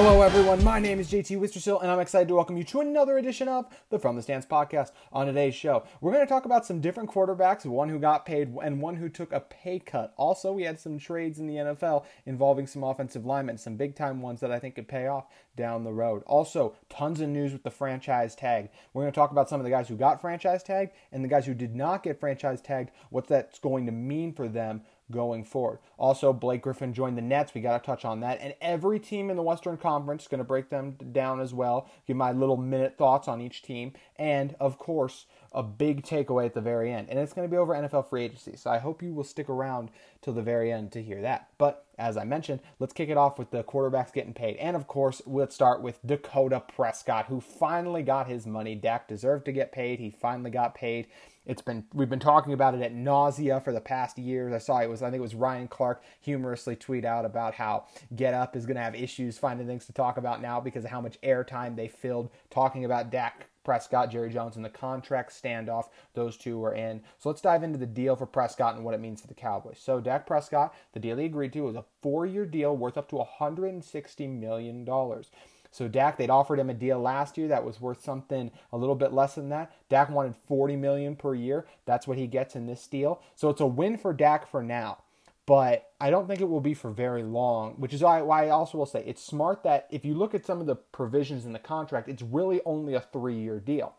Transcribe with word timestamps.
Hello, 0.00 0.22
everyone. 0.22 0.62
My 0.62 0.78
name 0.78 1.00
is 1.00 1.10
JT 1.10 1.40
Wistrcill, 1.40 1.82
and 1.82 1.90
I'm 1.90 1.98
excited 1.98 2.28
to 2.28 2.36
welcome 2.36 2.56
you 2.56 2.62
to 2.62 2.82
another 2.82 3.18
edition 3.18 3.48
of 3.48 3.66
the 3.90 3.98
From 3.98 4.14
the 4.14 4.22
Stands 4.22 4.46
podcast. 4.46 4.92
On 5.12 5.26
today's 5.26 5.56
show, 5.56 5.82
we're 6.00 6.12
going 6.12 6.24
to 6.24 6.32
talk 6.32 6.44
about 6.44 6.64
some 6.64 6.80
different 6.80 7.10
quarterbacks, 7.10 7.66
one 7.66 7.88
who 7.88 7.98
got 7.98 8.24
paid 8.24 8.54
and 8.62 8.80
one 8.80 8.94
who 8.94 9.08
took 9.08 9.32
a 9.32 9.40
pay 9.40 9.80
cut. 9.80 10.14
Also, 10.16 10.52
we 10.52 10.62
had 10.62 10.78
some 10.78 11.00
trades 11.00 11.40
in 11.40 11.48
the 11.48 11.56
NFL 11.56 12.04
involving 12.26 12.68
some 12.68 12.84
offensive 12.84 13.26
linemen, 13.26 13.58
some 13.58 13.74
big 13.74 13.96
time 13.96 14.22
ones 14.22 14.38
that 14.38 14.52
I 14.52 14.60
think 14.60 14.76
could 14.76 14.86
pay 14.86 15.08
off 15.08 15.26
down 15.56 15.82
the 15.82 15.92
road. 15.92 16.22
Also, 16.26 16.76
tons 16.88 17.20
of 17.20 17.28
news 17.28 17.52
with 17.52 17.64
the 17.64 17.70
franchise 17.72 18.36
tag. 18.36 18.70
We're 18.92 19.02
going 19.02 19.12
to 19.12 19.16
talk 19.16 19.32
about 19.32 19.48
some 19.48 19.58
of 19.58 19.64
the 19.64 19.70
guys 19.70 19.88
who 19.88 19.96
got 19.96 20.20
franchise 20.20 20.62
tagged 20.62 20.92
and 21.10 21.24
the 21.24 21.28
guys 21.28 21.44
who 21.44 21.54
did 21.54 21.74
not 21.74 22.04
get 22.04 22.20
franchise 22.20 22.60
tagged, 22.60 22.92
what 23.10 23.26
that's 23.26 23.58
going 23.58 23.86
to 23.86 23.92
mean 23.92 24.32
for 24.32 24.46
them 24.46 24.82
going 25.10 25.44
forward. 25.44 25.78
Also, 25.96 26.32
Blake 26.32 26.62
Griffin 26.62 26.92
joined 26.92 27.16
the 27.16 27.22
Nets. 27.22 27.54
We 27.54 27.60
got 27.60 27.82
to 27.82 27.86
touch 27.86 28.04
on 28.04 28.20
that. 28.20 28.38
And 28.40 28.54
every 28.60 28.98
team 28.98 29.30
in 29.30 29.36
the 29.36 29.42
Western 29.42 29.76
Conference, 29.76 30.22
is 30.22 30.28
going 30.28 30.38
to 30.38 30.44
break 30.44 30.70
them 30.70 30.96
down 31.12 31.40
as 31.40 31.54
well, 31.54 31.88
give 32.06 32.16
my 32.16 32.32
little 32.32 32.56
minute 32.56 32.96
thoughts 32.98 33.28
on 33.28 33.40
each 33.40 33.62
team. 33.62 33.92
And, 34.16 34.54
of 34.60 34.78
course, 34.78 35.26
a 35.52 35.62
big 35.62 36.02
takeaway 36.02 36.46
at 36.46 36.54
the 36.54 36.60
very 36.60 36.92
end. 36.92 37.08
And 37.08 37.18
it's 37.18 37.32
going 37.32 37.48
to 37.48 37.50
be 37.50 37.56
over 37.56 37.74
NFL 37.74 38.08
free 38.08 38.24
agency. 38.24 38.56
So 38.56 38.70
I 38.70 38.78
hope 38.78 39.02
you 39.02 39.14
will 39.14 39.24
stick 39.24 39.48
around 39.48 39.90
till 40.20 40.34
the 40.34 40.42
very 40.42 40.72
end 40.72 40.92
to 40.92 41.02
hear 41.02 41.22
that. 41.22 41.48
But 41.56 41.86
as 41.98 42.16
I 42.16 42.24
mentioned, 42.24 42.60
let's 42.78 42.92
kick 42.92 43.08
it 43.08 43.16
off 43.16 43.38
with 43.38 43.50
the 43.50 43.64
quarterbacks 43.64 44.12
getting 44.12 44.34
paid. 44.34 44.56
And 44.56 44.76
of 44.76 44.86
course, 44.86 45.22
let's 45.26 45.54
start 45.54 45.82
with 45.82 45.98
Dakota 46.06 46.60
Prescott, 46.60 47.26
who 47.26 47.40
finally 47.40 48.02
got 48.02 48.28
his 48.28 48.46
money. 48.46 48.74
Dak 48.74 49.08
deserved 49.08 49.46
to 49.46 49.52
get 49.52 49.72
paid. 49.72 49.98
He 49.98 50.10
finally 50.10 50.50
got 50.50 50.74
paid. 50.74 51.06
It's 51.48 51.62
been 51.62 51.86
we've 51.94 52.10
been 52.10 52.20
talking 52.20 52.52
about 52.52 52.74
it 52.74 52.82
at 52.82 52.92
nausea 52.92 53.58
for 53.60 53.72
the 53.72 53.80
past 53.80 54.18
years. 54.18 54.52
I 54.52 54.58
saw 54.58 54.80
it 54.80 54.90
was 54.90 55.02
I 55.02 55.06
think 55.06 55.20
it 55.20 55.22
was 55.22 55.34
Ryan 55.34 55.66
Clark 55.66 56.02
humorously 56.20 56.76
tweet 56.76 57.06
out 57.06 57.24
about 57.24 57.54
how 57.54 57.86
Get 58.14 58.34
Up 58.34 58.54
is 58.54 58.66
going 58.66 58.76
to 58.76 58.82
have 58.82 58.94
issues 58.94 59.38
finding 59.38 59.66
things 59.66 59.86
to 59.86 59.94
talk 59.94 60.18
about 60.18 60.42
now 60.42 60.60
because 60.60 60.84
of 60.84 60.90
how 60.90 61.00
much 61.00 61.18
airtime 61.22 61.74
they 61.74 61.88
filled 61.88 62.28
talking 62.50 62.84
about 62.84 63.10
Dak 63.10 63.48
Prescott, 63.64 64.10
Jerry 64.10 64.30
Jones, 64.30 64.56
and 64.56 64.64
the 64.64 64.70
contract 64.70 65.32
standoff 65.32 65.88
those 66.12 66.36
two 66.36 66.58
were 66.58 66.74
in. 66.74 67.00
So 67.18 67.30
let's 67.30 67.40
dive 67.40 67.62
into 67.62 67.78
the 67.78 67.86
deal 67.86 68.14
for 68.14 68.26
Prescott 68.26 68.76
and 68.76 68.84
what 68.84 68.94
it 68.94 69.00
means 69.00 69.22
for 69.22 69.26
the 69.26 69.34
Cowboys. 69.34 69.78
So 69.80 70.00
Dak 70.00 70.26
Prescott, 70.26 70.74
the 70.92 71.00
deal 71.00 71.16
he 71.16 71.24
agreed 71.24 71.54
to 71.54 71.62
was 71.62 71.76
a 71.76 71.84
four-year 72.02 72.44
deal 72.44 72.76
worth 72.76 72.98
up 72.98 73.08
to 73.08 73.16
160 73.16 74.26
million 74.26 74.84
dollars. 74.84 75.30
So 75.70 75.88
Dak, 75.88 76.16
they'd 76.16 76.30
offered 76.30 76.58
him 76.58 76.70
a 76.70 76.74
deal 76.74 77.00
last 77.00 77.36
year 77.36 77.48
that 77.48 77.64
was 77.64 77.80
worth 77.80 78.02
something 78.02 78.50
a 78.72 78.76
little 78.76 78.94
bit 78.94 79.12
less 79.12 79.34
than 79.34 79.48
that. 79.50 79.72
Dak 79.88 80.10
wanted 80.10 80.34
40 80.34 80.76
million 80.76 81.16
per 81.16 81.34
year. 81.34 81.66
That's 81.84 82.06
what 82.06 82.18
he 82.18 82.26
gets 82.26 82.56
in 82.56 82.66
this 82.66 82.86
deal. 82.86 83.20
So 83.34 83.50
it's 83.50 83.60
a 83.60 83.66
win 83.66 83.98
for 83.98 84.12
Dak 84.12 84.46
for 84.46 84.62
now. 84.62 84.98
But 85.46 85.92
I 85.98 86.10
don't 86.10 86.26
think 86.26 86.42
it 86.42 86.48
will 86.48 86.60
be 86.60 86.74
for 86.74 86.90
very 86.90 87.22
long, 87.22 87.74
which 87.78 87.94
is 87.94 88.02
why, 88.02 88.20
why 88.20 88.46
I 88.46 88.50
also 88.50 88.76
will 88.76 88.84
say 88.84 89.02
it's 89.06 89.22
smart 89.22 89.62
that 89.62 89.86
if 89.90 90.04
you 90.04 90.12
look 90.12 90.34
at 90.34 90.44
some 90.44 90.60
of 90.60 90.66
the 90.66 90.76
provisions 90.76 91.46
in 91.46 91.54
the 91.54 91.58
contract, 91.58 92.08
it's 92.08 92.22
really 92.22 92.60
only 92.66 92.92
a 92.92 93.00
three 93.00 93.36
year 93.36 93.58
deal. 93.58 93.94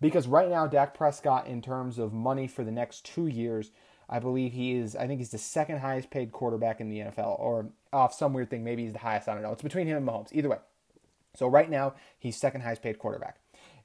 Because 0.00 0.26
right 0.26 0.48
now, 0.48 0.66
Dak 0.66 0.94
Prescott, 0.94 1.46
in 1.46 1.60
terms 1.60 1.98
of 1.98 2.12
money 2.12 2.46
for 2.46 2.64
the 2.64 2.72
next 2.72 3.04
two 3.04 3.26
years, 3.26 3.72
I 4.08 4.20
believe 4.20 4.52
he 4.52 4.74
is, 4.74 4.94
I 4.94 5.06
think 5.06 5.20
he's 5.20 5.30
the 5.30 5.38
second 5.38 5.80
highest 5.80 6.10
paid 6.10 6.32
quarterback 6.32 6.80
in 6.80 6.88
the 6.88 7.00
NFL, 7.00 7.38
or 7.40 7.68
off 7.92 8.14
some 8.14 8.32
weird 8.32 8.50
thing, 8.50 8.62
maybe 8.62 8.84
he's 8.84 8.92
the 8.92 8.98
highest. 9.00 9.28
I 9.28 9.34
don't 9.34 9.42
know. 9.42 9.52
It's 9.52 9.62
between 9.62 9.86
him 9.86 9.96
and 9.96 10.06
Mahomes. 10.06 10.28
Either 10.32 10.48
way, 10.48 10.58
so 11.36 11.46
right 11.46 11.70
now, 11.70 11.94
he's 12.18 12.36
second 12.36 12.62
highest 12.62 12.82
paid 12.82 12.98
quarterback 12.98 13.38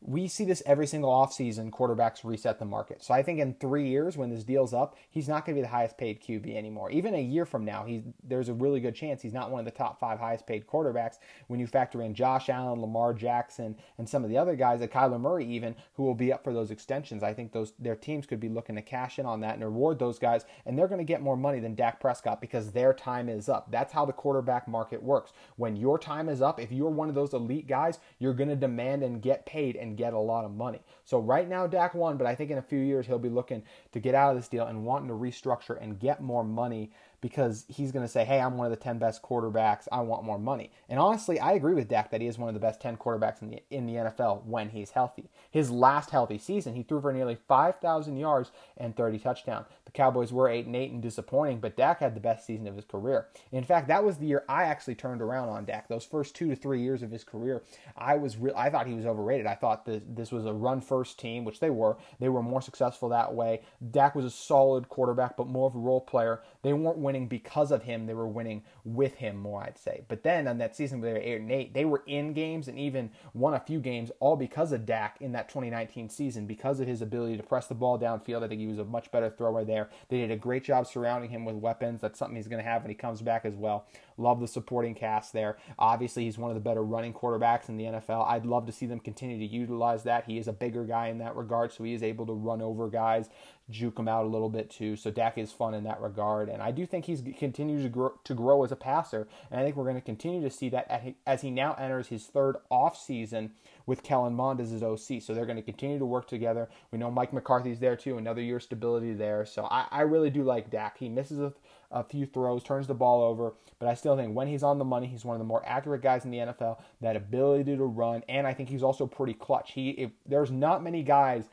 we 0.03 0.27
see 0.27 0.45
this 0.45 0.63
every 0.65 0.87
single 0.87 1.11
offseason 1.11 1.69
quarterbacks 1.69 2.23
reset 2.23 2.57
the 2.57 2.65
market. 2.65 3.03
So 3.03 3.13
I 3.13 3.21
think 3.21 3.39
in 3.39 3.53
three 3.53 3.87
years 3.87 4.17
when 4.17 4.31
this 4.31 4.43
deal's 4.43 4.73
up, 4.73 4.95
he's 5.11 5.29
not 5.29 5.45
going 5.45 5.55
to 5.55 5.59
be 5.59 5.63
the 5.63 5.71
highest 5.71 5.97
paid 5.97 6.21
QB 6.21 6.55
anymore. 6.55 6.89
Even 6.89 7.13
a 7.13 7.21
year 7.21 7.45
from 7.45 7.63
now, 7.63 7.85
he's 7.85 8.01
there's 8.23 8.49
a 8.49 8.53
really 8.53 8.79
good 8.79 8.95
chance 8.95 9.21
he's 9.21 9.33
not 9.33 9.51
one 9.51 9.59
of 9.59 9.65
the 9.65 9.71
top 9.71 9.99
five 9.99 10.19
highest 10.19 10.47
paid 10.47 10.65
quarterbacks 10.65 11.19
when 11.47 11.59
you 11.59 11.67
factor 11.67 12.01
in 12.01 12.15
Josh 12.15 12.49
Allen, 12.49 12.81
Lamar 12.81 13.13
Jackson, 13.13 13.75
and 13.99 14.09
some 14.09 14.23
of 14.23 14.31
the 14.31 14.37
other 14.39 14.55
guys, 14.55 14.81
like 14.81 14.91
Kyler 14.91 15.21
Murray 15.21 15.45
even, 15.45 15.75
who 15.93 16.03
will 16.03 16.15
be 16.15 16.33
up 16.33 16.43
for 16.43 16.51
those 16.51 16.71
extensions. 16.71 17.21
I 17.21 17.33
think 17.33 17.51
those 17.51 17.73
their 17.77 17.95
teams 17.95 18.25
could 18.25 18.39
be 18.39 18.49
looking 18.49 18.75
to 18.75 18.81
cash 18.81 19.19
in 19.19 19.27
on 19.27 19.41
that 19.41 19.55
and 19.55 19.63
reward 19.63 19.99
those 19.99 20.17
guys, 20.17 20.45
and 20.65 20.77
they're 20.77 20.87
going 20.87 20.97
to 20.97 21.05
get 21.05 21.21
more 21.21 21.37
money 21.37 21.59
than 21.59 21.75
Dak 21.75 21.99
Prescott 21.99 22.41
because 22.41 22.71
their 22.71 22.93
time 22.93 23.29
is 23.29 23.47
up. 23.49 23.71
That's 23.71 23.93
how 23.93 24.05
the 24.05 24.13
quarterback 24.13 24.67
market 24.67 25.03
works. 25.03 25.31
When 25.57 25.75
your 25.75 25.99
time 25.99 26.27
is 26.27 26.41
up, 26.41 26.59
if 26.59 26.71
you're 26.71 26.89
one 26.89 27.09
of 27.09 27.15
those 27.15 27.33
elite 27.33 27.67
guys, 27.67 27.99
you're 28.17 28.33
going 28.33 28.49
to 28.49 28.55
demand 28.55 29.03
and 29.03 29.21
get 29.21 29.45
paid 29.45 29.75
and 29.75 29.90
get 29.95 30.13
a 30.13 30.19
lot 30.19 30.45
of 30.45 30.51
money. 30.51 30.81
So 31.05 31.19
right 31.19 31.47
now 31.47 31.67
Dak 31.67 31.93
won, 31.93 32.17
but 32.17 32.27
I 32.27 32.35
think 32.35 32.51
in 32.51 32.57
a 32.57 32.61
few 32.61 32.79
years 32.79 33.05
he'll 33.07 33.19
be 33.19 33.29
looking 33.29 33.63
to 33.91 33.99
get 33.99 34.15
out 34.15 34.31
of 34.31 34.37
this 34.37 34.47
deal 34.47 34.65
and 34.65 34.85
wanting 34.85 35.07
to 35.07 35.13
restructure 35.13 35.81
and 35.81 35.99
get 35.99 36.21
more 36.21 36.43
money 36.43 36.91
because 37.21 37.65
he's 37.67 37.91
going 37.91 38.03
to 38.05 38.11
say, 38.11 38.25
"Hey, 38.25 38.39
I'm 38.39 38.57
one 38.57 38.65
of 38.65 38.71
the 38.71 38.83
10 38.83 38.97
best 38.97 39.21
quarterbacks. 39.21 39.87
I 39.91 40.01
want 40.01 40.23
more 40.23 40.39
money." 40.39 40.71
And 40.89 40.99
honestly, 40.99 41.39
I 41.39 41.53
agree 41.53 41.73
with 41.73 41.87
Dak 41.87 42.11
that 42.11 42.21
he 42.21 42.27
is 42.27 42.37
one 42.37 42.49
of 42.49 42.53
the 42.53 42.59
best 42.59 42.81
10 42.81 42.97
quarterbacks 42.97 43.41
in 43.41 43.49
the 43.49 43.63
in 43.69 43.85
the 43.85 43.95
NFL 43.95 44.43
when 44.45 44.69
he's 44.69 44.91
healthy. 44.91 45.29
His 45.49 45.71
last 45.71 46.09
healthy 46.09 46.37
season, 46.37 46.73
he 46.73 46.83
threw 46.83 47.01
for 47.01 47.13
nearly 47.13 47.37
5,000 47.47 48.17
yards 48.17 48.51
and 48.77 48.95
30 48.95 49.19
touchdowns. 49.19 49.67
The 49.85 49.91
Cowboys 49.91 50.33
were 50.33 50.49
8 50.49 50.65
and 50.65 50.75
8 50.75 50.91
and 50.91 51.01
disappointing, 51.01 51.59
but 51.59 51.75
Dak 51.75 51.99
had 51.99 52.15
the 52.15 52.21
best 52.21 52.45
season 52.45 52.67
of 52.67 52.75
his 52.75 52.85
career. 52.85 53.27
In 53.51 53.63
fact, 53.63 53.87
that 53.87 54.03
was 54.03 54.17
the 54.17 54.25
year 54.25 54.43
I 54.47 54.63
actually 54.63 54.95
turned 54.95 55.21
around 55.21 55.49
on 55.49 55.65
Dak. 55.65 55.87
Those 55.87 56.05
first 56.05 56.35
2 56.35 56.49
to 56.49 56.55
3 56.55 56.81
years 56.81 57.03
of 57.03 57.11
his 57.11 57.23
career, 57.23 57.63
I 57.97 58.15
was 58.15 58.37
re- 58.37 58.53
I 58.55 58.69
thought 58.69 58.87
he 58.87 58.93
was 58.93 59.05
overrated. 59.05 59.45
I 59.45 59.55
thought 59.55 59.85
that 59.85 60.15
this 60.15 60.31
was 60.31 60.45
a 60.45 60.53
run 60.53 60.81
first 60.81 61.19
team, 61.19 61.45
which 61.45 61.59
they 61.59 61.69
were. 61.69 61.97
They 62.19 62.29
were 62.29 62.41
more 62.41 62.61
successful 62.61 63.09
that 63.09 63.33
way. 63.33 63.61
Dak 63.91 64.15
was 64.15 64.25
a 64.25 64.29
solid 64.29 64.89
quarterback, 64.89 65.37
but 65.37 65.47
more 65.47 65.67
of 65.67 65.75
a 65.75 65.79
role 65.79 66.01
player. 66.01 66.41
They 66.61 66.73
weren't 66.73 66.97
winning 66.97 67.10
because 67.27 67.71
of 67.71 67.83
him; 67.83 68.05
they 68.05 68.13
were 68.13 68.27
winning 68.27 68.63
with 68.83 69.15
him 69.15 69.37
more, 69.37 69.63
I'd 69.63 69.77
say. 69.77 70.03
But 70.07 70.23
then 70.23 70.47
on 70.47 70.57
that 70.59 70.75
season 70.75 71.01
where 71.01 71.13
they 71.13 71.19
were 71.19 71.25
eight 71.25 71.41
and 71.41 71.51
eight, 71.51 71.73
they 71.73 71.85
were 71.85 72.03
in 72.07 72.33
games 72.33 72.67
and 72.67 72.77
even 72.77 73.11
won 73.33 73.53
a 73.53 73.59
few 73.59 73.79
games, 73.79 74.11
all 74.19 74.35
because 74.35 74.71
of 74.71 74.85
Dak 74.85 75.17
in 75.19 75.31
that 75.33 75.49
2019 75.49 76.09
season, 76.09 76.45
because 76.45 76.79
of 76.79 76.87
his 76.87 77.01
ability 77.01 77.37
to 77.37 77.43
press 77.43 77.67
the 77.67 77.75
ball 77.75 77.99
downfield. 77.99 78.43
I 78.43 78.47
think 78.47 78.61
he 78.61 78.67
was 78.67 78.79
a 78.79 78.85
much 78.85 79.11
better 79.11 79.29
thrower 79.29 79.63
there. 79.63 79.89
They 80.09 80.19
did 80.19 80.31
a 80.31 80.37
great 80.37 80.63
job 80.63 80.87
surrounding 80.87 81.29
him 81.29 81.45
with 81.45 81.55
weapons. 81.55 82.01
That's 82.01 82.17
something 82.17 82.35
he's 82.35 82.47
going 82.47 82.63
to 82.63 82.69
have 82.69 82.83
when 82.83 82.89
he 82.89 82.95
comes 82.95 83.21
back 83.21 83.45
as 83.45 83.55
well. 83.55 83.85
Love 84.17 84.39
the 84.39 84.47
supporting 84.47 84.93
cast 84.93 85.33
there. 85.33 85.57
Obviously, 85.79 86.25
he's 86.25 86.37
one 86.37 86.51
of 86.51 86.55
the 86.55 86.61
better 86.61 86.83
running 86.83 87.13
quarterbacks 87.13 87.69
in 87.69 87.77
the 87.77 87.85
NFL. 87.85 88.27
I'd 88.27 88.45
love 88.45 88.65
to 88.67 88.71
see 88.71 88.85
them 88.85 88.99
continue 88.99 89.39
to 89.39 89.53
utilize 89.53 90.03
that. 90.03 90.25
He 90.25 90.37
is 90.37 90.47
a 90.47 90.53
bigger 90.53 90.83
guy 90.85 91.07
in 91.07 91.17
that 91.19 91.35
regard, 91.35 91.71
so 91.71 91.83
he 91.83 91.93
is 91.93 92.03
able 92.03 92.25
to 92.27 92.33
run 92.33 92.61
over 92.61 92.89
guys, 92.89 93.29
juke 93.69 93.97
him 93.97 94.07
out 94.07 94.25
a 94.25 94.27
little 94.27 94.49
bit 94.49 94.69
too. 94.69 94.95
So 94.95 95.11
Dak 95.11 95.37
is 95.37 95.51
fun 95.51 95.73
in 95.73 95.83
that 95.85 96.01
regard, 96.01 96.49
and 96.49 96.61
I 96.61 96.71
do 96.71 96.85
think 96.85 97.05
he's 97.05 97.21
continues 97.37 97.83
to 97.83 97.89
grow, 97.89 98.13
to 98.23 98.33
grow 98.33 98.63
as 98.63 98.71
a 98.71 98.75
passer, 98.75 99.27
and 99.49 99.59
I 99.59 99.63
think 99.63 99.75
we're 99.75 99.85
going 99.85 99.95
to 99.95 100.01
continue 100.01 100.41
to 100.41 100.49
see 100.49 100.69
that 100.69 101.15
as 101.25 101.41
he 101.41 101.51
now 101.51 101.73
enters 101.73 102.07
his 102.07 102.25
third 102.25 102.57
off 102.69 102.97
season 102.97 103.51
with 103.85 104.03
Kellen 104.03 104.33
Mond 104.33 104.59
as 104.59 104.71
his 104.71 104.83
OC. 104.83 105.21
So 105.21 105.33
they're 105.33 105.45
going 105.45 105.57
to 105.57 105.61
continue 105.61 105.99
to 105.99 106.05
work 106.05 106.27
together. 106.27 106.69
We 106.91 106.97
know 106.97 107.11
Mike 107.11 107.33
McCarthy's 107.33 107.79
there 107.79 107.95
too, 107.95 108.17
another 108.17 108.41
year 108.41 108.57
of 108.57 108.63
stability 108.63 109.13
there. 109.13 109.45
So 109.45 109.65
I, 109.65 109.85
I 109.91 110.01
really 110.01 110.29
do 110.29 110.43
like 110.43 110.69
Dak. 110.69 110.97
He 110.97 111.09
misses 111.09 111.39
a, 111.39 111.53
a 111.91 112.03
few 112.03 112.25
throws, 112.25 112.63
turns 112.63 112.87
the 112.87 112.93
ball 112.93 113.23
over, 113.23 113.53
but 113.79 113.87
I 113.87 113.93
still 113.95 114.15
think 114.15 114.35
when 114.35 114.47
he's 114.47 114.63
on 114.63 114.77
the 114.77 114.85
money, 114.85 115.07
he's 115.07 115.25
one 115.25 115.35
of 115.35 115.39
the 115.39 115.45
more 115.45 115.63
accurate 115.65 116.01
guys 116.01 116.25
in 116.25 116.31
the 116.31 116.37
NFL. 116.37 116.79
That 117.01 117.15
ability 117.15 117.75
to 117.75 117.83
run, 117.83 118.23
and 118.29 118.45
I 118.45 118.53
think 118.53 118.69
he's 118.69 118.83
also 118.83 119.07
pretty 119.07 119.33
clutch. 119.33 119.71
He 119.73 119.91
if 119.91 120.11
there's 120.25 120.51
not 120.51 120.83
many 120.83 121.03
guys 121.03 121.45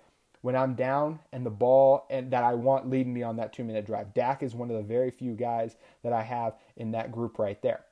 when 0.42 0.56
I'm 0.56 0.74
down 0.74 1.20
and 1.32 1.44
the 1.44 1.50
ball 1.50 2.06
and 2.10 2.30
that 2.32 2.44
I 2.44 2.54
want 2.54 2.88
leading 2.88 3.12
me 3.12 3.22
on 3.22 3.36
that 3.36 3.52
two 3.52 3.64
minute 3.64 3.86
drive. 3.86 4.14
Dak 4.14 4.42
is 4.42 4.54
one 4.54 4.70
of 4.70 4.76
the 4.76 4.82
very 4.82 5.10
few 5.10 5.34
guys 5.34 5.76
that 6.02 6.12
I 6.12 6.22
have 6.22 6.54
in 6.76 6.92
that 6.92 7.12
group 7.12 7.38
right 7.38 7.60
there. 7.62 7.84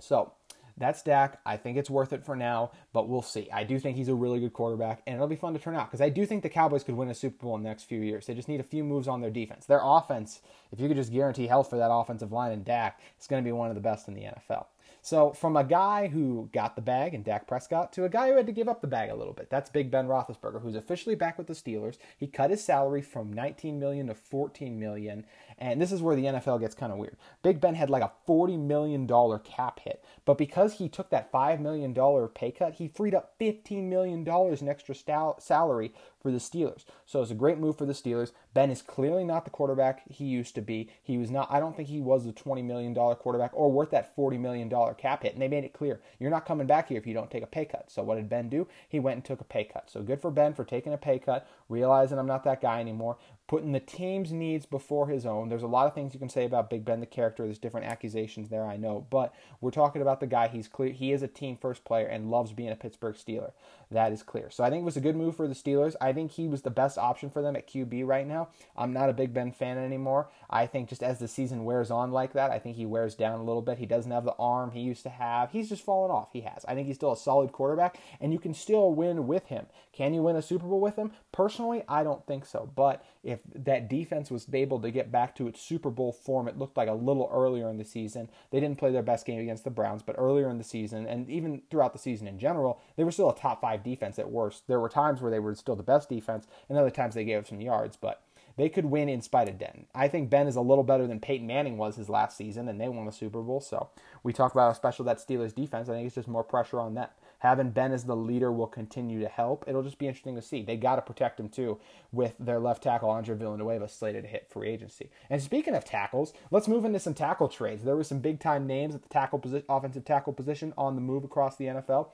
So 0.00 0.32
that's 0.78 1.02
Dak. 1.02 1.40
I 1.44 1.56
think 1.56 1.76
it's 1.76 1.90
worth 1.90 2.12
it 2.12 2.24
for 2.24 2.36
now, 2.36 2.70
but 2.92 3.08
we'll 3.08 3.22
see. 3.22 3.48
I 3.52 3.64
do 3.64 3.78
think 3.78 3.96
he's 3.96 4.08
a 4.08 4.14
really 4.14 4.38
good 4.38 4.52
quarterback, 4.52 5.02
and 5.06 5.16
it'll 5.16 5.26
be 5.26 5.36
fun 5.36 5.52
to 5.54 5.58
turn 5.58 5.74
out 5.74 5.90
because 5.90 6.00
I 6.00 6.08
do 6.08 6.24
think 6.24 6.42
the 6.42 6.48
Cowboys 6.48 6.84
could 6.84 6.94
win 6.94 7.08
a 7.08 7.14
Super 7.14 7.44
Bowl 7.44 7.56
in 7.56 7.62
the 7.62 7.68
next 7.68 7.84
few 7.84 8.00
years. 8.00 8.26
They 8.26 8.34
just 8.34 8.48
need 8.48 8.60
a 8.60 8.64
few 8.64 8.84
moves 8.84 9.08
on 9.08 9.20
their 9.20 9.30
defense. 9.30 9.66
Their 9.66 9.80
offense, 9.82 10.40
if 10.70 10.80
you 10.80 10.86
could 10.86 10.96
just 10.96 11.12
guarantee 11.12 11.48
health 11.48 11.68
for 11.68 11.78
that 11.78 11.90
offensive 11.90 12.32
line 12.32 12.52
and 12.52 12.64
Dak, 12.64 13.00
it's 13.16 13.26
going 13.26 13.42
to 13.42 13.46
be 13.46 13.52
one 13.52 13.70
of 13.70 13.74
the 13.74 13.80
best 13.80 14.06
in 14.08 14.14
the 14.14 14.22
NFL. 14.22 14.66
So 15.08 15.32
from 15.32 15.56
a 15.56 15.64
guy 15.64 16.08
who 16.08 16.50
got 16.52 16.76
the 16.76 16.82
bag 16.82 17.14
and 17.14 17.24
Dak 17.24 17.46
Prescott 17.46 17.94
to 17.94 18.04
a 18.04 18.10
guy 18.10 18.28
who 18.28 18.36
had 18.36 18.44
to 18.44 18.52
give 18.52 18.68
up 18.68 18.82
the 18.82 18.86
bag 18.86 19.08
a 19.08 19.14
little 19.14 19.32
bit. 19.32 19.48
That's 19.48 19.70
Big 19.70 19.90
Ben 19.90 20.06
Roethlisberger, 20.06 20.60
who's 20.60 20.74
officially 20.74 21.14
back 21.14 21.38
with 21.38 21.46
the 21.46 21.54
Steelers. 21.54 21.96
He 22.18 22.26
cut 22.26 22.50
his 22.50 22.62
salary 22.62 23.00
from 23.00 23.32
19 23.32 23.80
million 23.80 24.08
to 24.08 24.14
14 24.14 24.78
million, 24.78 25.24
and 25.58 25.80
this 25.80 25.92
is 25.92 26.02
where 26.02 26.16
the 26.16 26.24
NFL 26.24 26.60
gets 26.60 26.74
kind 26.74 26.92
of 26.92 26.98
weird. 26.98 27.16
Big 27.42 27.60
Ben 27.60 27.74
had 27.74 27.90
like 27.90 28.02
a 28.02 28.12
40 28.26 28.56
million 28.56 29.06
dollar 29.06 29.38
cap 29.38 29.80
hit, 29.80 30.04
but 30.24 30.38
because 30.38 30.74
he 30.74 30.88
took 30.88 31.10
that 31.10 31.30
5 31.30 31.60
million 31.60 31.92
dollar 31.92 32.28
pay 32.28 32.50
cut, 32.50 32.74
he 32.74 32.88
freed 32.88 33.14
up 33.14 33.34
15 33.38 33.88
million 33.88 34.24
dollars 34.24 34.62
in 34.62 34.68
extra 34.68 34.94
salary 34.94 35.92
for 36.20 36.30
the 36.30 36.38
Steelers. 36.38 36.84
So 37.06 37.22
it's 37.22 37.30
a 37.30 37.34
great 37.36 37.58
move 37.58 37.78
for 37.78 37.86
the 37.86 37.92
Steelers. 37.92 38.32
Ben 38.54 38.70
is 38.70 38.82
clearly 38.82 39.24
not 39.24 39.44
the 39.44 39.50
quarterback 39.50 40.02
he 40.10 40.24
used 40.24 40.54
to 40.56 40.60
be. 40.60 40.90
He 41.02 41.18
was 41.18 41.30
not 41.30 41.48
I 41.50 41.60
don't 41.60 41.76
think 41.76 41.88
he 41.88 42.00
was 42.00 42.24
the 42.24 42.32
20 42.32 42.62
million 42.62 42.92
dollar 42.92 43.14
quarterback 43.14 43.50
or 43.54 43.70
worth 43.70 43.90
that 43.90 44.14
40 44.14 44.38
million 44.38 44.68
dollar 44.68 44.94
cap 44.94 45.22
hit. 45.22 45.32
And 45.32 45.42
they 45.42 45.48
made 45.48 45.64
it 45.64 45.72
clear, 45.72 46.00
you're 46.18 46.30
not 46.30 46.46
coming 46.46 46.66
back 46.66 46.88
here 46.88 46.98
if 46.98 47.06
you 47.06 47.14
don't 47.14 47.30
take 47.30 47.42
a 47.42 47.46
pay 47.46 47.64
cut. 47.64 47.90
So 47.90 48.02
what 48.02 48.16
did 48.16 48.28
Ben 48.28 48.48
do? 48.48 48.66
He 48.88 48.98
went 49.00 49.16
and 49.16 49.24
took 49.24 49.40
a 49.40 49.44
pay 49.44 49.64
cut. 49.64 49.90
So 49.90 50.02
good 50.02 50.20
for 50.20 50.30
Ben 50.30 50.54
for 50.54 50.64
taking 50.64 50.92
a 50.92 50.98
pay 50.98 51.18
cut, 51.18 51.48
realizing 51.68 52.18
I'm 52.18 52.26
not 52.26 52.44
that 52.44 52.60
guy 52.60 52.80
anymore. 52.80 53.16
Putting 53.48 53.72
the 53.72 53.80
team's 53.80 54.30
needs 54.30 54.66
before 54.66 55.08
his 55.08 55.24
own. 55.24 55.48
There's 55.48 55.62
a 55.62 55.66
lot 55.66 55.86
of 55.86 55.94
things 55.94 56.12
you 56.12 56.20
can 56.20 56.28
say 56.28 56.44
about 56.44 56.68
Big 56.68 56.84
Ben, 56.84 57.00
the 57.00 57.06
character. 57.06 57.44
There's 57.44 57.58
different 57.58 57.86
accusations 57.86 58.50
there, 58.50 58.66
I 58.66 58.76
know, 58.76 59.06
but 59.08 59.34
we're 59.62 59.70
talking 59.70 60.02
about 60.02 60.20
the 60.20 60.26
guy. 60.26 60.48
He's 60.48 60.68
clear. 60.68 60.92
He 60.92 61.12
is 61.12 61.22
a 61.22 61.28
team 61.28 61.56
first 61.56 61.82
player 61.84 62.06
and 62.06 62.30
loves 62.30 62.52
being 62.52 62.70
a 62.70 62.76
Pittsburgh 62.76 63.16
Steeler. 63.16 63.52
That 63.90 64.12
is 64.12 64.22
clear. 64.22 64.50
So 64.50 64.62
I 64.62 64.68
think 64.68 64.82
it 64.82 64.84
was 64.84 64.98
a 64.98 65.00
good 65.02 65.16
move 65.16 65.34
for 65.34 65.48
the 65.48 65.54
Steelers. 65.54 65.96
I 65.98 66.12
think 66.12 66.32
he 66.32 66.46
was 66.46 66.60
the 66.60 66.70
best 66.70 66.98
option 66.98 67.30
for 67.30 67.40
them 67.40 67.56
at 67.56 67.66
QB 67.66 68.06
right 68.06 68.26
now. 68.26 68.48
I'm 68.76 68.92
not 68.92 69.08
a 69.08 69.14
Big 69.14 69.32
Ben 69.32 69.50
fan 69.50 69.78
anymore. 69.78 70.28
I 70.50 70.66
think 70.66 70.90
just 70.90 71.02
as 71.02 71.18
the 71.18 71.26
season 71.26 71.64
wears 71.64 71.90
on 71.90 72.12
like 72.12 72.34
that, 72.34 72.50
I 72.50 72.58
think 72.58 72.76
he 72.76 72.84
wears 72.84 73.14
down 73.14 73.40
a 73.40 73.44
little 73.44 73.62
bit. 73.62 73.78
He 73.78 73.86
doesn't 73.86 74.12
have 74.12 74.24
the 74.24 74.36
arm 74.38 74.72
he 74.72 74.80
used 74.80 75.04
to 75.04 75.08
have. 75.08 75.52
He's 75.52 75.70
just 75.70 75.84
fallen 75.84 76.10
off. 76.10 76.28
He 76.34 76.42
has. 76.42 76.66
I 76.68 76.74
think 76.74 76.86
he's 76.86 76.96
still 76.96 77.12
a 77.12 77.16
solid 77.16 77.52
quarterback, 77.52 77.98
and 78.20 78.30
you 78.30 78.38
can 78.38 78.52
still 78.52 78.92
win 78.92 79.26
with 79.26 79.46
him. 79.46 79.66
Can 79.92 80.12
you 80.12 80.22
win 80.22 80.36
a 80.36 80.42
Super 80.42 80.66
Bowl 80.66 80.80
with 80.80 80.96
him? 80.96 81.12
Personally, 81.32 81.82
I 81.88 82.02
don't 82.02 82.26
think 82.26 82.44
so. 82.44 82.70
But 82.76 83.02
if 83.28 83.40
that 83.54 83.90
defense 83.90 84.30
was 84.30 84.46
able 84.52 84.80
to 84.80 84.90
get 84.90 85.12
back 85.12 85.36
to 85.36 85.48
its 85.48 85.60
Super 85.60 85.90
Bowl 85.90 86.12
form, 86.12 86.48
it 86.48 86.58
looked 86.58 86.78
like 86.78 86.88
a 86.88 86.94
little 86.94 87.30
earlier 87.30 87.68
in 87.68 87.76
the 87.76 87.84
season. 87.84 88.30
They 88.50 88.58
didn't 88.58 88.78
play 88.78 88.90
their 88.90 89.02
best 89.02 89.26
game 89.26 89.38
against 89.38 89.64
the 89.64 89.70
Browns, 89.70 90.02
but 90.02 90.16
earlier 90.18 90.48
in 90.48 90.56
the 90.56 90.64
season, 90.64 91.06
and 91.06 91.28
even 91.28 91.60
throughout 91.70 91.92
the 91.92 91.98
season 91.98 92.26
in 92.26 92.38
general, 92.38 92.80
they 92.96 93.04
were 93.04 93.12
still 93.12 93.28
a 93.28 93.36
top 93.36 93.60
five 93.60 93.84
defense 93.84 94.18
at 94.18 94.30
worst. 94.30 94.66
There 94.66 94.80
were 94.80 94.88
times 94.88 95.20
where 95.20 95.30
they 95.30 95.40
were 95.40 95.54
still 95.54 95.76
the 95.76 95.82
best 95.82 96.08
defense, 96.08 96.46
and 96.68 96.78
other 96.78 96.90
times 96.90 97.14
they 97.14 97.24
gave 97.24 97.40
up 97.40 97.46
some 97.46 97.60
yards, 97.60 97.96
but 97.96 98.22
they 98.56 98.70
could 98.70 98.86
win 98.86 99.10
in 99.10 99.20
spite 99.20 99.48
of 99.48 99.58
Ben. 99.58 99.86
I 99.94 100.08
think 100.08 100.30
Ben 100.30 100.48
is 100.48 100.56
a 100.56 100.60
little 100.60 100.82
better 100.82 101.06
than 101.06 101.20
Peyton 101.20 101.46
Manning 101.46 101.76
was 101.76 101.96
his 101.96 102.08
last 102.08 102.36
season, 102.36 102.66
and 102.66 102.80
they 102.80 102.88
won 102.88 103.04
the 103.04 103.12
Super 103.12 103.42
Bowl. 103.42 103.60
So 103.60 103.90
we 104.22 104.32
talk 104.32 104.52
about 104.52 104.68
how 104.68 104.72
special 104.72 105.04
that 105.04 105.18
Steelers 105.18 105.54
defense. 105.54 105.88
I 105.88 105.92
think 105.92 106.06
it's 106.06 106.14
just 106.14 106.28
more 106.28 106.42
pressure 106.42 106.80
on 106.80 106.94
them 106.94 107.08
having 107.38 107.70
Ben 107.70 107.92
as 107.92 108.04
the 108.04 108.16
leader 108.16 108.50
will 108.52 108.66
continue 108.66 109.20
to 109.20 109.28
help. 109.28 109.64
It'll 109.66 109.82
just 109.82 109.98
be 109.98 110.06
interesting 110.06 110.34
to 110.36 110.42
see. 110.42 110.62
They 110.62 110.76
got 110.76 110.96
to 110.96 111.02
protect 111.02 111.38
him 111.38 111.48
too 111.48 111.78
with 112.12 112.36
their 112.38 112.58
left 112.58 112.82
tackle 112.82 113.10
Andre 113.10 113.36
Villanueva 113.36 113.88
slated 113.88 114.24
to 114.24 114.28
hit 114.28 114.48
free 114.50 114.68
agency. 114.68 115.10
And 115.30 115.42
speaking 115.42 115.74
of 115.74 115.84
tackles, 115.84 116.32
let's 116.50 116.68
move 116.68 116.84
into 116.84 116.98
some 116.98 117.14
tackle 117.14 117.48
trades. 117.48 117.84
There 117.84 117.96
were 117.96 118.04
some 118.04 118.20
big 118.20 118.40
time 118.40 118.66
names 118.66 118.94
at 118.94 119.02
the 119.02 119.08
tackle 119.08 119.38
position, 119.38 119.64
offensive 119.68 120.04
tackle 120.04 120.32
position 120.32 120.74
on 120.76 120.94
the 120.94 121.00
move 121.00 121.24
across 121.24 121.56
the 121.56 121.66
NFL. 121.66 122.10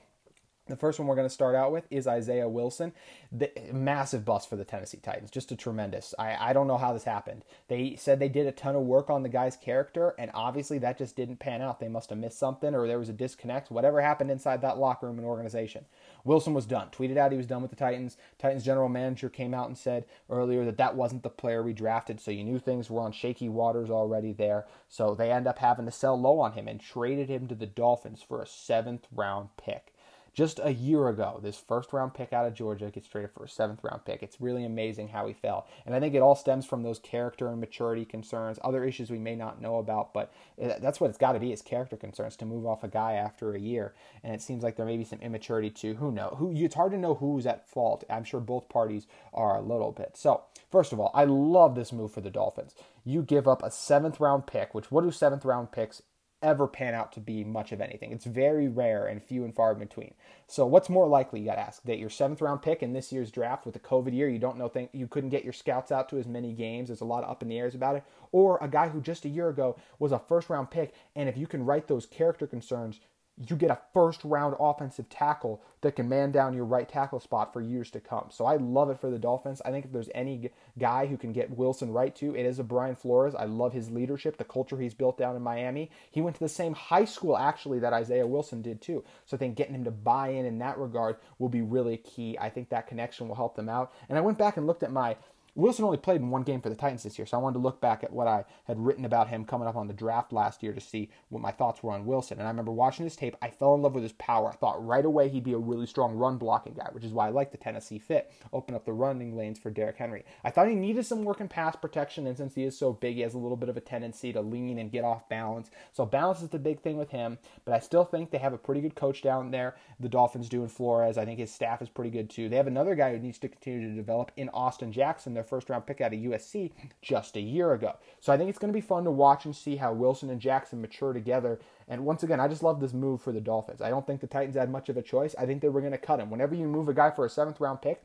The 0.67 0.75
first 0.75 0.97
one 0.97 1.07
we're 1.07 1.15
going 1.15 1.27
to 1.27 1.33
start 1.33 1.53
out 1.53 1.71
with 1.71 1.85
is 1.91 2.07
Isaiah 2.07 2.49
Wilson. 2.49 2.91
The 3.31 3.51
massive 3.71 4.25
bust 4.25 4.49
for 4.49 4.55
the 4.55 4.65
Tennessee 4.65 4.97
Titans. 4.97 5.29
Just 5.29 5.51
a 5.51 5.55
tremendous. 5.55 6.15
I, 6.17 6.49
I 6.49 6.53
don't 6.53 6.65
know 6.65 6.79
how 6.79 6.91
this 6.91 7.03
happened. 7.03 7.45
They 7.67 7.95
said 7.97 8.17
they 8.17 8.29
did 8.29 8.47
a 8.47 8.51
ton 8.51 8.75
of 8.75 8.81
work 8.81 9.11
on 9.11 9.21
the 9.21 9.29
guy's 9.29 9.55
character, 9.55 10.15
and 10.17 10.31
obviously 10.33 10.79
that 10.79 10.97
just 10.97 11.15
didn't 11.15 11.37
pan 11.37 11.61
out. 11.61 11.79
They 11.79 11.87
must 11.87 12.09
have 12.09 12.17
missed 12.17 12.39
something 12.39 12.73
or 12.73 12.87
there 12.87 12.97
was 12.97 13.09
a 13.09 13.13
disconnect. 13.13 13.69
Whatever 13.69 14.01
happened 14.01 14.31
inside 14.31 14.61
that 14.61 14.79
locker 14.79 15.05
room 15.05 15.19
and 15.19 15.27
organization. 15.27 15.85
Wilson 16.23 16.55
was 16.55 16.65
done. 16.65 16.89
Tweeted 16.89 17.17
out 17.17 17.31
he 17.31 17.37
was 17.37 17.45
done 17.45 17.61
with 17.61 17.69
the 17.69 17.77
Titans. 17.77 18.17
Titans 18.39 18.65
general 18.65 18.89
manager 18.89 19.29
came 19.29 19.53
out 19.53 19.67
and 19.67 19.77
said 19.77 20.05
earlier 20.31 20.65
that 20.65 20.77
that 20.77 20.95
wasn't 20.95 21.21
the 21.21 21.29
player 21.29 21.61
we 21.61 21.73
drafted, 21.73 22.19
so 22.19 22.31
you 22.31 22.43
knew 22.43 22.57
things 22.57 22.89
were 22.89 23.01
on 23.01 23.11
shaky 23.11 23.49
waters 23.49 23.91
already 23.91 24.33
there. 24.33 24.65
So 24.89 25.13
they 25.13 25.31
end 25.31 25.45
up 25.45 25.59
having 25.59 25.85
to 25.85 25.91
sell 25.91 26.19
low 26.19 26.39
on 26.39 26.53
him 26.53 26.67
and 26.67 26.81
traded 26.81 27.29
him 27.29 27.47
to 27.49 27.55
the 27.55 27.67
Dolphins 27.67 28.23
for 28.27 28.41
a 28.41 28.47
seventh 28.47 29.05
round 29.11 29.49
pick 29.57 29.91
just 30.35 30.59
a 30.61 30.73
year 30.73 31.07
ago, 31.07 31.39
this 31.41 31.57
first 31.57 31.93
round 31.93 32.13
pick 32.13 32.33
out 32.33 32.45
of 32.45 32.53
Georgia 32.53 32.91
gets 32.91 33.07
traded 33.07 33.31
for 33.31 33.45
a 33.45 33.49
seventh 33.49 33.81
round 33.83 34.03
pick. 34.03 34.21
It's 34.21 34.41
really 34.41 34.65
amazing 34.65 35.07
how 35.07 35.25
he 35.27 35.33
fell. 35.33 35.65
And 35.85 35.95
I 35.95 36.01
think 36.01 36.13
it 36.13 36.21
all 36.21 36.35
stems 36.35 36.65
from 36.65 36.83
those 36.83 36.99
character 36.99 37.47
and 37.47 37.61
maturity 37.61 38.03
concerns, 38.03 38.59
other 38.61 38.83
issues 38.83 39.09
we 39.09 39.17
may 39.17 39.35
not 39.35 39.61
know 39.61 39.77
about, 39.77 40.13
but 40.13 40.33
that's 40.57 40.99
what 40.99 41.09
it's 41.09 41.17
got 41.17 41.31
to 41.31 41.39
be 41.39 41.53
is 41.53 41.61
character 41.61 41.95
concerns 41.95 42.35
to 42.37 42.45
move 42.45 42.65
off 42.65 42.83
a 42.83 42.89
guy 42.89 43.13
after 43.13 43.55
a 43.55 43.59
year. 43.59 43.95
And 44.23 44.35
it 44.35 44.41
seems 44.41 44.61
like 44.61 44.75
there 44.75 44.85
may 44.85 44.97
be 44.97 45.05
some 45.05 45.21
immaturity 45.21 45.69
too. 45.69 45.95
Who 45.95 46.11
knows? 46.11 46.35
Who, 46.37 46.51
it's 46.53 46.75
hard 46.75 46.91
to 46.91 46.97
know 46.97 47.15
who's 47.15 47.45
at 47.45 47.69
fault. 47.69 48.03
I'm 48.09 48.25
sure 48.25 48.41
both 48.41 48.67
parties 48.67 49.07
are 49.33 49.57
a 49.57 49.61
little 49.61 49.93
bit. 49.93 50.17
So, 50.17 50.43
first 50.69 50.91
of 50.91 50.99
all, 50.99 51.11
I 51.13 51.23
love 51.23 51.75
this 51.75 51.93
move 51.93 52.11
for 52.11 52.19
the 52.19 52.29
Dolphins. 52.29 52.75
You 53.05 53.21
give 53.21 53.47
up 53.47 53.63
a 53.63 53.71
seventh 53.71 54.19
round 54.19 54.47
pick, 54.47 54.73
which 54.73 54.91
what 54.91 55.05
do 55.05 55.11
seventh 55.11 55.45
round 55.45 55.71
picks 55.71 56.01
ever 56.41 56.67
pan 56.67 56.93
out 56.93 57.11
to 57.13 57.19
be 57.19 57.43
much 57.43 57.71
of 57.71 57.81
anything. 57.81 58.11
It's 58.11 58.25
very 58.25 58.67
rare 58.67 59.07
and 59.07 59.23
few 59.23 59.43
and 59.43 59.53
far 59.53 59.73
in 59.73 59.79
between. 59.79 60.13
So 60.47 60.65
what's 60.65 60.89
more 60.89 61.07
likely, 61.07 61.39
you 61.39 61.47
got 61.47 61.55
to 61.55 61.61
ask, 61.61 61.83
that 61.83 61.97
your 61.97 62.09
seventh 62.09 62.41
round 62.41 62.61
pick 62.61 62.83
in 62.83 62.93
this 62.93 63.11
year's 63.11 63.31
draft 63.31 63.65
with 63.65 63.73
the 63.73 63.79
COVID 63.79 64.13
year, 64.13 64.29
you 64.29 64.39
don't 64.39 64.57
know, 64.57 64.67
think 64.67 64.89
you 64.93 65.07
couldn't 65.07 65.29
get 65.29 65.43
your 65.43 65.53
scouts 65.53 65.91
out 65.91 66.09
to 66.09 66.17
as 66.17 66.27
many 66.27 66.53
games. 66.53 66.89
There's 66.89 67.01
a 67.01 67.05
lot 67.05 67.23
of 67.23 67.31
up 67.31 67.41
in 67.41 67.49
the 67.49 67.57
airs 67.57 67.75
about 67.75 67.95
it. 67.95 68.03
Or 68.31 68.59
a 68.61 68.67
guy 68.67 68.89
who 68.89 69.01
just 69.01 69.25
a 69.25 69.29
year 69.29 69.49
ago 69.49 69.77
was 69.97 70.11
a 70.11 70.19
first 70.19 70.49
round 70.49 70.69
pick, 70.69 70.93
and 71.15 71.27
if 71.27 71.37
you 71.37 71.47
can 71.47 71.65
write 71.65 71.87
those 71.87 72.05
character 72.05 72.45
concerns 72.47 72.99
you 73.37 73.55
get 73.57 73.69
a 73.69 73.79
first 73.93 74.23
round 74.23 74.55
offensive 74.59 75.09
tackle 75.09 75.61
that 75.81 75.95
can 75.97 76.07
man 76.07 76.31
down 76.31 76.53
your 76.53 76.63
right 76.63 76.87
tackle 76.87 77.19
spot 77.19 77.51
for 77.51 77.61
years 77.61 77.91
to 77.91 77.99
come. 77.99 78.27
So 78.29 78.45
I 78.45 78.55
love 78.55 78.89
it 78.89 78.99
for 78.99 79.09
the 79.09 79.19
Dolphins. 79.19 79.61
I 79.65 79.71
think 79.71 79.85
if 79.85 79.91
there's 79.91 80.09
any 80.15 80.51
guy 80.79 81.05
who 81.05 81.17
can 81.17 81.33
get 81.33 81.57
Wilson 81.57 81.91
right 81.91 82.15
to, 82.15 82.33
it 82.33 82.45
is 82.45 82.59
a 82.59 82.63
Brian 82.63 82.95
Flores. 82.95 83.35
I 83.35 83.43
love 83.43 83.73
his 83.73 83.91
leadership, 83.91 84.37
the 84.37 84.45
culture 84.45 84.79
he's 84.79 84.93
built 84.93 85.17
down 85.17 85.35
in 85.35 85.41
Miami. 85.41 85.91
He 86.09 86.21
went 86.21 86.37
to 86.37 86.43
the 86.43 86.49
same 86.49 86.73
high 86.73 87.05
school 87.05 87.37
actually 87.37 87.79
that 87.79 87.93
Isaiah 87.93 88.25
Wilson 88.27 88.61
did 88.61 88.81
too. 88.81 89.03
So 89.25 89.35
I 89.35 89.39
think 89.39 89.57
getting 89.57 89.75
him 89.75 89.83
to 89.83 89.91
buy 89.91 90.29
in 90.29 90.45
in 90.45 90.57
that 90.59 90.77
regard 90.77 91.17
will 91.37 91.49
be 91.49 91.61
really 91.61 91.97
key. 91.97 92.37
I 92.39 92.49
think 92.49 92.69
that 92.69 92.87
connection 92.87 93.27
will 93.27 93.35
help 93.35 93.55
them 93.55 93.67
out. 93.67 93.93
And 94.07 94.17
I 94.17 94.21
went 94.21 94.37
back 94.37 94.55
and 94.55 94.65
looked 94.65 94.83
at 94.83 94.91
my 94.91 95.17
Wilson 95.55 95.85
only 95.85 95.97
played 95.97 96.19
in 96.19 96.29
one 96.29 96.43
game 96.43 96.59
for 96.59 96.67
the 96.67 96.75
Titans 96.75 97.03
this 97.03 97.17
year, 97.17 97.25
so 97.25 97.37
I 97.37 97.39
wanted 97.39 97.53
to 97.53 97.63
look 97.63 97.79
back 97.79 98.03
at 98.03 98.11
what 98.11 98.27
I 98.27 98.43
had 98.65 98.77
written 98.77 99.05
about 99.05 99.29
him 99.29 99.45
coming 99.45 99.69
up 99.69 99.77
on 99.77 99.87
the 99.87 99.93
draft 99.93 100.33
last 100.33 100.61
year 100.61 100.73
to 100.73 100.81
see 100.81 101.09
what 101.29 101.41
my 101.41 101.51
thoughts 101.51 101.81
were 101.81 101.93
on 101.93 102.05
Wilson. 102.05 102.39
And 102.39 102.47
I 102.47 102.51
remember 102.51 102.73
watching 102.73 103.05
his 103.05 103.15
tape, 103.15 103.37
I 103.41 103.49
fell 103.49 103.73
in 103.73 103.81
love 103.81 103.95
with 103.95 104.03
his 104.03 104.11
power. 104.13 104.49
I 104.49 104.55
thought 104.55 104.85
right 104.85 105.05
away 105.05 105.29
he'd 105.29 105.45
be 105.45 105.53
a 105.53 105.57
really 105.57 105.85
strong 105.85 106.15
run 106.15 106.37
blocking 106.37 106.73
guy, 106.73 106.89
which 106.91 107.05
is 107.05 107.13
why 107.13 107.27
I 107.27 107.31
like 107.31 107.51
the 107.51 107.57
Tennessee 107.57 107.99
fit, 107.99 108.33
open 108.51 108.75
up 108.75 108.83
the 108.83 108.91
running 108.91 109.37
lanes 109.37 109.57
for 109.57 109.71
Derrick 109.71 109.95
Henry. 109.95 110.25
I 110.43 110.51
thought 110.51 110.67
he 110.67 110.75
needed 110.75 111.05
some 111.05 111.23
work 111.23 111.39
in 111.39 111.47
pass 111.47 111.77
protection, 111.77 112.27
and 112.27 112.35
since 112.35 112.53
he 112.53 112.65
is 112.65 112.77
so 112.77 112.91
big, 112.91 113.15
he 113.15 113.21
has 113.21 113.33
a 113.33 113.39
little 113.39 113.55
bit 113.55 113.69
of 113.69 113.77
a 113.77 113.81
tendency 113.81 114.33
to 114.33 114.41
lean 114.41 114.77
and 114.77 114.91
get 114.91 115.05
off 115.05 115.29
balance. 115.29 115.71
So 115.93 116.05
balance 116.05 116.41
is 116.41 116.49
the 116.49 116.59
big 116.59 116.81
thing 116.81 116.97
with 116.97 117.11
him, 117.11 117.37
but 117.63 117.73
I 117.73 117.79
still 117.79 118.03
think 118.03 118.29
they 118.29 118.39
have 118.39 118.53
a 118.53 118.57
pretty 118.57 118.81
good 118.81 118.95
coach 118.95 119.21
down 119.21 119.51
there. 119.51 119.77
The 120.01 120.09
Dolphins 120.09 120.49
do 120.49 120.63
in 120.63 120.69
Flores. 120.69 121.17
I 121.17 121.23
think 121.23 121.39
his 121.39 121.51
staff 121.51 121.81
is 121.81 121.87
pretty 121.87 122.11
good 122.11 122.29
too. 122.29 122.49
They 122.49 122.57
have 122.57 122.67
another 122.67 122.95
guy 122.95 123.11
who 123.11 123.19
needs 123.19 123.39
to 123.39 123.47
continue 123.47 123.87
to 123.87 123.95
develop 123.95 124.33
in 124.35 124.49
Austin 124.49 124.91
Jackson, 124.91 125.33
their 125.33 125.44
first 125.45 125.69
round 125.69 125.85
pick 125.85 126.01
out 126.01 126.13
of 126.13 126.19
USC 126.19 126.71
just 127.01 127.37
a 127.37 127.41
year 127.41 127.73
ago. 127.73 127.93
So 128.19 128.33
I 128.33 128.37
think 128.37 128.49
it's 128.49 128.59
going 128.59 128.73
to 128.73 128.77
be 128.77 128.85
fun 128.85 129.03
to 129.05 129.11
watch 129.11 129.45
and 129.45 129.55
see 129.55 129.77
how 129.77 129.93
Wilson 129.93 130.29
and 130.29 130.41
Jackson 130.41 130.81
mature 130.81 131.13
together. 131.13 131.59
And 131.87 132.05
once 132.05 132.23
again, 132.23 132.39
I 132.39 132.47
just 132.47 132.63
love 132.63 132.79
this 132.79 132.93
move 132.93 133.21
for 133.21 133.31
the 133.31 133.41
Dolphins. 133.41 133.81
I 133.81 133.89
don't 133.89 134.05
think 134.05 134.21
the 134.21 134.27
Titans 134.27 134.55
had 134.55 134.69
much 134.69 134.89
of 134.89 134.97
a 134.97 135.01
choice. 135.01 135.35
I 135.37 135.45
think 135.45 135.61
they 135.61 135.69
were 135.69 135.81
going 135.81 135.93
to 135.93 135.97
cut 135.97 136.19
him. 136.19 136.29
Whenever 136.29 136.55
you 136.55 136.67
move 136.67 136.89
a 136.89 136.93
guy 136.93 137.11
for 137.11 137.25
a 137.25 137.29
seventh 137.29 137.59
round 137.59 137.81
pick, 137.81 138.03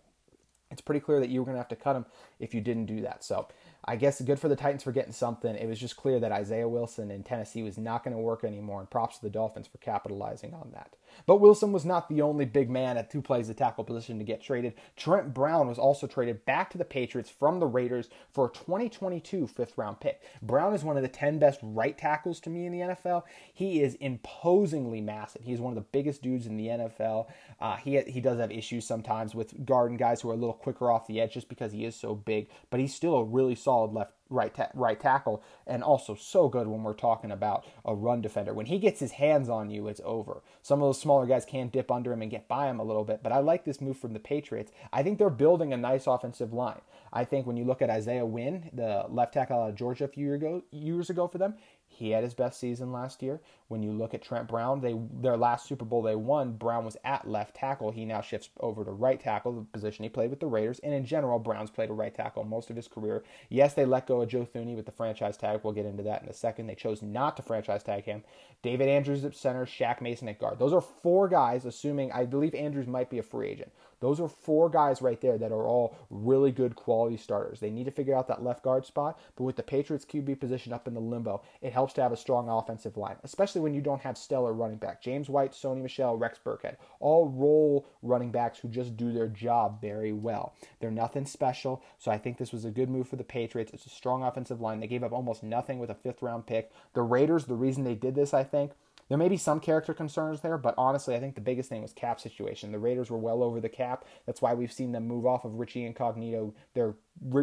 it's 0.70 0.80
pretty 0.80 1.00
clear 1.00 1.18
that 1.20 1.30
you 1.30 1.40
were 1.40 1.44
going 1.44 1.56
to 1.56 1.60
have 1.60 1.68
to 1.68 1.76
cut 1.76 1.96
him 1.96 2.06
if 2.38 2.54
you 2.54 2.60
didn't 2.60 2.86
do 2.86 3.00
that. 3.00 3.24
So 3.24 3.48
I 3.84 3.96
guess 3.96 4.20
good 4.20 4.38
for 4.38 4.48
the 4.48 4.56
Titans 4.56 4.84
for 4.84 4.92
getting 4.92 5.12
something. 5.12 5.56
It 5.56 5.68
was 5.68 5.80
just 5.80 5.96
clear 5.96 6.20
that 6.20 6.32
Isaiah 6.32 6.68
Wilson 6.68 7.10
in 7.10 7.24
Tennessee 7.24 7.62
was 7.62 7.76
not 7.76 8.04
going 8.04 8.14
to 8.14 8.22
work 8.22 8.44
anymore, 8.44 8.80
and 8.80 8.88
props 8.88 9.18
to 9.18 9.22
the 9.22 9.30
Dolphins 9.30 9.66
for 9.66 9.78
capitalizing 9.78 10.54
on 10.54 10.70
that. 10.72 10.94
But 11.26 11.36
Wilson 11.36 11.72
was 11.72 11.84
not 11.84 12.08
the 12.08 12.22
only 12.22 12.44
big 12.44 12.70
man 12.70 12.96
at 12.96 13.10
who 13.12 13.22
plays 13.22 13.48
the 13.48 13.54
tackle 13.54 13.84
position 13.84 14.18
to 14.18 14.24
get 14.24 14.42
traded. 14.42 14.74
Trent 14.96 15.34
Brown 15.34 15.68
was 15.68 15.78
also 15.78 16.06
traded 16.06 16.44
back 16.44 16.70
to 16.70 16.78
the 16.78 16.84
Patriots 16.84 17.30
from 17.30 17.60
the 17.60 17.66
Raiders 17.66 18.08
for 18.30 18.46
a 18.46 18.52
2022 18.52 19.46
fifth 19.46 19.76
round 19.76 20.00
pick. 20.00 20.22
Brown 20.42 20.74
is 20.74 20.84
one 20.84 20.96
of 20.96 21.02
the 21.02 21.08
10 21.08 21.38
best 21.38 21.60
right 21.62 21.96
tackles 21.96 22.40
to 22.40 22.50
me 22.50 22.66
in 22.66 22.72
the 22.72 22.80
NFL. 22.80 23.24
He 23.52 23.82
is 23.82 23.94
imposingly 23.96 25.00
massive. 25.00 25.42
He's 25.44 25.60
one 25.60 25.76
of 25.76 25.82
the 25.82 25.88
biggest 25.92 26.22
dudes 26.22 26.46
in 26.46 26.56
the 26.56 26.66
NFL. 26.66 27.26
Uh, 27.60 27.76
he, 27.76 28.00
he 28.02 28.20
does 28.20 28.38
have 28.38 28.50
issues 28.50 28.86
sometimes 28.86 29.34
with 29.34 29.64
guarding 29.64 29.96
guys 29.96 30.20
who 30.20 30.30
are 30.30 30.34
a 30.34 30.36
little 30.36 30.54
quicker 30.54 30.90
off 30.90 31.06
the 31.06 31.20
edge 31.20 31.34
just 31.34 31.48
because 31.48 31.72
he 31.72 31.84
is 31.84 31.96
so 31.96 32.14
big, 32.14 32.48
but 32.70 32.80
he's 32.80 32.94
still 32.94 33.16
a 33.16 33.24
really 33.24 33.54
solid 33.54 33.92
left 33.92 34.14
right 34.30 34.54
ta- 34.54 34.70
right 34.74 34.98
tackle, 34.98 35.42
and 35.66 35.82
also 35.82 36.14
so 36.14 36.48
good 36.48 36.66
when 36.66 36.82
we're 36.82 36.94
talking 36.94 37.30
about 37.30 37.66
a 37.84 37.94
run 37.94 38.22
defender. 38.22 38.54
When 38.54 38.66
he 38.66 38.78
gets 38.78 39.00
his 39.00 39.12
hands 39.12 39.48
on 39.48 39.70
you, 39.70 39.88
it's 39.88 40.00
over. 40.04 40.42
Some 40.62 40.80
of 40.80 40.88
those 40.88 41.00
smaller 41.00 41.26
guys 41.26 41.44
can 41.44 41.68
dip 41.68 41.90
under 41.90 42.12
him 42.12 42.22
and 42.22 42.30
get 42.30 42.48
by 42.48 42.70
him 42.70 42.80
a 42.80 42.84
little 42.84 43.04
bit, 43.04 43.22
but 43.22 43.32
I 43.32 43.38
like 43.38 43.64
this 43.64 43.80
move 43.80 43.98
from 43.98 44.12
the 44.12 44.20
Patriots. 44.20 44.72
I 44.92 45.02
think 45.02 45.18
they're 45.18 45.30
building 45.30 45.72
a 45.72 45.76
nice 45.76 46.06
offensive 46.06 46.52
line. 46.52 46.80
I 47.12 47.24
think 47.24 47.46
when 47.46 47.56
you 47.56 47.64
look 47.64 47.82
at 47.82 47.90
Isaiah 47.90 48.24
Wynn, 48.24 48.70
the 48.72 49.04
left 49.08 49.34
tackle 49.34 49.60
out 49.60 49.70
of 49.70 49.74
Georgia 49.74 50.04
a 50.04 50.08
few 50.08 50.26
years 50.26 50.40
ago, 50.40 50.62
years 50.70 51.10
ago 51.10 51.26
for 51.26 51.38
them, 51.38 51.54
he 52.00 52.12
had 52.12 52.24
his 52.24 52.32
best 52.32 52.58
season 52.58 52.92
last 52.92 53.22
year. 53.22 53.42
When 53.68 53.82
you 53.82 53.92
look 53.92 54.14
at 54.14 54.22
Trent 54.22 54.48
Brown, 54.48 54.80
they 54.80 54.98
their 55.20 55.36
last 55.36 55.66
Super 55.66 55.84
Bowl 55.84 56.00
they 56.00 56.16
won, 56.16 56.52
Brown 56.52 56.86
was 56.86 56.96
at 57.04 57.28
left 57.28 57.54
tackle. 57.54 57.90
He 57.90 58.06
now 58.06 58.22
shifts 58.22 58.48
over 58.58 58.86
to 58.86 58.90
right 58.90 59.20
tackle, 59.20 59.52
the 59.52 59.60
position 59.60 60.02
he 60.02 60.08
played 60.08 60.30
with 60.30 60.40
the 60.40 60.46
Raiders. 60.46 60.78
And 60.78 60.94
in 60.94 61.04
general, 61.04 61.38
Brown's 61.38 61.70
played 61.70 61.90
a 61.90 61.92
right 61.92 62.14
tackle 62.14 62.44
most 62.44 62.70
of 62.70 62.76
his 62.76 62.88
career. 62.88 63.22
Yes, 63.50 63.74
they 63.74 63.84
let 63.84 64.06
go 64.06 64.22
of 64.22 64.30
Joe 64.30 64.46
Thuney 64.46 64.74
with 64.74 64.86
the 64.86 64.92
franchise 64.92 65.36
tag. 65.36 65.60
We'll 65.62 65.74
get 65.74 65.84
into 65.84 66.02
that 66.04 66.22
in 66.22 66.30
a 66.30 66.32
second. 66.32 66.68
They 66.68 66.74
chose 66.74 67.02
not 67.02 67.36
to 67.36 67.42
franchise 67.42 67.82
tag 67.82 68.04
him. 68.04 68.24
David 68.62 68.88
Andrews 68.88 69.24
at 69.26 69.36
center, 69.36 69.66
Shaq 69.66 70.00
Mason 70.00 70.28
at 70.28 70.38
guard. 70.38 70.58
Those 70.58 70.72
are 70.72 70.80
four 70.80 71.28
guys, 71.28 71.66
assuming 71.66 72.12
I 72.12 72.24
believe 72.24 72.54
Andrews 72.54 72.86
might 72.86 73.10
be 73.10 73.18
a 73.18 73.22
free 73.22 73.50
agent. 73.50 73.72
Those 74.00 74.20
are 74.20 74.28
four 74.28 74.70
guys 74.70 75.02
right 75.02 75.20
there 75.20 75.38
that 75.38 75.52
are 75.52 75.66
all 75.66 75.96
really 76.08 76.52
good 76.52 76.74
quality 76.74 77.16
starters. 77.16 77.60
They 77.60 77.70
need 77.70 77.84
to 77.84 77.90
figure 77.90 78.14
out 78.14 78.28
that 78.28 78.42
left 78.42 78.62
guard 78.62 78.86
spot, 78.86 79.20
but 79.36 79.44
with 79.44 79.56
the 79.56 79.62
Patriots 79.62 80.04
QB 80.04 80.40
position 80.40 80.72
up 80.72 80.88
in 80.88 80.94
the 80.94 81.00
limbo, 81.00 81.42
it 81.60 81.72
helps 81.72 81.92
to 81.94 82.02
have 82.02 82.12
a 82.12 82.16
strong 82.16 82.48
offensive 82.48 82.96
line, 82.96 83.16
especially 83.22 83.60
when 83.60 83.74
you 83.74 83.80
don't 83.80 84.00
have 84.00 84.16
stellar 84.16 84.52
running 84.52 84.78
back. 84.78 85.02
James 85.02 85.28
White, 85.28 85.52
Sony 85.52 85.82
Michel, 85.82 86.16
Rex 86.16 86.38
Burkhead, 86.44 86.76
all 86.98 87.28
role 87.28 87.86
running 88.02 88.30
backs 88.30 88.58
who 88.58 88.68
just 88.68 88.96
do 88.96 89.12
their 89.12 89.28
job 89.28 89.80
very 89.80 90.12
well. 90.12 90.54
They're 90.80 90.90
nothing 90.90 91.26
special, 91.26 91.82
so 91.98 92.10
I 92.10 92.18
think 92.18 92.38
this 92.38 92.52
was 92.52 92.64
a 92.64 92.70
good 92.70 92.88
move 92.88 93.08
for 93.08 93.16
the 93.16 93.24
Patriots. 93.24 93.72
It's 93.72 93.86
a 93.86 93.90
strong 93.90 94.22
offensive 94.22 94.60
line. 94.60 94.80
They 94.80 94.86
gave 94.86 95.04
up 95.04 95.12
almost 95.12 95.42
nothing 95.42 95.78
with 95.78 95.90
a 95.90 95.94
fifth 95.94 96.22
round 96.22 96.46
pick. 96.46 96.70
The 96.94 97.02
Raiders, 97.02 97.44
the 97.44 97.54
reason 97.54 97.84
they 97.84 97.94
did 97.94 98.14
this, 98.14 98.32
I 98.32 98.44
think, 98.44 98.72
there 99.10 99.18
may 99.18 99.28
be 99.28 99.36
some 99.36 99.58
character 99.58 99.92
concerns 99.92 100.40
there, 100.40 100.56
but 100.56 100.72
honestly, 100.78 101.16
I 101.16 101.20
think 101.20 101.34
the 101.34 101.40
biggest 101.40 101.68
thing 101.68 101.82
was 101.82 101.92
cap 101.92 102.20
situation. 102.20 102.70
The 102.70 102.78
Raiders 102.78 103.10
were 103.10 103.18
well 103.18 103.42
over 103.42 103.60
the 103.60 103.68
cap. 103.68 104.04
That's 104.24 104.40
why 104.40 104.54
we've 104.54 104.72
seen 104.72 104.92
them 104.92 105.08
move 105.08 105.26
off 105.26 105.44
of 105.44 105.56
Richie 105.56 105.84
Incognito, 105.84 106.54
their 106.74 106.94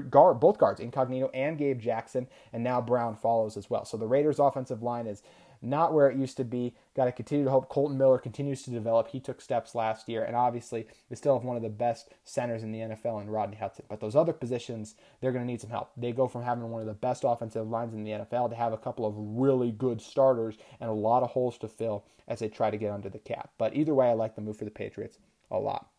guard, 0.09 0.39
both 0.39 0.57
guards, 0.57 0.79
Incognito 0.79 1.29
and 1.33 1.57
Gabe 1.57 1.81
Jackson, 1.81 2.29
and 2.53 2.63
now 2.63 2.79
Brown 2.79 3.17
follows 3.17 3.57
as 3.57 3.69
well. 3.69 3.83
So 3.83 3.97
the 3.97 4.07
Raiders' 4.07 4.39
offensive 4.39 4.81
line 4.81 5.07
is 5.07 5.23
not 5.61 5.93
where 5.93 6.09
it 6.09 6.17
used 6.17 6.37
to 6.37 6.43
be. 6.43 6.75
Got 6.95 7.05
to 7.05 7.11
continue 7.11 7.45
to 7.45 7.51
hope 7.51 7.69
Colton 7.69 7.97
Miller 7.97 8.17
continues 8.17 8.63
to 8.63 8.71
develop. 8.71 9.07
He 9.07 9.19
took 9.19 9.41
steps 9.41 9.75
last 9.75 10.07
year, 10.09 10.23
and 10.23 10.35
obviously 10.35 10.87
they 11.09 11.15
still 11.15 11.37
have 11.37 11.45
one 11.45 11.55
of 11.55 11.63
the 11.63 11.69
best 11.69 12.09
centers 12.23 12.63
in 12.63 12.71
the 12.71 12.79
NFL 12.79 13.21
in 13.21 13.29
Rodney 13.29 13.57
Hudson. 13.57 13.85
But 13.89 13.99
those 13.99 14.15
other 14.15 14.33
positions, 14.33 14.95
they're 15.19 15.31
going 15.31 15.45
to 15.45 15.51
need 15.51 15.61
some 15.61 15.69
help. 15.69 15.91
They 15.97 16.11
go 16.11 16.27
from 16.27 16.43
having 16.43 16.69
one 16.69 16.81
of 16.81 16.87
the 16.87 16.93
best 16.93 17.23
offensive 17.25 17.69
lines 17.69 17.93
in 17.93 18.03
the 18.03 18.11
NFL 18.11 18.49
to 18.49 18.55
have 18.55 18.73
a 18.73 18.77
couple 18.77 19.05
of 19.05 19.13
really 19.17 19.71
good 19.71 20.01
starters 20.01 20.57
and 20.79 20.89
a 20.89 20.93
lot 20.93 21.23
of 21.23 21.31
holes 21.31 21.57
to 21.59 21.67
fill 21.67 22.05
as 22.27 22.39
they 22.39 22.49
try 22.49 22.69
to 22.69 22.77
get 22.77 22.91
under 22.91 23.09
the 23.09 23.19
cap. 23.19 23.51
But 23.57 23.75
either 23.75 23.93
way, 23.93 24.09
I 24.09 24.13
like 24.13 24.35
the 24.35 24.41
move 24.41 24.57
for 24.57 24.65
the 24.65 24.71
Patriots 24.71 25.19
a 25.49 25.57
lot. 25.57 25.89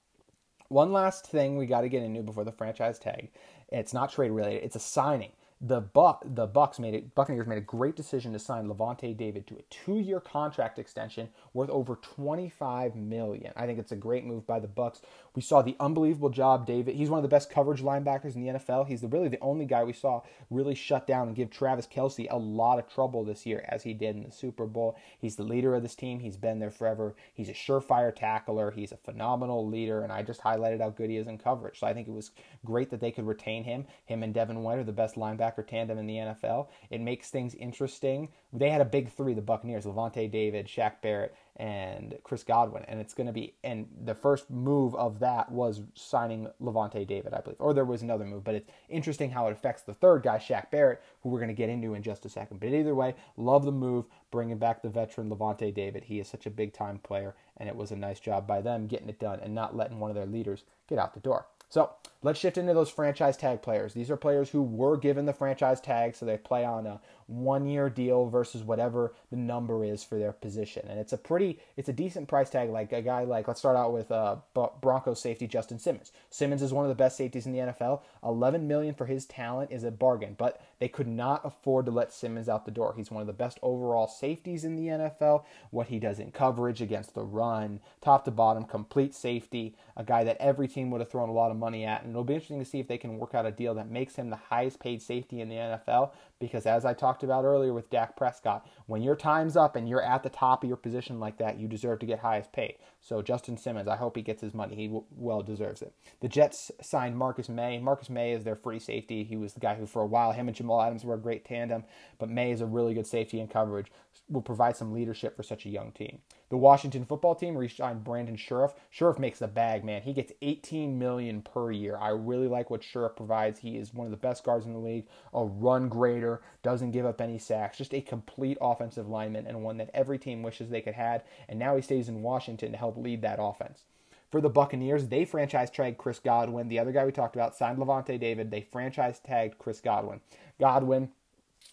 One 0.69 0.93
last 0.93 1.27
thing 1.27 1.57
we 1.57 1.67
got 1.67 1.81
to 1.81 1.89
get 1.89 2.03
into 2.03 2.23
before 2.23 2.45
the 2.45 2.53
franchise 2.53 2.99
tag. 2.99 3.31
It's 3.71 3.95
not 3.95 4.13
trade 4.13 4.31
related. 4.31 4.65
It's 4.65 4.77
a 4.77 4.81
signing 4.81 5.33
the 5.61 5.81
Buck 5.81 6.23
the 6.25 6.47
Bucks 6.47 6.79
made 6.79 6.95
it 6.95 7.15
Buccaneers 7.17 7.49
made 7.49 7.59
a 7.59 7.63
great 7.63 7.97
decision 7.97 8.33
to 8.33 8.39
sign 8.39 8.69
Lavonte 8.69 9.17
David 9.17 9.45
to 9.49 9.57
a 9.57 9.63
two-year 9.71 10.21
contract 10.21 10.79
extension 10.79 11.29
worth 11.53 11.69
over 11.71 11.97
25 11.97 12.95
million. 12.95 13.53
I 13.57 13.67
think 13.67 13.81
it's 13.81 13.91
a 13.91 13.97
great 13.97 14.25
move 14.25 14.47
by 14.47 14.61
the 14.61 14.69
Bucks. 14.69 15.01
We 15.35 15.43
saw 15.43 15.63
the 15.63 15.77
unbelievable 15.81 16.31
job 16.31 16.65
David. 16.65 16.95
He's 16.95 17.11
one 17.11 17.19
of 17.19 17.23
the 17.23 17.29
best 17.29 17.51
coverage 17.51 17.83
linebackers 17.83 18.37
in 18.37 18.43
the 18.43 18.53
NFL. 18.53 18.87
He's 18.87 19.01
the, 19.01 19.09
really 19.09 19.29
the 19.29 19.41
only 19.41 19.65
guy 19.65 19.83
we 19.83 19.93
saw 19.93 20.23
really 20.49 20.77
shut 20.77 21.09
down 21.09 21.27
and 21.27 21.37
give 21.37 21.51
Travis 21.51 21.89
Kelce 21.89 22.31
a 22.31 22.39
lot 22.39 22.79
of 22.79 22.89
trouble 22.89 23.25
this 23.25 23.45
year, 23.45 23.65
as 23.69 23.83
he 23.83 23.95
did 23.95 24.15
in 24.15 24.23
the 24.23 24.31
Super 24.31 24.67
Bowl. 24.67 24.97
He's 25.19 25.37
the 25.37 25.43
leader 25.43 25.75
of 25.75 25.83
this 25.83 25.97
team. 25.97 26.21
He's 26.21 26.37
been 26.37 26.61
there 26.61 26.71
forever. 26.71 27.17
He's 27.35 27.49
a 27.49 27.53
surefire 27.53 28.15
tackler. 28.15 28.71
He's 28.71 28.93
a 28.93 28.97
phenomenal 28.97 29.67
leader, 29.67 30.03
and 30.03 30.13
I 30.13 30.23
just 30.23 30.43
highlighted 30.43 30.81
how 30.81 30.91
good 30.91 31.11
he 31.11 31.17
is 31.17 31.27
in 31.27 31.39
coverage. 31.39 31.81
So 31.81 31.87
I 31.87 31.95
think 31.95 32.07
it 32.07 32.15
was 32.15 32.31
great 32.65 32.91
that 32.91 33.01
they 33.01 33.11
could 33.11 33.27
retain 33.27 33.65
him. 33.65 33.87
Him 34.07 34.23
and 34.23 34.33
Devin 34.33 34.63
White 34.63 34.79
are 34.79 34.85
the 34.85 34.93
best 34.93 35.17
linebackers 35.17 35.48
linebacker 35.49 35.67
tandem 35.67 35.99
in 35.99 36.07
the 36.07 36.17
NFL. 36.17 36.69
It 36.91 37.01
makes 37.01 37.31
things 37.31 37.55
interesting. 37.55 38.29
They 38.53 38.71
had 38.71 38.81
a 38.81 38.87
big 38.87 39.11
three, 39.13 39.35
the 39.35 39.43
Buccaneers, 39.43 39.85
Lavonte 39.85 40.31
David, 40.31 40.67
Shaq 40.67 41.01
Barrett, 41.03 41.35
and 41.57 42.17
Chris 42.23 42.45
Godwin. 42.45 42.85
And 42.89 43.01
it's 43.01 43.15
going 43.15 43.27
to 43.27 43.33
be, 43.33 43.55
and 43.65 43.87
the 44.05 44.15
first 44.15 44.49
move 44.51 44.95
of 44.95 45.19
that 45.21 45.51
was 45.51 45.83
signing 45.95 46.49
Lavonte 46.63 47.07
David, 47.07 47.35
I 47.35 47.41
believe. 47.41 47.61
Or 47.61 47.75
there 47.75 47.85
was 47.85 48.03
another 48.03 48.25
move, 48.25 48.45
but 48.45 48.55
it's 48.55 48.71
interesting 48.89 49.31
how 49.31 49.49
it 49.49 49.53
affects 49.53 49.83
the 49.83 49.95
third 49.95 50.23
guy, 50.23 50.39
Shaq 50.39 50.71
Barrett, 50.71 51.03
who 51.23 51.29
we're 51.29 51.41
going 51.41 51.49
to 51.49 51.55
get 51.55 51.69
into 51.69 51.95
in 51.95 52.03
just 52.03 52.25
a 52.25 52.29
second. 52.29 52.61
But 52.61 52.71
either 52.71 52.95
way, 52.95 53.15
love 53.37 53.65
the 53.65 53.73
move, 53.73 54.07
bringing 54.31 54.59
back 54.59 54.83
the 54.83 54.89
veteran 54.89 55.31
Lavonte 55.31 55.75
David. 55.75 56.05
He 56.05 56.21
is 56.21 56.29
such 56.29 56.47
a 56.47 56.51
big 56.51 56.73
time 56.73 56.99
player, 56.99 57.35
and 57.57 57.69
it 57.69 57.77
was 57.77 57.91
a 57.91 57.97
nice 57.97 58.21
job 58.21 58.47
by 58.47 58.61
them 58.61 58.87
getting 58.87 59.09
it 59.09 59.19
done 59.19 59.41
and 59.41 59.55
not 59.55 59.77
letting 59.77 59.99
one 59.99 60.11
of 60.11 60.17
their 60.17 60.27
leaders 60.27 60.65
get 60.89 60.99
out 60.99 61.15
the 61.15 61.21
door. 61.21 61.47
So 61.69 61.91
let's 62.23 62.39
shift 62.39 62.59
into 62.59 62.75
those 62.75 62.91
franchise 62.91 63.37
tag 63.37 63.63
players. 63.63 63.95
These 63.95 64.11
are 64.11 64.17
players 64.17 64.51
who 64.51 64.63
were 64.63 64.97
given 64.97 65.27
the 65.27 65.33
franchise 65.33 65.81
tag, 65.81 66.17
so 66.17 66.25
they 66.27 66.39
play 66.39 66.65
on 66.65 66.87
a 66.87 67.01
one 67.29 67.67
year 67.67 67.91
deal 67.91 68.27
versus 68.27 68.63
whatever 68.63 69.15
the 69.31 69.37
number 69.37 69.85
is 69.85 70.03
for 70.03 70.19
their 70.19 70.33
position. 70.33 70.87
And 70.89 70.99
it's 70.99 71.13
a 71.13 71.19
pretty, 71.19 71.59
it's 71.77 71.89
a 71.89 71.93
decent 71.93 72.27
price 72.27 72.49
tag. 72.49 72.71
Like 72.71 72.93
a 72.93 73.03
guy 73.03 73.25
like, 73.25 73.47
let's 73.47 73.61
start 73.61 73.77
out 73.77 73.93
with 73.93 74.11
uh, 74.11 74.37
Broncos 74.81 75.21
safety 75.21 75.47
Justin 75.47 75.79
Simmons. 75.79 76.11
Simmons 76.31 76.63
is 76.63 76.73
one 76.73 76.87
of 76.87 76.89
the 76.89 76.95
best 76.95 77.19
safeties 77.19 77.47
in 77.47 77.53
the 77.53 77.59
NFL. 77.59 78.01
11 78.25 78.67
million 78.67 78.95
for 78.95 79.05
his 79.05 79.27
talent 79.27 79.71
is 79.71 79.85
a 79.85 79.91
bargain, 79.91 80.37
but 80.39 80.61
they 80.79 80.89
could 80.89 81.07
not 81.07 81.45
afford 81.45 81.85
to 81.87 81.93
let 81.93 82.13
Simmons 82.13 82.49
out 82.49 82.65
the 82.65 82.71
door. 82.71 82.95
He's 82.97 83.11
one 83.11 83.21
of 83.21 83.27
the 83.27 83.33
best 83.35 83.59
overall 83.63 84.07
safeties 84.07 84.65
in 84.65 84.77
the 84.77 84.87
NFL. 84.87 85.45
What 85.71 85.89
he 85.89 85.99
does 85.99 86.19
in 86.19 86.31
coverage 86.31 86.81
against 86.81 87.15
the 87.15 87.23
run, 87.23 87.81
top 88.01 88.25
to 88.25 88.31
bottom, 88.31 88.65
complete 88.65 89.15
safety, 89.15 89.77
a 89.97 90.05
guy 90.05 90.25
that 90.25 90.39
every 90.41 90.67
team 90.67 90.91
would 90.91 91.01
have 91.01 91.11
thrown 91.11 91.29
a 91.29 91.33
lot 91.33 91.51
of 91.51 91.59
money 91.59 91.85
at. 91.85 92.03
And 92.03 92.11
it'll 92.11 92.25
be 92.25 92.35
interesting 92.35 92.61
to 92.61 92.65
see 92.65 92.81
if 92.81 92.89
they 92.89 92.99
can 92.99 93.19
work 93.19 93.35
out 93.35 93.45
a 93.45 93.51
deal 93.51 93.75
that 93.75 93.91
makes 93.91 94.15
him 94.15 94.31
the 94.31 94.37
highest 94.37 94.81
paid 94.81 95.03
safety 95.03 95.41
in 95.41 95.49
the 95.49 95.57
NFL. 95.57 96.13
Because 96.41 96.67
as 96.67 96.85
I 96.85 96.95
talked 96.95 97.25
about 97.25 97.45
earlier 97.45 97.73
with 97.73 97.91
Dak 97.91 98.17
Prescott, 98.17 98.65
when 98.87 99.03
your 99.03 99.17
time's 99.17 99.57
up 99.57 99.75
and 99.75 99.89
you're 99.89 100.03
at 100.03 100.23
the 100.23 100.29
top 100.29 100.63
of 100.63 100.69
your 100.69 100.77
position 100.77 101.19
like 101.19 101.37
that, 101.39 101.59
you 101.59 101.67
deserve 101.67 101.99
to 101.99 102.07
get 102.07 102.21
highest 102.21 102.53
paid. 102.53 102.77
So 103.01 103.23
Justin 103.23 103.57
Simmons, 103.57 103.89
I 103.89 103.97
hope 103.97 104.17
he 104.17 104.23
gets 104.23 104.43
his 104.43 104.55
money. 104.55 104.77
He 104.77 105.01
well 105.11 105.43
deserves 105.43 105.83
it. 105.83 105.93
The 106.21 106.29
Jets 106.29 106.71
signed 106.81 107.17
Marcus 107.17 107.49
Maye. 107.49 107.81
Marcus 107.81 108.09
Maye 108.09 108.33
is 108.33 108.45
their 108.45 108.55
free 108.55 108.79
safety. 108.79 109.25
He 109.25 109.37
was 109.37 109.55
the 109.55 109.61
guy 109.61 109.75
who, 109.75 109.87
for 109.87 110.03
a 110.03 110.07
while, 110.07 110.31
him 110.31 110.47
and 110.47 110.57
Jamal 110.57 110.81
Adams 110.81 111.05
were 111.05 111.15
a 111.15 111.19
great 111.19 111.45
tandem. 111.45 111.85
But 112.19 112.31
Maye 112.31 112.53
is 112.53 112.61
a 112.61 112.67
really 112.67 112.95
good 112.95 113.07
safety 113.07 113.41
and 113.41 113.51
coverage. 113.51 113.91
Will 114.29 114.43
provide 114.43 114.77
some 114.77 114.93
leadership 114.93 115.37
for 115.37 115.43
such 115.43 115.67
a 115.67 115.71
young 115.71 115.93
team. 115.93 116.21
The 116.51 116.57
Washington 116.57 117.05
football 117.05 117.35
team 117.35 117.57
re-signed 117.57 118.05
Brandon 118.05 118.37
Scherff. 118.37 118.75
Scherff 118.91 119.19
makes 119.19 119.39
the 119.39 119.49
bag, 119.49 119.85
man. 119.85 120.03
He 120.03 120.13
gets 120.13 120.33
18 120.43 120.99
million 120.99 121.43
per 121.43 121.71
year. 121.71 121.97
I 121.97 122.09
really 122.11 122.49
like 122.49 122.71
what 122.71 122.83
Scherff 122.83 123.17
provides. 123.17 123.61
He 123.61 123.77
is 123.77 123.95
one 123.95 124.07
of 124.07 124.11
the 124.11 124.17
best 124.17 124.45
guards 124.45 124.67
in 124.67 124.73
the 124.73 124.79
league. 124.79 125.07
A 125.33 125.45
run 125.45 125.89
grader, 125.89 126.43
doesn't 126.63 126.93
give 126.93 127.07
up 127.07 127.21
any 127.21 127.39
sacks. 127.39 127.79
Just 127.79 127.95
a 127.95 128.01
complete 128.01 128.59
offensive 128.61 129.09
lineman 129.09 129.47
and 129.47 129.63
one 129.63 129.77
that 129.79 129.91
every 129.95 130.19
team 130.19 130.43
wishes 130.43 130.71
they 130.71 130.81
could 130.81 130.95
have. 130.95 131.25
And 131.49 131.59
now 131.59 131.77
he 131.77 131.83
stays 131.83 132.09
in 132.09 132.23
Washington 132.23 132.73
to 132.73 132.79
help 132.79 132.97
lead 132.97 133.23
that 133.23 133.39
offense. 133.41 133.85
For 134.31 134.43
the 134.43 134.51
Buccaneers, 134.51 135.09
they 135.09 135.25
franchise 135.25 135.71
tagged 135.71 135.97
Chris 135.97 136.19
Godwin. 136.19 136.69
The 136.69 136.79
other 136.79 136.93
guy 136.93 137.07
we 137.07 137.13
talked 137.13 137.35
about 137.35 137.57
signed 137.57 137.79
Lavonte 137.79 138.21
David. 138.21 138.51
They 138.51 138.61
franchise 138.61 139.21
tagged 139.21 139.59
Chris 139.59 139.81
Godwin. 139.81 140.21
Godwin 140.61 141.13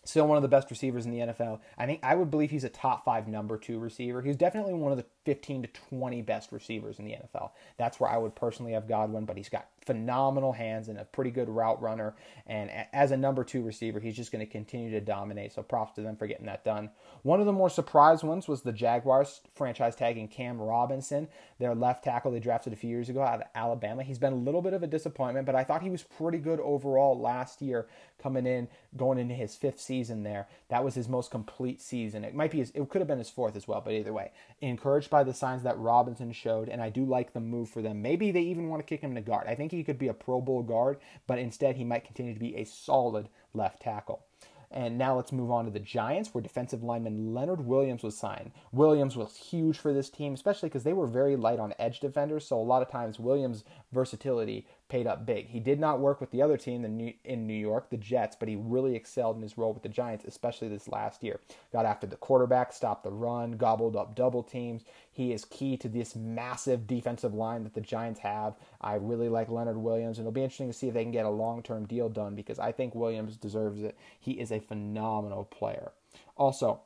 still 0.05 0.27
one 0.27 0.37
of 0.37 0.41
the 0.41 0.47
best 0.47 0.69
receivers 0.69 1.05
in 1.05 1.11
the 1.11 1.19
NFL. 1.19 1.59
I 1.77 1.85
think 1.85 1.99
I 2.03 2.15
would 2.15 2.31
believe 2.31 2.51
he's 2.51 2.63
a 2.63 2.69
top 2.69 3.03
five 3.03 3.27
number 3.27 3.57
two 3.57 3.79
receiver. 3.79 4.21
He's 4.21 4.37
definitely 4.37 4.73
one 4.73 4.91
of 4.91 4.97
the 4.97 5.05
15 5.25 5.63
to 5.63 5.67
20 5.89 6.21
best 6.21 6.51
receivers 6.51 6.99
in 6.99 7.05
the 7.05 7.11
NFL. 7.11 7.51
That's 7.77 7.99
where 7.99 8.09
I 8.09 8.17
would 8.17 8.35
personally 8.35 8.73
have 8.73 8.87
Godwin, 8.87 9.25
but 9.25 9.37
he's 9.37 9.49
got 9.49 9.67
phenomenal 9.85 10.51
hands 10.51 10.87
and 10.87 10.97
a 10.97 11.05
pretty 11.05 11.29
good 11.29 11.49
route 11.49 11.81
runner. 11.81 12.15
And 12.47 12.69
as 12.91 13.11
a 13.11 13.17
number 13.17 13.43
two 13.43 13.61
receiver, 13.61 13.99
he's 13.99 14.15
just 14.15 14.31
going 14.31 14.45
to 14.45 14.51
continue 14.51 14.91
to 14.91 15.01
dominate. 15.01 15.53
So 15.53 15.61
props 15.61 15.93
to 15.93 16.01
them 16.01 16.15
for 16.15 16.27
getting 16.27 16.47
that 16.47 16.63
done. 16.63 16.89
One 17.21 17.39
of 17.39 17.45
the 17.45 17.53
more 17.53 17.69
surprise 17.69 18.23
ones 18.23 18.47
was 18.47 18.61
the 18.61 18.71
Jaguars 18.71 19.41
franchise 19.53 19.95
tagging 19.95 20.27
Cam 20.27 20.59
Robinson, 20.59 21.27
their 21.59 21.75
left 21.75 22.03
tackle 22.03 22.31
they 22.31 22.39
drafted 22.39 22.73
a 22.73 22.75
few 22.75 22.89
years 22.89 23.09
ago 23.09 23.21
out 23.21 23.41
of 23.41 23.47
Alabama. 23.53 24.03
He's 24.03 24.19
been 24.19 24.33
a 24.33 24.37
little 24.37 24.61
bit 24.61 24.73
of 24.73 24.83
a 24.83 24.87
disappointment, 24.87 25.45
but 25.45 25.55
I 25.55 25.63
thought 25.63 25.81
he 25.81 25.89
was 25.89 26.03
pretty 26.03 26.39
good 26.39 26.59
overall 26.59 27.19
last 27.19 27.61
year 27.61 27.87
coming 28.21 28.45
in, 28.45 28.67
going 28.97 29.19
into 29.19 29.35
his 29.35 29.55
fifth 29.55 29.79
season 29.79 30.23
there. 30.23 30.47
That 30.69 30.83
was 30.83 30.95
his 30.95 31.07
most 31.07 31.31
complete 31.31 31.81
season. 31.81 32.23
It 32.23 32.33
might 32.33 32.51
be 32.51 32.59
his, 32.59 32.71
it 32.71 32.89
could 32.89 33.01
have 33.01 33.07
been 33.07 33.19
his 33.19 33.29
fourth 33.29 33.55
as 33.55 33.67
well, 33.67 33.81
but 33.81 33.93
either 33.93 34.13
way, 34.13 34.31
encouraged 34.61 35.09
by 35.15 35.23
the 35.23 35.33
signs 35.33 35.63
that 35.63 35.79
Robinson 35.79 36.33
showed, 36.33 36.67
and 36.67 36.81
I 36.81 36.89
do 36.89 37.05
like 37.05 37.31
the 37.31 37.39
move 37.39 37.69
for 37.69 37.81
them. 37.81 38.01
Maybe 38.01 38.31
they 38.31 38.41
even 38.41 38.67
want 38.67 38.81
to 38.81 38.85
kick 38.85 38.99
him 38.99 39.15
to 39.15 39.21
guard. 39.21 39.47
I 39.47 39.55
think 39.55 39.71
he 39.71 39.81
could 39.81 39.97
be 39.97 40.09
a 40.09 40.13
Pro 40.13 40.41
Bowl 40.41 40.61
guard, 40.61 40.97
but 41.25 41.39
instead 41.39 41.77
he 41.77 41.85
might 41.85 42.03
continue 42.03 42.33
to 42.33 42.39
be 42.39 42.53
a 42.57 42.65
solid 42.65 43.29
left 43.53 43.81
tackle. 43.81 44.25
And 44.71 44.97
now 44.97 45.15
let's 45.15 45.31
move 45.31 45.51
on 45.51 45.63
to 45.63 45.71
the 45.71 45.79
Giants, 45.79 46.33
where 46.33 46.41
defensive 46.41 46.83
lineman 46.83 47.33
Leonard 47.33 47.65
Williams 47.65 48.03
was 48.03 48.17
signed. 48.17 48.51
Williams 48.73 49.15
was 49.15 49.37
huge 49.37 49.77
for 49.77 49.93
this 49.93 50.09
team, 50.09 50.33
especially 50.33 50.67
because 50.67 50.83
they 50.83 50.91
were 50.91 51.07
very 51.07 51.37
light 51.37 51.59
on 51.59 51.73
edge 51.79 52.01
defenders. 52.01 52.45
So 52.45 52.59
a 52.59 52.61
lot 52.61 52.81
of 52.81 52.91
times 52.91 53.17
Williams' 53.17 53.63
versatility 53.93 54.67
paid 54.87 55.07
up 55.07 55.25
big. 55.25 55.47
He 55.47 55.59
did 55.59 55.79
not 55.79 55.99
work 55.99 56.21
with 56.21 56.29
the 56.29 56.41
other 56.41 56.57
team 56.57 56.85
in 57.23 57.47
New 57.47 57.53
York, 57.53 57.89
the 57.89 57.97
Jets, 57.97 58.35
but 58.39 58.47
he 58.47 58.55
really 58.55 58.95
excelled 58.95 59.35
in 59.35 59.41
his 59.41 59.57
role 59.57 59.73
with 59.73 59.81
the 59.81 59.89
Giants, 59.89 60.25
especially 60.25 60.67
this 60.67 60.87
last 60.87 61.23
year. 61.23 61.39
Got 61.73 61.85
after 61.85 62.05
the 62.05 62.15
quarterback, 62.15 62.71
stopped 62.71 63.03
the 63.03 63.11
run, 63.11 63.53
gobbled 63.53 63.95
up 63.95 64.15
double 64.15 64.43
teams. 64.43 64.83
He 65.11 65.33
is 65.33 65.45
key 65.45 65.75
to 65.77 65.89
this 65.89 66.15
massive 66.15 66.85
defensive 66.85 67.33
line 67.33 67.63
that 67.63 67.73
the 67.73 67.81
Giants 67.81 68.19
have. 68.19 68.55
I 68.79 68.95
really 68.95 69.29
like 69.29 69.49
Leonard 69.49 69.77
Williams, 69.77 70.19
and 70.19 70.25
it'll 70.25 70.33
be 70.33 70.43
interesting 70.43 70.67
to 70.67 70.73
see 70.73 70.87
if 70.87 70.93
they 70.93 71.03
can 71.03 71.11
get 71.11 71.25
a 71.25 71.29
long 71.29 71.63
term 71.63 71.87
deal 71.87 72.07
done 72.07 72.35
because 72.35 72.59
I 72.59 72.71
think 72.71 72.93
Williams 72.93 73.37
deserves 73.37 73.81
it. 73.81 73.97
He 74.19 74.33
is 74.33 74.51
a 74.51 74.59
phenomenal 74.59 75.45
player. 75.45 75.93
Also, 76.37 76.81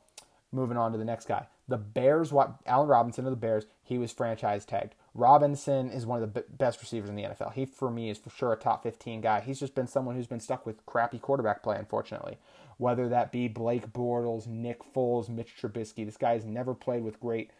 moving 0.52 0.76
on 0.78 0.92
to 0.92 0.98
the 0.98 1.04
next 1.04 1.26
guy. 1.28 1.46
The 1.68 1.76
Bears, 1.76 2.32
what 2.32 2.54
Allen 2.66 2.88
Robinson 2.88 3.26
of 3.26 3.30
the 3.30 3.36
Bears, 3.36 3.66
he 3.84 3.98
was 3.98 4.10
franchise 4.10 4.64
tagged. 4.64 4.94
Robinson 5.14 5.90
is 5.90 6.06
one 6.06 6.22
of 6.22 6.32
the 6.32 6.44
best 6.50 6.80
receivers 6.80 7.10
in 7.10 7.16
the 7.16 7.24
NFL. 7.24 7.54
He, 7.54 7.66
for 7.66 7.90
me, 7.90 8.10
is 8.10 8.18
for 8.18 8.30
sure 8.30 8.52
a 8.52 8.56
top 8.56 8.82
15 8.84 9.20
guy. 9.20 9.40
He's 9.40 9.58
just 9.58 9.74
been 9.74 9.88
someone 9.88 10.14
who's 10.14 10.26
been 10.26 10.40
stuck 10.40 10.64
with 10.64 10.86
crappy 10.86 11.18
quarterback 11.18 11.62
play, 11.62 11.76
unfortunately. 11.76 12.38
Whether 12.78 13.08
that 13.08 13.32
be 13.32 13.48
Blake 13.48 13.92
Bortles, 13.92 14.46
Nick 14.46 14.82
Foles, 14.82 15.28
Mitch 15.28 15.54
Trubisky, 15.60 16.06
this 16.06 16.16
guy 16.16 16.32
has 16.32 16.44
never 16.44 16.74
played 16.74 17.02
with 17.02 17.20
great 17.20 17.50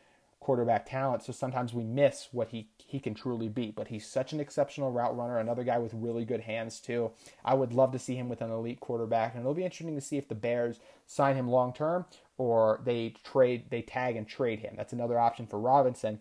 quarterback 0.41 0.87
talent, 0.89 1.23
so 1.23 1.33
sometimes 1.33 1.75
we 1.75 1.85
miss 1.85 2.29
what 2.33 2.49
he 2.49 2.69
he 2.79 2.99
can 2.99 3.15
truly 3.15 3.49
be. 3.49 3.71
But 3.71 3.89
he's 3.89 4.07
such 4.07 4.33
an 4.33 4.41
exceptional 4.41 4.91
route 4.91 5.17
runner, 5.17 5.39
another 5.39 5.63
guy 5.63 5.79
with 5.79 5.93
really 5.95 6.25
good 6.25 6.41
hands 6.41 6.81
too. 6.81 7.13
I 7.45 7.55
would 7.55 7.73
love 7.73 7.93
to 7.93 7.99
see 7.99 8.17
him 8.17 8.29
with 8.29 8.41
an 8.41 8.51
elite 8.51 8.81
quarterback, 8.81 9.35
and 9.35 9.43
it'll 9.43 9.55
be 9.55 9.65
interesting 9.65 9.95
to 9.95 10.01
see 10.01 10.17
if 10.17 10.29
the 10.29 10.35
Bears 10.35 10.81
sign 11.07 11.37
him 11.37 11.49
long 11.49 11.73
term 11.73 12.07
or 12.39 12.81
they 12.85 13.15
trade 13.23 13.67
they 13.71 13.83
tag 13.83 14.17
and 14.17 14.27
trade 14.27 14.61
him. 14.61 14.75
That's 14.77 14.95
another 14.95 15.19
option 15.19 15.47
for 15.47 15.61
Robinson, 15.61 16.21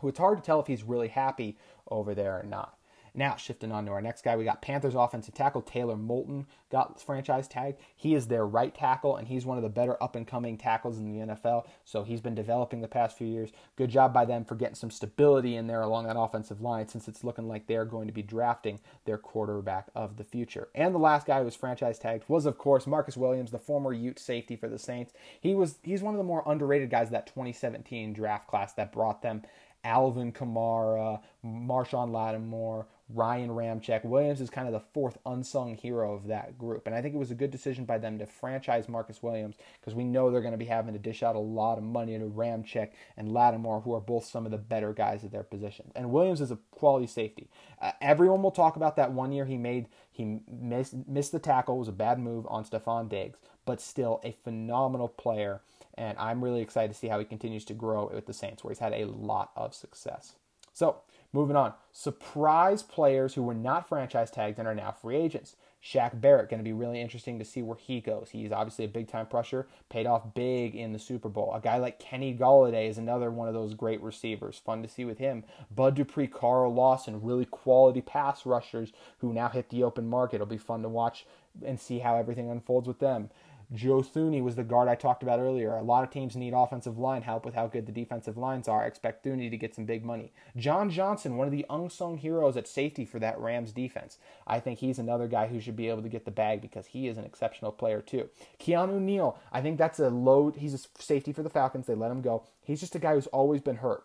who 0.00 0.08
it's 0.08 0.18
hard 0.18 0.38
to 0.38 0.44
tell 0.44 0.60
if 0.60 0.66
he's 0.66 0.82
really 0.82 1.08
happy 1.08 1.58
over 1.90 2.14
there 2.14 2.38
or 2.38 2.44
not. 2.44 2.78
Now, 3.14 3.34
shifting 3.34 3.72
on 3.72 3.84
to 3.86 3.92
our 3.92 4.00
next 4.00 4.22
guy, 4.22 4.36
we 4.36 4.44
got 4.44 4.62
Panthers 4.62 4.94
offensive 4.94 5.34
tackle 5.34 5.62
Taylor 5.62 5.96
Moton 5.96 6.46
got 6.70 7.00
franchise 7.00 7.48
tag. 7.48 7.76
He 7.96 8.14
is 8.14 8.28
their 8.28 8.46
right 8.46 8.72
tackle, 8.72 9.16
and 9.16 9.26
he's 9.26 9.44
one 9.44 9.56
of 9.56 9.64
the 9.64 9.68
better 9.68 10.00
up 10.00 10.14
and 10.14 10.26
coming 10.26 10.56
tackles 10.56 10.98
in 10.98 11.04
the 11.04 11.26
NFL. 11.26 11.66
So 11.84 12.04
he's 12.04 12.20
been 12.20 12.36
developing 12.36 12.80
the 12.80 12.86
past 12.86 13.18
few 13.18 13.26
years. 13.26 13.50
Good 13.74 13.90
job 13.90 14.12
by 14.12 14.24
them 14.24 14.44
for 14.44 14.54
getting 14.54 14.76
some 14.76 14.90
stability 14.90 15.56
in 15.56 15.66
there 15.66 15.82
along 15.82 16.06
that 16.06 16.18
offensive 16.18 16.60
line, 16.60 16.86
since 16.86 17.08
it's 17.08 17.24
looking 17.24 17.48
like 17.48 17.66
they're 17.66 17.84
going 17.84 18.06
to 18.06 18.12
be 18.12 18.22
drafting 18.22 18.78
their 19.04 19.18
quarterback 19.18 19.88
of 19.96 20.16
the 20.16 20.24
future. 20.24 20.68
And 20.74 20.94
the 20.94 20.98
last 20.98 21.26
guy 21.26 21.40
who 21.40 21.44
was 21.44 21.56
franchise 21.56 21.98
tagged 21.98 22.24
was, 22.28 22.46
of 22.46 22.58
course, 22.58 22.86
Marcus 22.86 23.16
Williams, 23.16 23.50
the 23.50 23.58
former 23.58 23.92
Ute 23.92 24.18
safety 24.18 24.54
for 24.54 24.68
the 24.68 24.78
Saints. 24.78 25.12
He 25.40 25.54
was 25.54 25.78
he's 25.82 26.02
one 26.02 26.14
of 26.14 26.18
the 26.18 26.24
more 26.24 26.42
underrated 26.46 26.90
guys 26.90 27.10
that 27.10 27.26
2017 27.26 28.12
draft 28.12 28.46
class 28.46 28.74
that 28.74 28.92
brought 28.92 29.22
them 29.22 29.42
Alvin 29.84 30.32
Kamara, 30.32 31.20
Marshon 31.44 32.10
Lattimore, 32.10 32.86
Ryan 33.10 33.50
Ramczyk. 33.50 34.04
Williams 34.04 34.40
is 34.40 34.50
kind 34.50 34.66
of 34.66 34.74
the 34.74 34.86
fourth 34.92 35.16
unsung 35.24 35.74
hero 35.74 36.14
of 36.14 36.26
that 36.26 36.58
group. 36.58 36.86
And 36.86 36.94
I 36.94 37.00
think 37.00 37.14
it 37.14 37.18
was 37.18 37.30
a 37.30 37.36
good 37.36 37.50
decision 37.50 37.84
by 37.84 37.98
them 37.98 38.18
to 38.18 38.26
franchise 38.26 38.88
Marcus 38.88 39.22
Williams 39.22 39.56
because 39.80 39.94
we 39.94 40.04
know 40.04 40.30
they're 40.30 40.42
going 40.42 40.52
to 40.52 40.58
be 40.58 40.66
having 40.66 40.92
to 40.92 40.98
dish 40.98 41.22
out 41.22 41.36
a 41.36 41.40
lot 41.40 41.78
of 41.78 41.84
money 41.84 42.18
to 42.18 42.24
Ramczyk 42.24 42.90
and 43.16 43.32
Lattimore, 43.32 43.80
who 43.80 43.94
are 43.94 44.00
both 44.00 44.26
some 44.26 44.44
of 44.44 44.52
the 44.52 44.58
better 44.58 44.92
guys 44.92 45.24
at 45.24 45.32
their 45.32 45.42
positions. 45.42 45.92
And 45.96 46.10
Williams 46.10 46.40
is 46.40 46.50
a 46.50 46.58
quality 46.70 47.06
safety. 47.06 47.48
Uh, 47.80 47.92
everyone 48.00 48.42
will 48.42 48.50
talk 48.50 48.76
about 48.76 48.96
that 48.96 49.12
one 49.12 49.32
year 49.32 49.46
he 49.46 49.56
made, 49.56 49.86
he 50.10 50.40
missed, 50.50 50.94
missed 51.06 51.32
the 51.32 51.38
tackle, 51.38 51.78
was 51.78 51.88
a 51.88 51.92
bad 51.92 52.18
move 52.18 52.46
on 52.48 52.64
Stefon 52.64 53.08
Diggs, 53.08 53.38
but 53.64 53.80
still 53.80 54.20
a 54.22 54.32
phenomenal 54.44 55.08
player. 55.08 55.62
And 55.98 56.16
I'm 56.16 56.42
really 56.42 56.60
excited 56.60 56.92
to 56.92 56.98
see 56.98 57.08
how 57.08 57.18
he 57.18 57.24
continues 57.24 57.64
to 57.66 57.74
grow 57.74 58.08
with 58.14 58.26
the 58.26 58.32
Saints, 58.32 58.62
where 58.62 58.70
he's 58.70 58.78
had 58.78 58.94
a 58.94 59.04
lot 59.04 59.50
of 59.56 59.74
success. 59.74 60.36
So, 60.72 60.98
moving 61.32 61.56
on. 61.56 61.72
Surprise 61.92 62.84
players 62.84 63.34
who 63.34 63.42
were 63.42 63.52
not 63.52 63.88
franchise 63.88 64.30
tagged 64.30 64.60
and 64.60 64.68
are 64.68 64.76
now 64.76 64.92
free 64.92 65.16
agents. 65.16 65.56
Shaq 65.82 66.20
Barrett, 66.20 66.50
going 66.50 66.58
to 66.58 66.64
be 66.64 66.72
really 66.72 67.00
interesting 67.00 67.38
to 67.38 67.44
see 67.44 67.62
where 67.62 67.76
he 67.76 68.00
goes. 68.00 68.28
He's 68.30 68.52
obviously 68.52 68.84
a 68.84 68.88
big 68.88 69.08
time 69.08 69.26
pressure, 69.26 69.66
paid 69.88 70.06
off 70.06 70.34
big 70.34 70.74
in 70.74 70.92
the 70.92 70.98
Super 70.98 71.28
Bowl. 71.28 71.52
A 71.52 71.60
guy 71.60 71.78
like 71.78 71.98
Kenny 71.98 72.32
Golladay 72.32 72.88
is 72.88 72.98
another 72.98 73.30
one 73.30 73.48
of 73.48 73.54
those 73.54 73.74
great 73.74 74.00
receivers. 74.00 74.60
Fun 74.64 74.82
to 74.82 74.88
see 74.88 75.04
with 75.04 75.18
him. 75.18 75.44
Bud 75.74 75.94
Dupree, 75.96 76.26
Carl 76.26 76.72
Lawson, 76.72 77.22
really 77.22 77.44
quality 77.44 78.00
pass 78.00 78.46
rushers 78.46 78.92
who 79.18 79.32
now 79.32 79.48
hit 79.48 79.70
the 79.70 79.84
open 79.84 80.08
market. 80.08 80.36
It'll 80.36 80.46
be 80.46 80.58
fun 80.58 80.82
to 80.82 80.88
watch 80.88 81.26
and 81.64 81.80
see 81.80 82.00
how 82.00 82.16
everything 82.16 82.50
unfolds 82.50 82.86
with 82.86 82.98
them. 82.98 83.30
Joe 83.72 84.00
Thuney 84.00 84.42
was 84.42 84.56
the 84.56 84.64
guard 84.64 84.88
I 84.88 84.94
talked 84.94 85.22
about 85.22 85.40
earlier. 85.40 85.74
A 85.74 85.82
lot 85.82 86.02
of 86.02 86.10
teams 86.10 86.34
need 86.34 86.54
offensive 86.54 86.98
line 86.98 87.22
help 87.22 87.44
with 87.44 87.54
how 87.54 87.66
good 87.66 87.84
the 87.84 87.92
defensive 87.92 88.38
lines 88.38 88.66
are. 88.66 88.82
I 88.82 88.86
expect 88.86 89.24
Thuney 89.24 89.50
to 89.50 89.56
get 89.58 89.74
some 89.74 89.84
big 89.84 90.04
money. 90.04 90.32
John 90.56 90.88
Johnson, 90.88 91.36
one 91.36 91.46
of 91.46 91.52
the 91.52 91.66
unsung 91.68 92.16
heroes 92.16 92.56
at 92.56 92.66
safety 92.66 93.04
for 93.04 93.18
that 93.18 93.38
Rams 93.38 93.72
defense. 93.72 94.16
I 94.46 94.58
think 94.58 94.78
he's 94.78 94.98
another 94.98 95.28
guy 95.28 95.48
who 95.48 95.60
should 95.60 95.76
be 95.76 95.88
able 95.88 96.02
to 96.02 96.08
get 96.08 96.24
the 96.24 96.30
bag 96.30 96.62
because 96.62 96.86
he 96.86 97.08
is 97.08 97.18
an 97.18 97.24
exceptional 97.24 97.72
player 97.72 98.00
too. 98.00 98.30
Keanu 98.58 99.00
Neal, 99.00 99.38
I 99.52 99.60
think 99.60 99.76
that's 99.76 99.98
a 99.98 100.08
load. 100.08 100.56
He's 100.56 100.74
a 100.74 101.02
safety 101.02 101.32
for 101.32 101.42
the 101.42 101.50
Falcons. 101.50 101.86
They 101.86 101.94
let 101.94 102.10
him 102.10 102.22
go. 102.22 102.44
He's 102.62 102.80
just 102.80 102.94
a 102.94 102.98
guy 102.98 103.14
who's 103.14 103.26
always 103.28 103.60
been 103.60 103.76
hurt. 103.76 104.04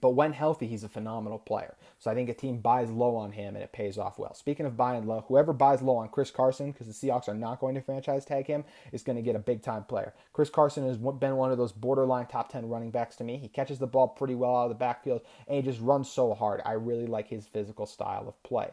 But 0.00 0.10
when 0.10 0.32
healthy, 0.32 0.66
he's 0.66 0.84
a 0.84 0.88
phenomenal 0.88 1.38
player. 1.38 1.74
So 1.98 2.10
I 2.10 2.14
think 2.14 2.28
a 2.28 2.34
team 2.34 2.58
buys 2.58 2.90
low 2.90 3.16
on 3.16 3.32
him 3.32 3.54
and 3.54 3.62
it 3.62 3.72
pays 3.72 3.98
off 3.98 4.18
well. 4.18 4.34
Speaking 4.34 4.66
of 4.66 4.76
buying 4.76 5.06
low, 5.06 5.24
whoever 5.28 5.52
buys 5.52 5.82
low 5.82 5.96
on 5.96 6.08
Chris 6.08 6.30
Carson, 6.30 6.72
because 6.72 6.86
the 6.86 6.92
Seahawks 6.92 7.28
are 7.28 7.34
not 7.34 7.60
going 7.60 7.74
to 7.74 7.80
franchise 7.80 8.24
tag 8.24 8.46
him, 8.46 8.64
is 8.92 9.02
going 9.02 9.16
to 9.16 9.22
get 9.22 9.36
a 9.36 9.40
big 9.40 9.62
time 9.62 9.84
player. 9.84 10.14
Chris 10.32 10.50
Carson 10.50 10.86
has 10.86 10.96
been 10.96 11.36
one 11.36 11.52
of 11.52 11.58
those 11.58 11.72
borderline 11.72 12.26
top 12.26 12.50
10 12.50 12.68
running 12.68 12.90
backs 12.90 13.16
to 13.16 13.24
me. 13.24 13.36
He 13.36 13.48
catches 13.48 13.78
the 13.78 13.86
ball 13.86 14.08
pretty 14.08 14.34
well 14.34 14.56
out 14.56 14.64
of 14.64 14.70
the 14.70 14.74
backfield 14.76 15.20
and 15.46 15.56
he 15.56 15.62
just 15.62 15.80
runs 15.80 16.10
so 16.10 16.34
hard. 16.34 16.62
I 16.64 16.72
really 16.72 17.06
like 17.06 17.28
his 17.28 17.44
physical 17.44 17.86
style 17.86 18.26
of 18.28 18.42
play. 18.42 18.70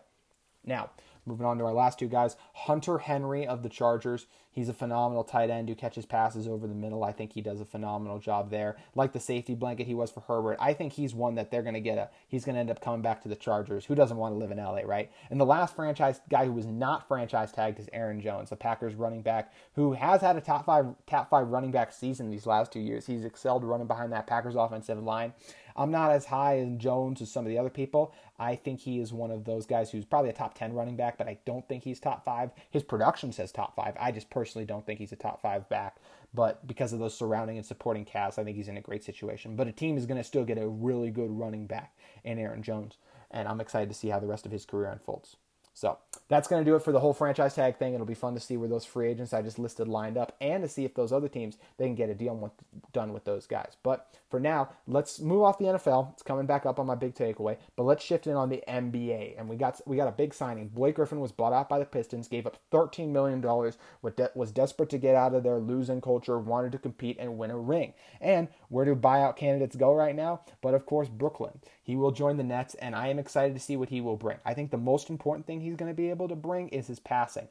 Now, 0.65 0.91
moving 1.27 1.45
on 1.45 1.57
to 1.57 1.65
our 1.65 1.73
last 1.73 1.99
two 1.99 2.07
guys 2.07 2.35
Hunter 2.53 2.99
Henry 2.99 3.45
of 3.45 3.63
the 3.63 3.69
Chargers. 3.69 4.25
He's 4.49 4.69
a 4.69 4.73
phenomenal 4.73 5.23
tight 5.23 5.51
end 5.51 5.69
who 5.69 5.75
catches 5.75 6.07
passes 6.07 6.47
over 6.47 6.65
the 6.65 6.73
middle. 6.73 7.03
I 7.03 7.11
think 7.11 7.33
he 7.33 7.41
does 7.41 7.61
a 7.61 7.65
phenomenal 7.65 8.17
job 8.17 8.49
there. 8.49 8.77
Like 8.95 9.13
the 9.13 9.19
safety 9.19 9.53
blanket 9.53 9.85
he 9.85 9.93
was 9.93 10.09
for 10.09 10.21
Herbert, 10.21 10.57
I 10.59 10.73
think 10.73 10.93
he's 10.93 11.13
one 11.13 11.35
that 11.35 11.51
they're 11.51 11.61
going 11.61 11.75
to 11.75 11.79
get 11.79 11.99
a. 11.99 12.09
He's 12.27 12.43
going 12.43 12.55
to 12.55 12.61
end 12.61 12.71
up 12.71 12.81
coming 12.81 13.03
back 13.03 13.21
to 13.21 13.29
the 13.29 13.35
Chargers. 13.35 13.85
Who 13.85 13.93
doesn't 13.93 14.17
want 14.17 14.33
to 14.33 14.37
live 14.39 14.49
in 14.49 14.57
LA, 14.57 14.81
right? 14.83 15.11
And 15.29 15.39
the 15.39 15.45
last 15.45 15.75
franchise 15.75 16.21
guy 16.27 16.45
who 16.45 16.53
was 16.53 16.65
not 16.65 17.07
franchise 17.07 17.51
tagged 17.51 17.79
is 17.79 17.87
Aaron 17.93 18.19
Jones, 18.19 18.49
the 18.49 18.55
Packers 18.55 18.95
running 18.95 19.21
back 19.21 19.53
who 19.73 19.93
has 19.93 20.21
had 20.21 20.35
a 20.35 20.41
top 20.41 20.65
five 20.65 20.87
top 21.05 21.29
five 21.29 21.49
running 21.49 21.69
back 21.69 21.93
season 21.93 22.31
these 22.31 22.47
last 22.47 22.71
two 22.71 22.79
years. 22.79 23.05
He's 23.05 23.25
excelled 23.25 23.63
running 23.63 23.85
behind 23.85 24.11
that 24.13 24.25
Packers 24.25 24.55
offensive 24.55 25.03
line. 25.03 25.33
I'm 25.77 25.91
not 25.91 26.11
as 26.11 26.25
high 26.25 26.55
in 26.55 26.79
Jones 26.79 27.21
as 27.21 27.31
some 27.31 27.45
of 27.45 27.49
the 27.49 27.57
other 27.57 27.69
people. 27.69 28.13
I 28.39 28.55
think 28.55 28.79
he 28.79 28.99
is 28.99 29.13
one 29.13 29.31
of 29.31 29.45
those 29.45 29.65
guys 29.65 29.91
who's 29.91 30.05
probably 30.05 30.29
a 30.29 30.33
top 30.33 30.55
10 30.55 30.73
running 30.73 30.95
back, 30.95 31.17
but 31.17 31.27
I 31.27 31.39
don't 31.45 31.67
think 31.67 31.83
he's 31.83 31.99
top 31.99 32.25
five. 32.25 32.51
His 32.71 32.83
production 32.83 33.31
says 33.31 33.51
top 33.51 33.75
five. 33.75 33.95
I 33.99 34.11
just 34.11 34.29
personally 34.29 34.65
don't 34.65 34.85
think 34.85 34.99
he's 34.99 35.11
a 35.11 35.17
top 35.17 35.41
five 35.41 35.69
back. 35.69 35.97
But 36.33 36.65
because 36.67 36.93
of 36.93 36.99
those 36.99 37.17
surrounding 37.17 37.57
and 37.57 37.65
supporting 37.65 38.05
cast, 38.05 38.37
I 38.37 38.43
think 38.43 38.57
he's 38.57 38.67
in 38.67 38.77
a 38.77 38.81
great 38.81 39.03
situation. 39.03 39.55
But 39.55 39.67
a 39.67 39.71
team 39.71 39.97
is 39.97 40.05
going 40.05 40.19
to 40.19 40.23
still 40.23 40.45
get 40.45 40.57
a 40.57 40.67
really 40.67 41.11
good 41.11 41.31
running 41.31 41.67
back 41.67 41.97
in 42.23 42.39
Aaron 42.39 42.63
Jones. 42.63 42.97
And 43.31 43.47
I'm 43.47 43.61
excited 43.61 43.89
to 43.89 43.95
see 43.95 44.09
how 44.09 44.19
the 44.19 44.27
rest 44.27 44.45
of 44.45 44.51
his 44.51 44.65
career 44.65 44.89
unfolds. 44.89 45.37
So 45.77 45.99
that's 46.27 46.47
going 46.47 46.65
to 46.65 46.69
do 46.69 46.75
it 46.75 46.81
for 46.81 46.91
the 46.91 46.99
whole 46.99 47.13
franchise 47.13 47.53
tag 47.53 47.77
thing. 47.77 47.93
It'll 47.93 48.07
be 48.07 48.15
fun 48.15 48.33
to 48.33 48.39
see 48.39 48.57
where 48.57 48.67
those 48.67 48.83
free 48.83 49.09
agents 49.09 49.31
I 49.31 49.43
just 49.43 49.59
listed 49.59 49.87
lined 49.87 50.17
up 50.17 50.35
and 50.41 50.63
to 50.63 50.67
see 50.67 50.85
if 50.85 50.95
those 50.95 51.11
other 51.11 51.27
teams 51.27 51.59
they 51.77 51.85
can 51.85 51.93
get 51.93 52.09
a 52.09 52.15
deal 52.15 52.35
with, 52.35 52.51
done 52.93 53.13
with 53.13 53.25
those 53.25 53.45
guys. 53.45 53.77
But 53.83 54.07
for 54.27 54.39
now, 54.39 54.69
let's 54.87 55.19
move 55.19 55.43
off 55.43 55.59
the 55.59 55.65
NFL. 55.65 56.13
It's 56.13 56.23
coming 56.23 56.47
back 56.47 56.65
up 56.65 56.79
on 56.79 56.87
my 56.87 56.95
big 56.95 57.13
takeaway, 57.13 57.57
but 57.75 57.83
let's 57.83 58.03
shift 58.03 58.25
in 58.25 58.33
on 58.33 58.49
the 58.49 58.63
NBA. 58.67 59.35
And 59.37 59.47
we 59.47 59.55
got 59.55 59.79
we 59.85 59.97
got 59.97 60.07
a 60.07 60.11
big 60.11 60.33
signing. 60.33 60.69
Blake 60.69 60.95
Griffin 60.95 61.19
was 61.19 61.31
bought 61.31 61.53
out 61.53 61.69
by 61.69 61.77
the 61.77 61.85
Pistons, 61.85 62.27
gave 62.27 62.47
up 62.47 62.57
13 62.71 63.13
million 63.13 63.39
dollars, 63.39 63.77
was 64.01 64.51
desperate 64.51 64.89
to 64.89 64.97
get 64.97 65.13
out 65.13 65.35
of 65.35 65.43
their 65.43 65.59
losing 65.59 66.01
culture, 66.01 66.39
wanted 66.39 66.71
to 66.71 66.79
compete 66.79 67.17
and 67.19 67.37
win 67.37 67.51
a 67.51 67.57
ring. 67.57 67.93
And 68.19 68.47
where 68.69 68.83
do 68.83 68.95
buyout 68.95 69.35
candidates 69.35 69.75
go 69.75 69.93
right 69.93 70.15
now? 70.15 70.41
But 70.61 70.73
of 70.73 70.87
course, 70.87 71.07
Brooklyn. 71.07 71.59
He 71.83 71.95
will 71.95 72.11
join 72.11 72.35
the 72.35 72.43
Nets, 72.43 72.75
and 72.75 72.93
I 72.93 73.07
am 73.07 73.17
excited 73.17 73.53
to 73.53 73.61
see 73.61 73.77
what 73.77 73.87
he 73.87 74.01
will 74.01 74.17
bring. 74.17 74.39
I 74.43 74.53
think 74.53 74.71
the 74.71 74.77
most 74.77 75.09
important 75.09 75.47
thing 75.47 75.61
he's 75.67 75.75
going 75.77 75.91
to 75.91 75.95
be 75.95 76.09
able 76.09 76.27
to 76.27 76.35
bring 76.35 76.69
is 76.69 76.87
his 76.87 76.99
passing 76.99 77.47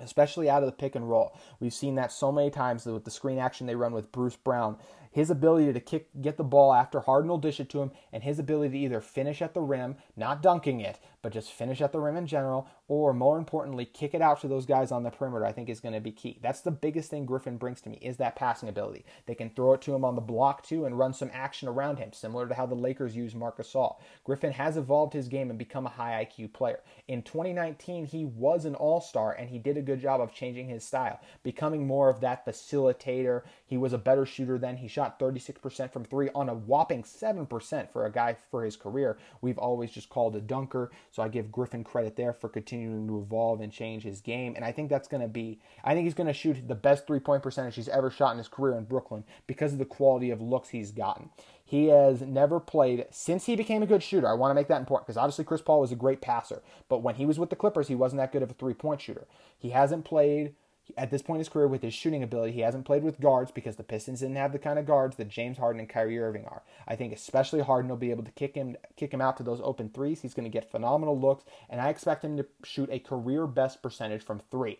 especially 0.00 0.48
out 0.48 0.62
of 0.62 0.68
the 0.68 0.76
pick 0.76 0.94
and 0.94 1.10
roll. 1.10 1.36
We've 1.58 1.74
seen 1.74 1.96
that 1.96 2.12
so 2.12 2.30
many 2.30 2.50
times 2.50 2.86
with 2.86 3.04
the 3.04 3.10
screen 3.10 3.36
action 3.36 3.66
they 3.66 3.74
run 3.74 3.92
with 3.92 4.12
Bruce 4.12 4.36
Brown 4.36 4.76
his 5.10 5.30
ability 5.30 5.72
to 5.72 5.80
kick, 5.80 6.08
get 6.20 6.36
the 6.36 6.44
ball 6.44 6.72
after 6.72 7.00
Harden 7.00 7.28
will 7.28 7.38
dish 7.38 7.60
it 7.60 7.68
to 7.70 7.82
him, 7.82 7.90
and 8.12 8.22
his 8.22 8.38
ability 8.38 8.78
to 8.78 8.84
either 8.84 9.00
finish 9.00 9.42
at 9.42 9.54
the 9.54 9.60
rim, 9.60 9.96
not 10.16 10.42
dunking 10.42 10.80
it, 10.80 10.98
but 11.22 11.32
just 11.32 11.52
finish 11.52 11.80
at 11.80 11.92
the 11.92 12.00
rim 12.00 12.16
in 12.16 12.26
general, 12.26 12.68
or 12.88 13.12
more 13.12 13.38
importantly, 13.38 13.84
kick 13.84 14.14
it 14.14 14.22
out 14.22 14.40
to 14.40 14.48
those 14.48 14.66
guys 14.66 14.90
on 14.90 15.02
the 15.02 15.10
perimeter, 15.10 15.44
I 15.44 15.52
think 15.52 15.68
is 15.68 15.80
going 15.80 15.94
to 15.94 16.00
be 16.00 16.12
key. 16.12 16.38
That's 16.42 16.62
the 16.62 16.70
biggest 16.70 17.10
thing 17.10 17.26
Griffin 17.26 17.58
brings 17.58 17.80
to 17.82 17.90
me 17.90 17.98
is 18.02 18.16
that 18.16 18.36
passing 18.36 18.68
ability. 18.68 19.04
They 19.26 19.34
can 19.34 19.50
throw 19.50 19.74
it 19.74 19.82
to 19.82 19.94
him 19.94 20.04
on 20.04 20.14
the 20.14 20.20
block 20.20 20.64
too 20.64 20.84
and 20.84 20.98
run 20.98 21.12
some 21.12 21.30
action 21.32 21.68
around 21.68 21.98
him, 21.98 22.12
similar 22.12 22.48
to 22.48 22.54
how 22.54 22.66
the 22.66 22.74
Lakers 22.74 23.14
use 23.14 23.34
Marcus 23.34 23.68
Gasol. 23.68 23.96
Griffin 24.24 24.52
has 24.52 24.76
evolved 24.76 25.12
his 25.12 25.28
game 25.28 25.50
and 25.50 25.58
become 25.58 25.86
a 25.86 25.90
high 25.90 26.24
IQ 26.24 26.52
player. 26.52 26.80
In 27.06 27.22
2019, 27.22 28.06
he 28.06 28.24
was 28.24 28.64
an 28.64 28.74
all-star 28.74 29.32
and 29.32 29.48
he 29.48 29.58
did 29.58 29.76
a 29.76 29.82
good 29.82 30.00
job 30.00 30.20
of 30.20 30.32
changing 30.32 30.68
his 30.68 30.84
style, 30.84 31.20
becoming 31.42 31.86
more 31.86 32.08
of 32.08 32.20
that 32.20 32.46
facilitator. 32.46 33.42
He 33.66 33.76
was 33.76 33.92
a 33.92 33.98
better 33.98 34.26
shooter 34.26 34.58
than 34.58 34.76
he 34.76 34.88
shot 34.88 35.18
36% 35.18 35.92
from 35.92 36.04
three 36.04 36.30
on 36.34 36.48
a 36.48 36.54
whopping 36.54 37.02
7% 37.02 37.90
for 37.90 38.06
a 38.06 38.12
guy 38.12 38.36
for 38.50 38.64
his 38.64 38.76
career. 38.76 39.18
We've 39.40 39.58
always 39.58 39.90
just 39.90 40.08
called 40.08 40.36
a 40.36 40.40
dunker. 40.40 40.90
So 41.10 41.22
I 41.22 41.28
give 41.28 41.52
Griffin 41.52 41.84
credit 41.84 42.16
there 42.16 42.32
for 42.32 42.48
continuing 42.48 43.06
to 43.08 43.20
evolve 43.20 43.60
and 43.60 43.72
change 43.72 44.02
his 44.02 44.20
game. 44.20 44.54
And 44.54 44.64
I 44.64 44.72
think 44.72 44.90
that's 44.90 45.08
going 45.08 45.22
to 45.22 45.28
be, 45.28 45.58
I 45.84 45.94
think 45.94 46.04
he's 46.04 46.14
going 46.14 46.26
to 46.26 46.32
shoot 46.32 46.66
the 46.66 46.74
best 46.74 47.06
three 47.06 47.20
point 47.20 47.42
percentage 47.42 47.76
he's 47.76 47.88
ever 47.88 48.10
shot 48.10 48.32
in 48.32 48.38
his 48.38 48.48
career 48.48 48.76
in 48.76 48.84
Brooklyn 48.84 49.24
because 49.46 49.72
of 49.72 49.78
the 49.78 49.84
quality 49.84 50.30
of 50.30 50.40
looks 50.40 50.70
he's 50.70 50.92
gotten. 50.92 51.30
He 51.64 51.88
has 51.88 52.22
never 52.22 52.60
played 52.60 53.06
since 53.10 53.44
he 53.44 53.54
became 53.54 53.82
a 53.82 53.86
good 53.86 54.02
shooter. 54.02 54.28
I 54.28 54.32
want 54.32 54.50
to 54.50 54.54
make 54.54 54.68
that 54.68 54.80
important 54.80 55.06
because 55.06 55.18
obviously 55.18 55.44
Chris 55.44 55.60
Paul 55.60 55.80
was 55.80 55.92
a 55.92 55.96
great 55.96 56.22
passer, 56.22 56.62
but 56.88 57.02
when 57.02 57.16
he 57.16 57.26
was 57.26 57.38
with 57.38 57.50
the 57.50 57.56
Clippers, 57.56 57.88
he 57.88 57.94
wasn't 57.94 58.20
that 58.20 58.32
good 58.32 58.42
of 58.42 58.50
a 58.50 58.54
three 58.54 58.74
point 58.74 59.02
shooter. 59.02 59.26
He 59.58 59.70
hasn't 59.70 60.06
played 60.06 60.54
at 60.96 61.10
this 61.10 61.22
point 61.22 61.36
in 61.36 61.40
his 61.40 61.48
career 61.48 61.68
with 61.68 61.82
his 61.82 61.94
shooting 61.94 62.22
ability, 62.22 62.52
he 62.52 62.60
hasn't 62.60 62.84
played 62.84 63.02
with 63.02 63.20
guards 63.20 63.50
because 63.50 63.76
the 63.76 63.84
Pistons 63.84 64.20
didn't 64.20 64.36
have 64.36 64.52
the 64.52 64.58
kind 64.58 64.78
of 64.78 64.86
guards 64.86 65.16
that 65.16 65.28
James 65.28 65.58
Harden 65.58 65.80
and 65.80 65.88
Kyrie 65.88 66.18
Irving 66.18 66.44
are. 66.46 66.62
I 66.86 66.96
think 66.96 67.12
especially 67.12 67.60
Harden 67.60 67.88
will 67.88 67.96
be 67.96 68.10
able 68.10 68.24
to 68.24 68.30
kick 68.32 68.54
him 68.54 68.76
kick 68.96 69.12
him 69.12 69.20
out 69.20 69.36
to 69.36 69.42
those 69.42 69.60
open 69.62 69.90
threes. 69.90 70.22
He's 70.22 70.34
going 70.34 70.44
to 70.44 70.50
get 70.50 70.70
phenomenal 70.70 71.18
looks, 71.18 71.44
and 71.68 71.80
I 71.80 71.88
expect 71.88 72.24
him 72.24 72.36
to 72.36 72.46
shoot 72.64 72.88
a 72.90 72.98
career 72.98 73.46
best 73.46 73.82
percentage 73.82 74.22
from 74.22 74.40
three. 74.50 74.78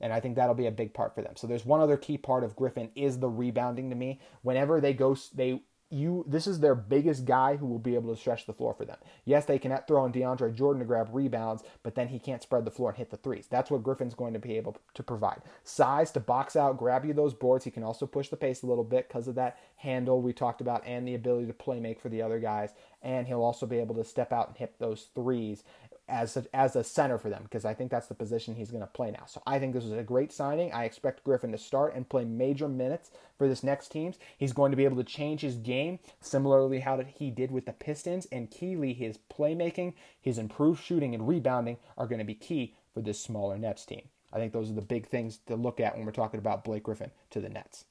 And 0.00 0.12
I 0.12 0.18
think 0.18 0.34
that'll 0.34 0.54
be 0.54 0.66
a 0.66 0.72
big 0.72 0.94
part 0.94 1.14
for 1.14 1.22
them. 1.22 1.36
So 1.36 1.46
there's 1.46 1.64
one 1.64 1.80
other 1.80 1.96
key 1.96 2.18
part 2.18 2.42
of 2.42 2.56
Griffin 2.56 2.90
is 2.96 3.20
the 3.20 3.28
rebounding 3.28 3.88
to 3.90 3.96
me. 3.96 4.20
Whenever 4.42 4.80
they 4.80 4.92
go 4.94 5.16
they 5.34 5.62
you 5.92 6.24
this 6.26 6.46
is 6.46 6.60
their 6.60 6.74
biggest 6.74 7.24
guy 7.24 7.56
who 7.56 7.66
will 7.66 7.78
be 7.78 7.94
able 7.94 8.14
to 8.14 8.20
stretch 8.20 8.46
the 8.46 8.52
floor 8.52 8.74
for 8.74 8.84
them. 8.84 8.96
Yes, 9.24 9.44
they 9.44 9.58
can 9.58 9.76
throw 9.86 10.04
in 10.04 10.12
DeAndre 10.12 10.54
Jordan 10.54 10.80
to 10.80 10.86
grab 10.86 11.08
rebounds, 11.12 11.62
but 11.82 11.94
then 11.94 12.08
he 12.08 12.18
can't 12.18 12.42
spread 12.42 12.64
the 12.64 12.70
floor 12.70 12.90
and 12.90 12.98
hit 12.98 13.10
the 13.10 13.16
threes. 13.16 13.46
That's 13.50 13.70
what 13.70 13.82
Griffin's 13.82 14.14
going 14.14 14.32
to 14.32 14.38
be 14.38 14.56
able 14.56 14.76
to 14.94 15.02
provide. 15.02 15.42
Size 15.64 16.10
to 16.12 16.20
box 16.20 16.56
out, 16.56 16.78
grab 16.78 17.04
you 17.04 17.12
those 17.12 17.34
boards. 17.34 17.64
He 17.64 17.70
can 17.70 17.84
also 17.84 18.06
push 18.06 18.28
the 18.28 18.36
pace 18.36 18.62
a 18.62 18.66
little 18.66 18.84
bit 18.84 19.08
because 19.08 19.28
of 19.28 19.34
that 19.34 19.58
handle 19.76 20.22
we 20.22 20.32
talked 20.32 20.60
about 20.60 20.82
and 20.86 21.06
the 21.06 21.14
ability 21.14 21.46
to 21.46 21.52
play 21.52 21.80
make 21.80 22.00
for 22.00 22.08
the 22.08 22.22
other 22.22 22.38
guys. 22.38 22.70
And 23.02 23.26
he'll 23.26 23.42
also 23.42 23.66
be 23.66 23.78
able 23.78 23.96
to 23.96 24.04
step 24.04 24.32
out 24.32 24.48
and 24.48 24.56
hit 24.56 24.78
those 24.78 25.08
threes 25.14 25.64
as 26.08 26.36
a, 26.36 26.44
as 26.52 26.76
a 26.76 26.84
center 26.84 27.16
for 27.16 27.30
them 27.30 27.42
because 27.44 27.64
I 27.64 27.74
think 27.74 27.90
that's 27.90 28.08
the 28.08 28.14
position 28.14 28.54
he's 28.54 28.70
going 28.70 28.82
to 28.82 28.86
play 28.86 29.10
now. 29.10 29.24
So 29.26 29.42
I 29.46 29.58
think 29.58 29.72
this 29.72 29.84
is 29.84 29.92
a 29.92 30.02
great 30.02 30.32
signing. 30.32 30.72
I 30.72 30.84
expect 30.84 31.24
Griffin 31.24 31.52
to 31.52 31.58
start 31.58 31.94
and 31.94 32.08
play 32.08 32.24
major 32.24 32.68
minutes 32.68 33.10
for 33.38 33.48
this 33.48 33.62
next 33.62 33.88
team. 33.88 34.12
He's 34.36 34.52
going 34.52 34.72
to 34.72 34.76
be 34.76 34.84
able 34.84 34.96
to 34.96 35.04
change 35.04 35.40
his 35.40 35.56
game 35.56 35.98
similarly 36.20 36.80
how 36.80 37.00
he 37.00 37.30
did 37.30 37.50
with 37.50 37.66
the 37.66 37.72
Pistons 37.72 38.26
and 38.32 38.50
Keeley 38.50 38.92
his 38.92 39.18
playmaking, 39.32 39.94
his 40.20 40.38
improved 40.38 40.82
shooting 40.82 41.14
and 41.14 41.26
rebounding 41.26 41.78
are 41.96 42.06
going 42.06 42.18
to 42.18 42.24
be 42.24 42.34
key 42.34 42.74
for 42.92 43.00
this 43.00 43.20
smaller 43.20 43.56
Nets 43.56 43.86
team. 43.86 44.08
I 44.32 44.38
think 44.38 44.52
those 44.52 44.70
are 44.70 44.74
the 44.74 44.82
big 44.82 45.06
things 45.06 45.38
to 45.46 45.56
look 45.56 45.78
at 45.78 45.96
when 45.96 46.06
we're 46.06 46.12
talking 46.12 46.38
about 46.38 46.64
Blake 46.64 46.84
Griffin 46.84 47.10
to 47.30 47.40
the 47.40 47.48
Nets. 47.48 47.84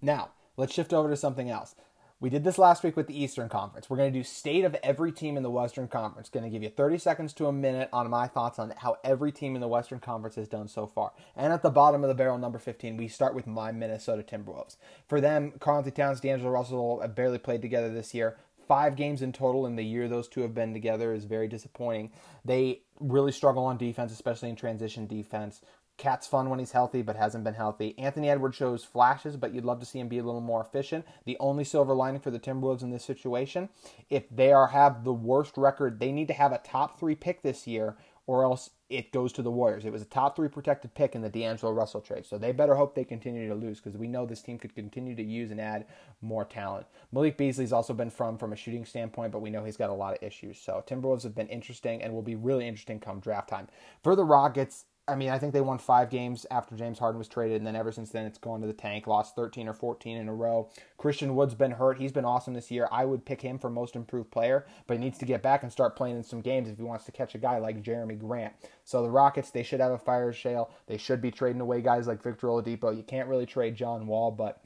Now, 0.00 0.30
let's 0.56 0.74
shift 0.74 0.92
over 0.92 1.10
to 1.10 1.16
something 1.16 1.50
else. 1.50 1.74
We 2.22 2.28
did 2.28 2.44
this 2.44 2.58
last 2.58 2.84
week 2.84 2.98
with 2.98 3.06
the 3.06 3.18
Eastern 3.18 3.48
Conference. 3.48 3.88
We're 3.88 3.96
going 3.96 4.12
to 4.12 4.18
do 4.18 4.22
state 4.22 4.66
of 4.66 4.76
every 4.82 5.10
team 5.10 5.38
in 5.38 5.42
the 5.42 5.50
Western 5.50 5.88
Conference. 5.88 6.28
Going 6.28 6.44
to 6.44 6.50
give 6.50 6.62
you 6.62 6.68
30 6.68 6.98
seconds 6.98 7.32
to 7.32 7.46
a 7.46 7.52
minute 7.52 7.88
on 7.94 8.10
my 8.10 8.26
thoughts 8.26 8.58
on 8.58 8.74
how 8.76 8.98
every 9.02 9.32
team 9.32 9.54
in 9.54 9.62
the 9.62 9.68
Western 9.68 10.00
Conference 10.00 10.34
has 10.34 10.46
done 10.46 10.68
so 10.68 10.86
far. 10.86 11.12
And 11.34 11.50
at 11.50 11.62
the 11.62 11.70
bottom 11.70 12.04
of 12.04 12.08
the 12.08 12.14
barrel, 12.14 12.36
number 12.36 12.58
15, 12.58 12.98
we 12.98 13.08
start 13.08 13.34
with 13.34 13.46
my 13.46 13.72
Minnesota 13.72 14.22
Timberwolves. 14.22 14.76
For 15.08 15.18
them, 15.18 15.54
Karl-Anthony 15.60 15.94
Towns, 15.94 16.20
D'Angelo 16.20 16.50
Russell 16.50 17.00
have 17.00 17.14
barely 17.14 17.38
played 17.38 17.62
together 17.62 17.88
this 17.88 18.12
year. 18.12 18.36
Five 18.68 18.96
games 18.96 19.22
in 19.22 19.32
total 19.32 19.64
in 19.64 19.76
the 19.76 19.84
year 19.84 20.06
those 20.06 20.28
two 20.28 20.42
have 20.42 20.54
been 20.54 20.74
together 20.74 21.14
is 21.14 21.24
very 21.24 21.48
disappointing. 21.48 22.12
They 22.44 22.82
really 23.00 23.32
struggle 23.32 23.64
on 23.64 23.78
defense, 23.78 24.12
especially 24.12 24.50
in 24.50 24.56
transition 24.56 25.06
defense. 25.06 25.62
KAT's 26.00 26.26
fun 26.26 26.48
when 26.48 26.58
he's 26.58 26.72
healthy, 26.72 27.02
but 27.02 27.14
hasn't 27.14 27.44
been 27.44 27.54
healthy. 27.54 27.94
Anthony 27.98 28.30
Edwards 28.30 28.56
shows 28.56 28.82
flashes, 28.82 29.36
but 29.36 29.52
you'd 29.52 29.66
love 29.66 29.78
to 29.80 29.86
see 29.86 30.00
him 30.00 30.08
be 30.08 30.18
a 30.18 30.24
little 30.24 30.40
more 30.40 30.62
efficient. 30.62 31.04
The 31.26 31.36
only 31.38 31.62
silver 31.62 31.94
lining 31.94 32.20
for 32.20 32.30
the 32.30 32.40
Timberwolves 32.40 32.82
in 32.82 32.90
this 32.90 33.04
situation, 33.04 33.68
if 34.08 34.24
they 34.30 34.50
are 34.50 34.68
have 34.68 35.04
the 35.04 35.12
worst 35.12 35.56
record, 35.56 36.00
they 36.00 36.10
need 36.10 36.28
to 36.28 36.34
have 36.34 36.52
a 36.52 36.58
top 36.58 36.98
three 36.98 37.14
pick 37.14 37.42
this 37.42 37.66
year, 37.66 37.96
or 38.26 38.44
else 38.44 38.70
it 38.88 39.12
goes 39.12 39.32
to 39.32 39.42
the 39.42 39.50
Warriors. 39.50 39.84
It 39.84 39.92
was 39.92 40.02
a 40.02 40.06
top 40.06 40.36
three 40.36 40.48
protected 40.48 40.94
pick 40.94 41.14
in 41.14 41.20
the 41.20 41.28
D'Angelo 41.28 41.72
Russell 41.72 42.00
trade, 42.00 42.24
so 42.24 42.38
they 42.38 42.52
better 42.52 42.74
hope 42.74 42.94
they 42.94 43.04
continue 43.04 43.48
to 43.48 43.54
lose 43.54 43.78
because 43.78 43.98
we 43.98 44.08
know 44.08 44.24
this 44.24 44.42
team 44.42 44.58
could 44.58 44.74
continue 44.74 45.14
to 45.14 45.22
use 45.22 45.50
and 45.50 45.60
add 45.60 45.86
more 46.22 46.44
talent. 46.44 46.86
Malik 47.12 47.36
Beasley's 47.36 47.72
also 47.72 47.92
been 47.92 48.10
from 48.10 48.38
from 48.38 48.52
a 48.52 48.56
shooting 48.56 48.84
standpoint, 48.84 49.32
but 49.32 49.42
we 49.42 49.50
know 49.50 49.64
he's 49.64 49.76
got 49.76 49.90
a 49.90 49.94
lot 49.94 50.14
of 50.14 50.22
issues. 50.22 50.58
So 50.58 50.82
Timberwolves 50.86 51.24
have 51.24 51.34
been 51.34 51.48
interesting 51.48 52.02
and 52.02 52.14
will 52.14 52.22
be 52.22 52.36
really 52.36 52.66
interesting 52.66 53.00
come 53.00 53.20
draft 53.20 53.48
time. 53.48 53.68
For 54.02 54.16
the 54.16 54.24
Rockets, 54.24 54.86
I 55.10 55.16
mean, 55.16 55.30
I 55.30 55.38
think 55.38 55.52
they 55.52 55.60
won 55.60 55.78
five 55.78 56.08
games 56.08 56.46
after 56.50 56.76
James 56.76 56.98
Harden 56.98 57.18
was 57.18 57.28
traded, 57.28 57.56
and 57.58 57.66
then 57.66 57.74
ever 57.74 57.90
since 57.90 58.10
then 58.10 58.26
it's 58.26 58.38
gone 58.38 58.60
to 58.60 58.66
the 58.66 58.72
tank. 58.72 59.06
Lost 59.06 59.34
13 59.34 59.66
or 59.68 59.72
14 59.72 60.16
in 60.16 60.28
a 60.28 60.34
row. 60.34 60.70
Christian 60.96 61.34
Wood's 61.34 61.54
been 61.54 61.72
hurt. 61.72 61.98
He's 61.98 62.12
been 62.12 62.24
awesome 62.24 62.54
this 62.54 62.70
year. 62.70 62.88
I 62.92 63.04
would 63.04 63.26
pick 63.26 63.42
him 63.42 63.58
for 63.58 63.68
most 63.68 63.96
improved 63.96 64.30
player, 64.30 64.66
but 64.86 64.96
he 64.96 65.02
needs 65.02 65.18
to 65.18 65.24
get 65.24 65.42
back 65.42 65.62
and 65.62 65.72
start 65.72 65.96
playing 65.96 66.16
in 66.16 66.22
some 66.22 66.40
games 66.40 66.68
if 66.68 66.76
he 66.76 66.84
wants 66.84 67.04
to 67.06 67.12
catch 67.12 67.34
a 67.34 67.38
guy 67.38 67.58
like 67.58 67.82
Jerami 67.82 68.18
Grant. 68.18 68.54
So 68.84 69.02
the 69.02 69.10
Rockets, 69.10 69.50
they 69.50 69.64
should 69.64 69.80
have 69.80 69.92
a 69.92 69.98
fire 69.98 70.32
sale. 70.32 70.70
They 70.86 70.96
should 70.96 71.20
be 71.20 71.30
trading 71.30 71.60
away 71.60 71.82
guys 71.82 72.06
like 72.06 72.22
Victor 72.22 72.46
Oladipo. 72.46 72.96
You 72.96 73.02
can't 73.02 73.28
really 73.28 73.46
trade 73.46 73.74
John 73.74 74.06
Wall, 74.06 74.30
but 74.30 74.62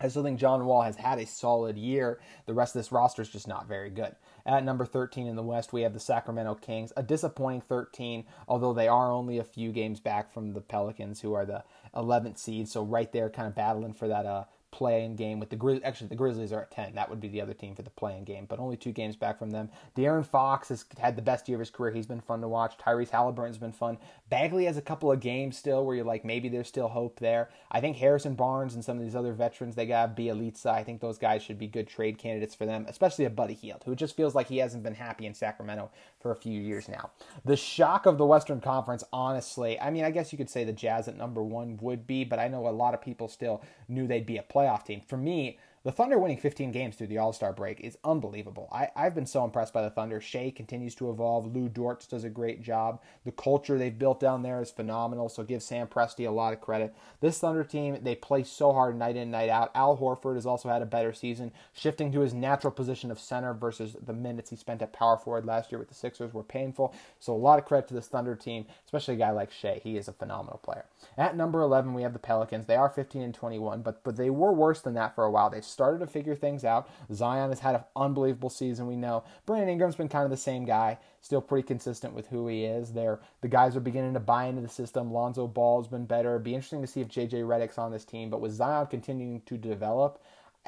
I 0.00 0.08
still 0.08 0.22
think 0.22 0.38
John 0.38 0.64
Wall 0.66 0.82
has 0.82 0.96
had 0.96 1.18
a 1.18 1.26
solid 1.26 1.78
year. 1.78 2.20
The 2.46 2.54
rest 2.54 2.74
of 2.74 2.80
this 2.80 2.92
roster 2.92 3.22
is 3.22 3.30
just 3.30 3.48
not 3.48 3.66
very 3.66 3.90
good. 3.90 4.14
At 4.46 4.64
number 4.64 4.86
13 4.86 5.26
in 5.26 5.34
the 5.34 5.42
West, 5.42 5.72
we 5.72 5.82
have 5.82 5.92
the 5.92 5.98
Sacramento 5.98 6.54
Kings, 6.54 6.92
a 6.96 7.02
disappointing 7.02 7.62
13, 7.62 8.24
although 8.46 8.72
they 8.72 8.86
are 8.86 9.10
only 9.10 9.38
a 9.38 9.44
few 9.44 9.72
games 9.72 9.98
back 9.98 10.32
from 10.32 10.52
the 10.52 10.60
Pelicans, 10.60 11.20
who 11.20 11.34
are 11.34 11.44
the 11.44 11.64
11th 11.96 12.38
seed. 12.38 12.68
So 12.68 12.84
right 12.84 13.10
there, 13.10 13.28
kind 13.28 13.48
of 13.48 13.56
battling 13.56 13.92
for 13.92 14.06
that 14.06 14.24
uh, 14.24 14.44
play-in 14.76 15.16
game 15.16 15.40
with 15.40 15.48
the 15.48 15.56
Grizz. 15.56 15.80
Actually, 15.82 16.08
the 16.08 16.16
Grizzlies 16.16 16.52
are 16.52 16.60
at 16.60 16.70
ten. 16.70 16.94
That 16.94 17.08
would 17.08 17.18
be 17.18 17.28
the 17.28 17.40
other 17.40 17.54
team 17.54 17.74
for 17.74 17.80
the 17.80 17.88
play-in 17.88 18.24
game, 18.24 18.44
but 18.46 18.58
only 18.58 18.76
two 18.76 18.92
games 18.92 19.16
back 19.16 19.38
from 19.38 19.50
them. 19.50 19.70
De'Aaron 19.96 20.26
Fox 20.26 20.68
has 20.68 20.84
had 20.98 21.16
the 21.16 21.22
best 21.22 21.48
year 21.48 21.56
of 21.56 21.60
his 21.60 21.70
career. 21.70 21.92
He's 21.92 22.06
been 22.06 22.20
fun 22.20 22.42
to 22.42 22.48
watch. 22.48 22.76
Tyrese 22.76 23.08
Haliburton's 23.08 23.56
been 23.56 23.72
fun. 23.72 23.96
Bagley 24.28 24.66
has 24.66 24.76
a 24.76 24.82
couple 24.82 25.10
of 25.10 25.20
games 25.20 25.56
still 25.56 25.86
where 25.86 25.96
you're 25.96 26.04
like 26.04 26.24
maybe 26.24 26.50
there's 26.50 26.68
still 26.68 26.88
hope 26.88 27.18
there. 27.20 27.48
I 27.70 27.80
think 27.80 27.96
Harrison 27.96 28.34
Barnes 28.34 28.74
and 28.74 28.84
some 28.84 28.98
of 28.98 29.04
these 29.04 29.16
other 29.16 29.32
veterans 29.32 29.76
they 29.76 29.86
got 29.86 30.14
Bjelica. 30.14 30.66
I 30.66 30.84
think 30.84 31.00
those 31.00 31.16
guys 31.16 31.42
should 31.42 31.58
be 31.58 31.68
good 31.68 31.88
trade 31.88 32.18
candidates 32.18 32.54
for 32.54 32.66
them, 32.66 32.84
especially 32.88 33.24
a 33.24 33.30
Buddy 33.30 33.54
Hield, 33.54 33.82
who 33.86 33.94
just 33.94 34.16
feels 34.16 34.34
like 34.34 34.48
he 34.48 34.58
hasn't 34.58 34.82
been 34.82 34.94
happy 34.94 35.24
in 35.24 35.32
Sacramento 35.32 35.90
for 36.26 36.32
a 36.32 36.36
few 36.36 36.60
years 36.60 36.88
now. 36.88 37.10
The 37.44 37.56
shock 37.56 38.04
of 38.04 38.18
the 38.18 38.26
Western 38.26 38.60
Conference, 38.60 39.04
honestly, 39.12 39.78
I 39.78 39.90
mean, 39.90 40.02
I 40.02 40.10
guess 40.10 40.32
you 40.32 40.38
could 40.38 40.50
say 40.50 40.64
the 40.64 40.72
Jazz 40.72 41.06
at 41.06 41.16
number 41.16 41.40
one 41.40 41.78
would 41.80 42.04
be, 42.04 42.24
but 42.24 42.40
I 42.40 42.48
know 42.48 42.66
a 42.66 42.70
lot 42.70 42.94
of 42.94 43.00
people 43.00 43.28
still 43.28 43.62
knew 43.88 44.08
they'd 44.08 44.26
be 44.26 44.38
a 44.38 44.42
playoff 44.42 44.84
team. 44.84 45.00
For 45.06 45.16
me, 45.16 45.60
the 45.86 45.92
Thunder 45.92 46.18
winning 46.18 46.36
15 46.36 46.72
games 46.72 46.96
through 46.96 47.06
the 47.06 47.18
All 47.18 47.32
Star 47.32 47.52
break 47.52 47.78
is 47.78 47.96
unbelievable. 48.02 48.68
I, 48.72 48.88
I've 48.96 49.14
been 49.14 49.24
so 49.24 49.44
impressed 49.44 49.72
by 49.72 49.82
the 49.82 49.90
Thunder. 49.90 50.20
Shai 50.20 50.50
continues 50.50 50.96
to 50.96 51.10
evolve. 51.10 51.54
Lu 51.54 51.68
Dort 51.68 52.04
does 52.10 52.24
a 52.24 52.28
great 52.28 52.60
job. 52.60 53.00
The 53.24 53.30
culture 53.30 53.78
they've 53.78 53.96
built 53.96 54.18
down 54.18 54.42
there 54.42 54.60
is 54.60 54.72
phenomenal, 54.72 55.28
so 55.28 55.44
give 55.44 55.62
Sam 55.62 55.86
Presti 55.86 56.26
a 56.26 56.32
lot 56.32 56.52
of 56.52 56.60
credit. 56.60 56.92
This 57.20 57.38
Thunder 57.38 57.62
team, 57.62 57.98
they 58.02 58.16
play 58.16 58.42
so 58.42 58.72
hard 58.72 58.98
night 58.98 59.14
in, 59.14 59.30
night 59.30 59.48
out. 59.48 59.70
Al 59.76 59.96
Horford 59.96 60.34
has 60.34 60.44
also 60.44 60.68
had 60.68 60.82
a 60.82 60.86
better 60.86 61.12
season, 61.12 61.52
shifting 61.72 62.10
to 62.10 62.18
his 62.18 62.34
natural 62.34 62.72
position 62.72 63.12
of 63.12 63.20
center 63.20 63.54
versus 63.54 63.96
the 64.04 64.12
minutes 64.12 64.50
he 64.50 64.56
spent 64.56 64.82
at 64.82 64.92
power 64.92 65.16
forward 65.16 65.46
last 65.46 65.70
year 65.70 65.78
with 65.78 65.88
the 65.88 65.94
Sixers 65.94 66.34
were 66.34 66.42
painful. 66.42 66.96
So 67.20 67.32
a 67.32 67.38
lot 67.38 67.60
of 67.60 67.64
credit 67.64 67.86
to 67.90 67.94
this 67.94 68.08
Thunder 68.08 68.34
team, 68.34 68.66
especially 68.86 69.14
a 69.14 69.18
guy 69.18 69.30
like 69.30 69.52
Shai. 69.52 69.80
He 69.84 69.96
is 69.96 70.08
a 70.08 70.12
phenomenal 70.12 70.58
player. 70.64 70.86
At 71.16 71.36
number 71.36 71.60
11, 71.60 71.94
we 71.94 72.02
have 72.02 72.12
the 72.12 72.18
Pelicans. 72.18 72.66
They 72.66 72.74
are 72.74 72.88
15 72.88 73.22
and 73.22 73.32
21, 73.32 73.82
but 73.82 74.02
but 74.02 74.16
they 74.16 74.30
were 74.30 74.52
worse 74.52 74.80
than 74.80 74.94
that 74.94 75.14
for 75.14 75.22
a 75.22 75.30
while. 75.30 75.48
They 75.48 75.60
started 75.76 75.98
to 75.98 76.06
figure 76.06 76.34
things 76.34 76.64
out. 76.64 76.88
Zion 77.12 77.50
has 77.50 77.60
had 77.60 77.74
an 77.74 77.84
unbelievable 77.94 78.48
season, 78.48 78.86
we 78.86 78.96
know. 78.96 79.24
Brandon 79.44 79.68
Ingram's 79.68 79.94
been 79.94 80.08
kind 80.08 80.24
of 80.24 80.30
the 80.30 80.36
same 80.38 80.64
guy, 80.64 80.96
still 81.20 81.42
pretty 81.42 81.66
consistent 81.66 82.14
with 82.14 82.28
who 82.28 82.48
he 82.48 82.64
is. 82.64 82.94
There, 82.94 83.20
the 83.42 83.48
guys 83.48 83.76
are 83.76 83.80
beginning 83.80 84.14
to 84.14 84.20
buy 84.20 84.46
into 84.46 84.62
the 84.62 84.70
system. 84.70 85.12
Lonzo 85.12 85.46
Ball 85.46 85.82
has 85.82 85.88
been 85.88 86.06
better. 86.06 86.30
It'd 86.30 86.44
be 86.44 86.54
interesting 86.54 86.80
to 86.80 86.86
see 86.86 87.02
if 87.02 87.08
JJ 87.08 87.42
Redick's 87.42 87.76
on 87.76 87.92
this 87.92 88.06
team, 88.06 88.30
but 88.30 88.40
with 88.40 88.52
Zion 88.52 88.86
continuing 88.86 89.42
to 89.42 89.58
develop, 89.58 90.18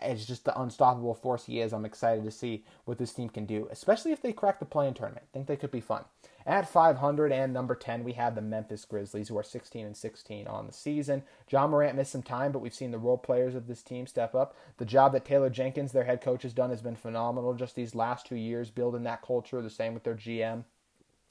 it's 0.03 0.27
just 0.27 0.45
the 0.45 0.61
unstoppable 0.61 1.15
force 1.15 1.47
he 1.47 1.61
is. 1.61 1.73
I'm 1.73 1.87
excited 1.87 2.23
to 2.25 2.31
see 2.31 2.65
what 2.85 2.99
this 2.99 3.15
team 3.15 3.31
can 3.31 3.47
do, 3.47 3.67
especially 3.71 4.13
if 4.13 4.21
they 4.21 4.35
crack 4.35 4.59
the 4.59 4.67
play-in 4.67 4.93
tournament. 4.93 5.25
I 5.27 5.33
think 5.33 5.47
they 5.47 5.57
could 5.57 5.71
be 5.71 5.81
fun. 5.81 6.05
At 6.47 6.69
500 6.69 7.33
and 7.33 7.53
number 7.53 7.75
10, 7.75 8.05
we 8.05 8.15
have 8.15 8.35
the 8.35 8.41
Memphis 8.41 8.85
Grizzlies, 8.85 9.29
who 9.29 9.37
are 9.37 9.43
16 9.43 9.85
and 9.85 9.97
16 9.97 10.47
on 10.47 10.67
the 10.67 10.73
season. 10.73 11.23
John 11.47 11.71
Morant 11.71 11.97
missed 11.97 12.13
some 12.13 12.23
time, 12.23 12.53
but 12.53 12.61
we've 12.61 12.75
seen 12.75 12.91
the 12.91 12.99
role 12.99 13.19
players 13.19 13.55
of 13.55 13.67
this 13.67 13.83
team 13.83 14.07
step 14.07 14.35
up. 14.35 14.57
The 14.79 14.85
job 14.85 15.13
that 15.13 15.25
Taylor 15.25 15.51
Jenkins, 15.51 15.93
their 15.93 16.05
head 16.05 16.21
coach, 16.21 16.43
has 16.45 16.55
done 16.55 16.71
has 16.71 16.81
been 16.81 16.97
phenomenal 16.97 17.55
just 17.55 17.75
these 17.75 17.95
last 17.95 18.27
two 18.27 18.37
years, 18.37 18.71
building 18.71 19.03
that 19.03 19.23
culture. 19.23 19.61
The 19.61 19.69
same 19.69 19.95
with 19.95 20.05
their 20.05 20.15
GM. 20.15 20.65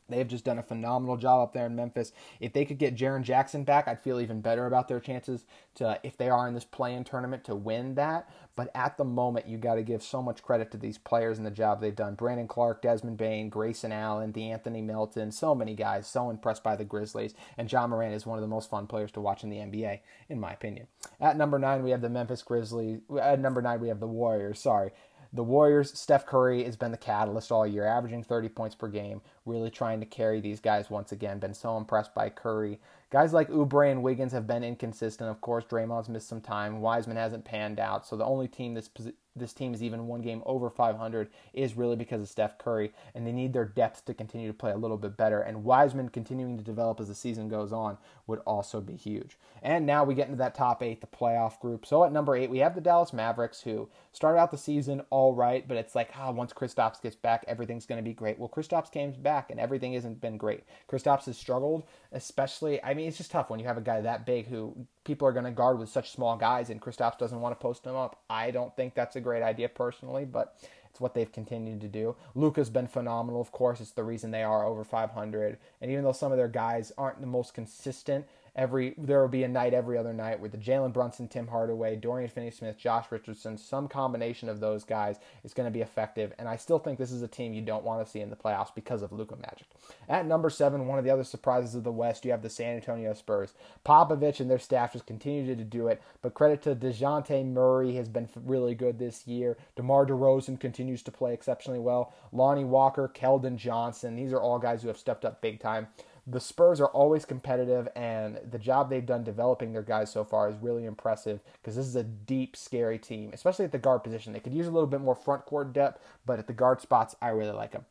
They've 0.09 0.27
just 0.27 0.45
done 0.45 0.59
a 0.59 0.63
phenomenal 0.63 1.17
job 1.17 1.41
up 1.41 1.53
there 1.53 1.65
in 1.65 1.75
Memphis. 1.75 2.13
If 2.39 2.53
they 2.53 2.65
could 2.65 2.77
get 2.77 2.95
Jaren 2.95 3.23
Jackson 3.23 3.63
back, 3.63 3.87
I'd 3.87 3.99
feel 3.99 4.21
even 4.21 4.41
better 4.41 4.65
about 4.65 4.87
their 4.87 4.99
chances 4.99 5.45
to, 5.75 5.99
if 6.03 6.17
they 6.17 6.29
are 6.29 6.47
in 6.47 6.53
this 6.53 6.63
play-in 6.63 7.03
tournament, 7.03 7.43
to 7.45 7.55
win 7.55 7.95
that. 7.95 8.29
But 8.55 8.71
at 8.73 8.97
the 8.97 9.03
moment, 9.03 9.47
you 9.47 9.57
got 9.57 9.75
to 9.75 9.83
give 9.83 10.01
so 10.01 10.21
much 10.21 10.41
credit 10.41 10.71
to 10.71 10.77
these 10.77 10.97
players 10.97 11.37
and 11.37 11.45
the 11.45 11.51
job 11.51 11.79
they've 11.79 11.95
done. 11.95 12.15
Brandon 12.15 12.47
Clarke, 12.47 12.81
Desmond 12.81 13.17
Bane, 13.17 13.49
Grayson 13.49 13.91
Allen, 13.91 14.33
De'Anthony 14.33 14.83
Melton, 14.83 15.31
so 15.31 15.53
many 15.53 15.75
guys. 15.75 16.07
So 16.07 16.29
impressed 16.29 16.63
by 16.63 16.75
the 16.75 16.85
Grizzlies. 16.85 17.35
And 17.57 17.69
John 17.69 17.91
Morant 17.91 18.15
is 18.15 18.25
one 18.25 18.37
of 18.37 18.41
the 18.41 18.47
most 18.47 18.69
fun 18.69 18.87
players 18.87 19.11
to 19.11 19.21
watch 19.21 19.43
in 19.43 19.49
the 19.49 19.57
NBA, 19.57 19.99
in 20.29 20.39
my 20.39 20.53
opinion. 20.53 20.87
At 21.19 21.37
number 21.37 21.59
nine, 21.59 21.83
we 21.83 21.91
have 21.91 22.01
the 22.01 22.09
Memphis 22.09 22.41
Grizzlies. 22.41 23.01
At 23.21 23.39
number 23.39 23.61
nine, 23.61 23.79
we 23.79 23.89
have 23.89 23.99
the 23.99 24.07
Warriors. 24.07 24.59
Sorry. 24.59 24.91
The 25.33 25.43
Warriors, 25.43 25.97
Steph 25.99 26.25
Curry 26.25 26.63
has 26.63 26.75
been 26.75 26.91
the 26.91 26.97
catalyst 26.97 27.51
all 27.51 27.67
year, 27.67 27.85
averaging 27.85 28.23
30 28.23 28.49
points 28.49 28.75
per 28.75 28.87
game, 28.87 29.21
really 29.45 29.69
trying 29.69 29.99
to 29.99 30.05
carry 30.05 30.39
these 30.39 30.59
guys 30.59 30.89
once 30.89 31.11
again. 31.11 31.39
Been 31.39 31.53
so 31.53 31.77
impressed 31.77 32.15
by 32.15 32.29
Curry. 32.29 32.79
Guys 33.09 33.33
like 33.33 33.49
Oubre 33.49 33.91
and 33.91 34.03
Wiggins 34.03 34.31
have 34.31 34.47
been 34.47 34.63
inconsistent. 34.63 35.29
Of 35.29 35.41
course, 35.41 35.65
Draymond's 35.65 36.09
missed 36.09 36.27
some 36.27 36.41
time. 36.41 36.81
Wiseman 36.81 37.17
hasn't 37.17 37.45
panned 37.45 37.79
out. 37.79 38.05
So 38.07 38.15
the 38.15 38.25
only 38.25 38.47
team 38.47 38.73
this 38.73 38.89
this 39.39 39.53
team 39.53 39.73
is 39.73 39.83
even 39.83 40.07
one 40.07 40.21
game 40.21 40.41
over 40.45 40.69
500 40.69 41.29
is 41.53 41.75
really 41.75 41.95
because 41.95 42.21
of 42.21 42.29
Steph 42.29 42.57
Curry, 42.57 42.91
and 43.15 43.25
they 43.25 43.31
need 43.31 43.53
their 43.53 43.65
depth 43.65 44.05
to 44.05 44.13
continue 44.13 44.47
to 44.47 44.53
play 44.53 44.71
a 44.71 44.77
little 44.77 44.97
bit 44.97 45.17
better. 45.17 45.41
And 45.41 45.63
Wiseman 45.63 46.09
continuing 46.09 46.57
to 46.57 46.63
develop 46.63 46.99
as 46.99 47.07
the 47.07 47.15
season 47.15 47.49
goes 47.49 47.71
on 47.71 47.97
would 48.25 48.39
also 48.39 48.81
be 48.81 48.95
huge. 48.95 49.37
And 49.61 49.85
now 49.85 50.03
we 50.03 50.15
get 50.15 50.27
into 50.27 50.37
that 50.37 50.55
top 50.55 50.83
eight, 50.83 51.01
the 51.01 51.07
playoff 51.07 51.59
group. 51.59 51.85
So 51.85 52.03
at 52.03 52.11
number 52.11 52.35
eight, 52.35 52.49
we 52.49 52.59
have 52.59 52.75
the 52.75 52.81
Dallas 52.81 53.13
Mavericks, 53.13 53.61
who 53.61 53.89
started 54.11 54.39
out 54.39 54.51
the 54.51 54.57
season 54.57 55.01
all 55.09 55.33
right, 55.33 55.67
but 55.67 55.77
it's 55.77 55.95
like, 55.95 56.11
ah, 56.17 56.31
once 56.31 56.53
Kristaps 56.53 57.01
gets 57.01 57.15
back, 57.15 57.45
everything's 57.47 57.85
going 57.85 57.97
to 57.97 58.07
be 58.07 58.13
great. 58.13 58.37
Well, 58.37 58.49
Kristaps 58.49 58.91
came 58.91 59.11
back, 59.11 59.49
and 59.49 59.59
everything 59.59 59.93
hasn't 59.93 60.21
been 60.21 60.37
great. 60.37 60.63
Kristaps 60.89 61.25
has 61.25 61.37
struggled, 61.37 61.83
especially. 62.11 62.83
I 62.83 62.93
mean, 62.93 63.07
it's 63.07 63.17
just 63.17 63.31
tough 63.31 63.49
when 63.49 63.59
you 63.59 63.65
have 63.67 63.77
a 63.77 63.81
guy 63.81 64.01
that 64.01 64.25
big 64.25 64.47
who 64.47 64.87
people 65.07 65.27
are 65.27 65.31
going 65.31 65.45
to 65.45 65.51
guard 65.51 65.79
with 65.79 65.87
such 65.87 66.11
small 66.11 66.35
guys, 66.35 66.69
and 66.69 66.81
Kristaps 66.81 67.17
doesn't 67.17 67.39
want 67.39 67.57
to 67.57 67.63
post 67.63 67.83
them 67.83 67.95
up. 67.95 68.21
I 68.29 68.51
don't 68.51 68.75
think 68.75 68.93
that's 68.93 69.15
a 69.15 69.21
great 69.21 69.41
idea 69.41 69.69
personally, 69.69 70.25
but 70.25 70.59
it's 70.91 70.99
what 70.99 71.13
they've 71.13 71.31
continued 71.31 71.79
to 71.81 71.87
do. 71.87 72.15
Luka's 72.35 72.69
been 72.69 72.87
phenomenal, 72.87 73.39
of 73.39 73.51
course. 73.51 73.79
It's 73.79 73.91
the 73.91 74.03
reason 74.03 74.31
they 74.31 74.43
are 74.43 74.65
over 74.65 74.83
500. 74.83 75.57
And 75.81 75.89
even 75.91 76.03
though 76.03 76.11
some 76.11 76.33
of 76.33 76.37
their 76.37 76.49
guys 76.49 76.91
aren't 76.97 77.21
the 77.21 77.27
most 77.27 77.53
consistent, 77.53 78.25
every 78.57 78.95
there 78.97 79.21
will 79.21 79.27
be 79.27 79.43
a 79.43 79.47
night 79.47 79.73
every 79.73 79.97
other 79.97 80.13
night 80.13 80.39
with 80.39 80.51
the 80.51 80.57
Jalen 80.57 80.91
Brunson, 80.91 81.27
Tim 81.27 81.47
Hardaway, 81.47 81.95
Dorian 81.95 82.29
Finney-Smith, 82.29 82.77
Josh 82.77 83.05
Richardson. 83.11 83.57
Some 83.57 83.87
combination 83.87 84.49
of 84.49 84.59
those 84.59 84.83
guys 84.83 85.19
is 85.43 85.53
going 85.53 85.67
to 85.67 85.71
be 85.71 85.81
effective, 85.81 86.33
and 86.39 86.49
I 86.49 86.57
still 86.57 86.79
think 86.79 86.97
this 86.97 87.11
is 87.11 87.21
a 87.21 87.27
team 87.27 87.53
you 87.53 87.61
don't 87.61 87.83
want 87.83 88.03
to 88.03 88.11
see 88.11 88.19
in 88.19 88.29
the 88.29 88.35
playoffs 88.35 88.73
because 88.73 89.03
of 89.03 89.11
Luka 89.11 89.35
Magic. 89.35 89.67
At 90.09 90.25
number 90.25 90.49
seven, 90.49 90.87
one 90.87 90.97
of 90.97 91.05
the 91.05 91.11
other 91.11 91.23
surprises 91.23 91.75
of 91.75 91.83
the 91.83 91.91
West, 91.91 92.25
you 92.25 92.31
have 92.31 92.41
the 92.41 92.49
San 92.49 92.75
Antonio 92.75 93.13
Spurs. 93.13 93.53
Popovich 93.85 94.39
and 94.39 94.49
their 94.49 94.59
staff 94.59 94.93
just 94.93 95.05
continue 95.05 95.55
to 95.55 95.63
do 95.63 95.87
it, 95.87 96.01
but 96.21 96.33
credit 96.33 96.61
to 96.63 96.75
Dejounte 96.75 97.45
Murray 97.45 97.95
has 97.95 98.09
been 98.09 98.27
really 98.43 98.73
good 98.73 98.97
this 98.97 99.27
year. 99.27 99.57
DeMar 99.75 100.05
DeRozan 100.05 100.59
continues 100.59 101.03
to 101.03 101.11
play 101.11 101.33
exceptionally 101.33 101.79
well. 101.79 102.13
Lonnie 102.31 102.65
Walker, 102.65 103.11
Keldon 103.13 103.57
Johnson, 103.57 104.15
these 104.15 104.33
are 104.33 104.41
all 104.41 104.59
guys 104.59 104.81
who 104.81 104.87
have 104.87 104.97
stepped 104.97 105.25
up 105.25 105.41
big 105.41 105.59
time 105.59 105.87
the 106.29 106.41
Spurs 106.41 106.81
are 106.81 106.89
always 106.89 107.23
competitive, 107.23 107.87
and 107.95 108.39
the 108.51 108.59
job 108.59 108.89
they've 108.89 109.05
done 109.05 109.23
developing 109.23 109.71
their 109.71 109.81
guys 109.81 110.11
so 110.11 110.25
far 110.25 110.49
is 110.49 110.57
really 110.61 110.83
impressive 110.83 111.39
because 111.53 111.77
this 111.77 111.87
is 111.87 111.95
a 111.95 112.03
deep, 112.03 112.57
scary 112.57 112.99
team, 112.99 113.31
especially 113.33 113.63
at 113.63 113.71
the 113.71 113.77
guard 113.77 114.03
position. 114.03 114.33
They 114.33 114.41
could 114.41 114.53
use 114.53 114.67
a 114.67 114.71
little 114.71 114.87
bit 114.87 114.99
more 114.99 115.15
front 115.15 115.45
court 115.45 115.71
depth, 115.71 116.03
but 116.25 116.37
at 116.37 116.47
the 116.47 116.53
guard 116.53 116.81
spots, 116.81 117.15
I 117.21 117.29
really 117.29 117.51
like 117.51 117.71
them. 117.71 117.85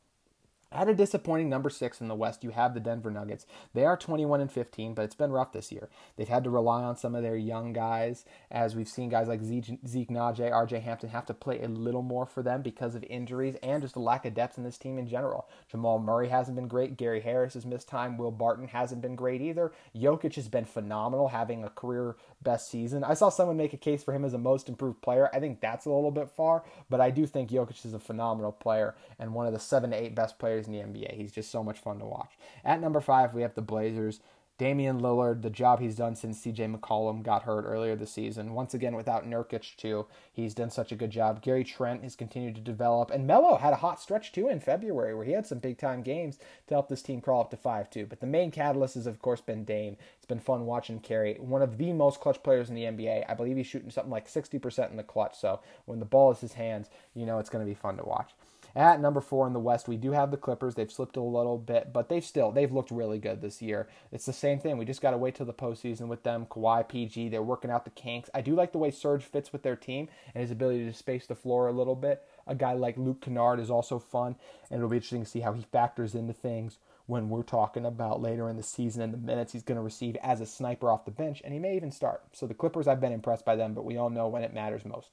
At 0.76 0.90
a 0.90 0.94
disappointing 0.94 1.48
number 1.48 1.70
six 1.70 2.02
in 2.02 2.08
the 2.08 2.14
West, 2.14 2.44
you 2.44 2.50
have 2.50 2.74
the 2.74 2.80
Denver 2.80 3.10
Nuggets. 3.10 3.46
They 3.72 3.86
are 3.86 3.96
21 3.96 4.42
and 4.42 4.52
15, 4.52 4.92
but 4.92 5.06
it's 5.06 5.14
been 5.14 5.32
rough 5.32 5.52
this 5.52 5.72
year. 5.72 5.88
They've 6.16 6.28
had 6.28 6.44
to 6.44 6.50
rely 6.50 6.82
on 6.82 6.98
some 6.98 7.14
of 7.14 7.22
their 7.22 7.34
young 7.34 7.72
guys, 7.72 8.26
as 8.50 8.76
we've 8.76 8.86
seen 8.86 9.08
guys 9.08 9.26
like 9.26 9.42
Zeke, 9.42 9.78
Zeke 9.86 10.10
Nnaji, 10.10 10.50
RJ 10.50 10.82
Hampton 10.82 11.08
have 11.08 11.24
to 11.26 11.34
play 11.34 11.62
a 11.62 11.68
little 11.68 12.02
more 12.02 12.26
for 12.26 12.42
them 12.42 12.60
because 12.60 12.94
of 12.94 13.02
injuries 13.04 13.56
and 13.62 13.80
just 13.82 13.96
a 13.96 14.00
lack 14.00 14.26
of 14.26 14.34
depth 14.34 14.58
in 14.58 14.64
this 14.64 14.76
team 14.76 14.98
in 14.98 15.06
general. 15.06 15.48
Jamal 15.70 15.98
Murray 15.98 16.28
hasn't 16.28 16.56
been 16.56 16.68
great. 16.68 16.98
Gary 16.98 17.22
Harris 17.22 17.54
has 17.54 17.64
missed 17.64 17.88
time. 17.88 18.18
Will 18.18 18.30
Barton 18.30 18.68
hasn't 18.68 19.00
been 19.00 19.16
great 19.16 19.40
either. 19.40 19.72
Jokic 19.96 20.34
has 20.34 20.50
been 20.50 20.66
phenomenal, 20.66 21.28
having 21.28 21.64
a 21.64 21.70
career 21.70 22.16
best 22.42 22.70
season. 22.70 23.02
I 23.02 23.14
saw 23.14 23.28
someone 23.28 23.56
make 23.56 23.72
a 23.72 23.78
case 23.78 24.02
for 24.02 24.14
him 24.14 24.24
as 24.24 24.34
a 24.34 24.38
most 24.38 24.68
improved 24.68 25.02
player. 25.02 25.28
I 25.32 25.40
think 25.40 25.60
that's 25.60 25.86
a 25.86 25.90
little 25.90 26.10
bit 26.10 26.30
far, 26.30 26.64
but 26.88 27.00
I 27.00 27.10
do 27.10 27.26
think 27.26 27.50
Jokic 27.50 27.84
is 27.84 27.94
a 27.94 27.98
phenomenal 27.98 28.52
player 28.52 28.94
and 29.18 29.34
one 29.34 29.46
of 29.46 29.52
the 29.52 29.58
seven 29.58 29.90
to 29.90 29.96
eight 29.96 30.14
best 30.14 30.38
players 30.38 30.66
in 30.66 30.72
the 30.72 30.78
NBA. 30.78 31.14
He's 31.14 31.32
just 31.32 31.50
so 31.50 31.64
much 31.64 31.78
fun 31.78 31.98
to 31.98 32.04
watch. 32.04 32.36
At 32.64 32.80
number 32.80 33.00
five, 33.00 33.34
we 33.34 33.42
have 33.42 33.54
the 33.54 33.62
Blazers. 33.62 34.20
Damian 34.58 35.00
Lillard, 35.00 35.42
the 35.42 35.50
job 35.50 35.80
he's 35.80 35.96
done 35.96 36.16
since 36.16 36.40
CJ 36.42 36.74
McCollum 36.74 37.22
got 37.22 37.42
hurt 37.42 37.66
earlier 37.66 37.94
this 37.94 38.12
season. 38.12 38.54
Once 38.54 38.72
again, 38.72 38.96
without 38.96 39.28
Nurkic, 39.28 39.76
too, 39.76 40.06
he's 40.32 40.54
done 40.54 40.70
such 40.70 40.90
a 40.90 40.96
good 40.96 41.10
job. 41.10 41.42
Gary 41.42 41.62
Trent 41.62 42.02
has 42.02 42.16
continued 42.16 42.54
to 42.54 42.62
develop. 42.62 43.10
And 43.10 43.26
Melo 43.26 43.56
had 43.56 43.74
a 43.74 43.76
hot 43.76 44.00
stretch, 44.00 44.32
too, 44.32 44.48
in 44.48 44.60
February 44.60 45.14
where 45.14 45.26
he 45.26 45.32
had 45.32 45.46
some 45.46 45.58
big 45.58 45.76
time 45.76 46.02
games 46.02 46.38
to 46.68 46.74
help 46.74 46.88
this 46.88 47.02
team 47.02 47.20
crawl 47.20 47.42
up 47.42 47.50
to 47.50 47.56
5 47.56 47.90
2. 47.90 48.06
But 48.06 48.20
the 48.20 48.26
main 48.26 48.50
catalyst 48.50 48.94
has, 48.94 49.06
of 49.06 49.20
course, 49.20 49.42
been 49.42 49.64
Dame. 49.64 49.98
It's 50.16 50.24
been 50.24 50.40
fun 50.40 50.64
watching 50.64 51.00
carry. 51.00 51.34
One 51.34 51.60
of 51.60 51.76
the 51.76 51.92
most 51.92 52.20
clutch 52.20 52.42
players 52.42 52.70
in 52.70 52.74
the 52.74 52.84
NBA. 52.84 53.26
I 53.28 53.34
believe 53.34 53.58
he's 53.58 53.66
shooting 53.66 53.90
something 53.90 54.10
like 54.10 54.26
60% 54.26 54.90
in 54.90 54.96
the 54.96 55.02
clutch. 55.02 55.38
So 55.38 55.60
when 55.84 55.98
the 55.98 56.06
ball 56.06 56.30
is 56.30 56.40
his 56.40 56.54
hands, 56.54 56.88
you 57.14 57.26
know 57.26 57.38
it's 57.38 57.50
going 57.50 57.64
to 57.64 57.70
be 57.70 57.74
fun 57.74 57.98
to 57.98 58.04
watch. 58.04 58.30
At 58.76 59.00
number 59.00 59.22
four 59.22 59.46
in 59.46 59.54
the 59.54 59.58
West, 59.58 59.88
we 59.88 59.96
do 59.96 60.12
have 60.12 60.30
the 60.30 60.36
Clippers. 60.36 60.74
They've 60.74 60.92
slipped 60.92 61.16
a 61.16 61.22
little 61.22 61.56
bit, 61.56 61.94
but 61.94 62.10
they've 62.10 62.22
still 62.22 62.52
they've 62.52 62.70
looked 62.70 62.90
really 62.90 63.18
good 63.18 63.40
this 63.40 63.62
year. 63.62 63.88
It's 64.12 64.26
the 64.26 64.34
same 64.34 64.60
thing. 64.60 64.76
We 64.76 64.84
just 64.84 65.00
got 65.00 65.12
to 65.12 65.16
wait 65.16 65.34
till 65.34 65.46
the 65.46 65.54
postseason 65.54 66.08
with 66.08 66.24
them. 66.24 66.44
Kawhi, 66.44 66.86
PG, 66.86 67.30
they're 67.30 67.42
working 67.42 67.70
out 67.70 67.84
the 67.86 67.90
kinks. 67.90 68.28
I 68.34 68.42
do 68.42 68.54
like 68.54 68.72
the 68.72 68.78
way 68.78 68.90
Serge 68.90 69.24
fits 69.24 69.50
with 69.50 69.62
their 69.62 69.76
team 69.76 70.08
and 70.34 70.42
his 70.42 70.50
ability 70.50 70.84
to 70.84 70.92
space 70.92 71.26
the 71.26 71.34
floor 71.34 71.68
a 71.68 71.72
little 71.72 71.94
bit. 71.94 72.22
A 72.46 72.54
guy 72.54 72.74
like 72.74 72.98
Luke 72.98 73.22
Kennard 73.22 73.60
is 73.60 73.70
also 73.70 73.98
fun, 73.98 74.36
and 74.70 74.76
it'll 74.76 74.90
be 74.90 74.98
interesting 74.98 75.24
to 75.24 75.30
see 75.30 75.40
how 75.40 75.54
he 75.54 75.62
factors 75.62 76.14
into 76.14 76.34
things 76.34 76.76
when 77.06 77.30
we're 77.30 77.42
talking 77.42 77.86
about 77.86 78.20
later 78.20 78.46
in 78.50 78.58
the 78.58 78.62
season 78.62 79.00
and 79.00 79.14
the 79.14 79.18
minutes 79.18 79.54
he's 79.54 79.62
going 79.62 79.76
to 79.76 79.82
receive 79.82 80.16
as 80.22 80.42
a 80.42 80.46
sniper 80.46 80.90
off 80.90 81.06
the 81.06 81.10
bench, 81.10 81.40
and 81.44 81.54
he 81.54 81.58
may 81.58 81.76
even 81.76 81.90
start. 81.90 82.24
So 82.32 82.46
the 82.46 82.52
Clippers, 82.52 82.86
I've 82.86 83.00
been 83.00 83.12
impressed 83.12 83.46
by 83.46 83.56
them, 83.56 83.72
but 83.72 83.86
we 83.86 83.96
all 83.96 84.10
know 84.10 84.28
when 84.28 84.42
it 84.42 84.52
matters 84.52 84.84
most. 84.84 85.12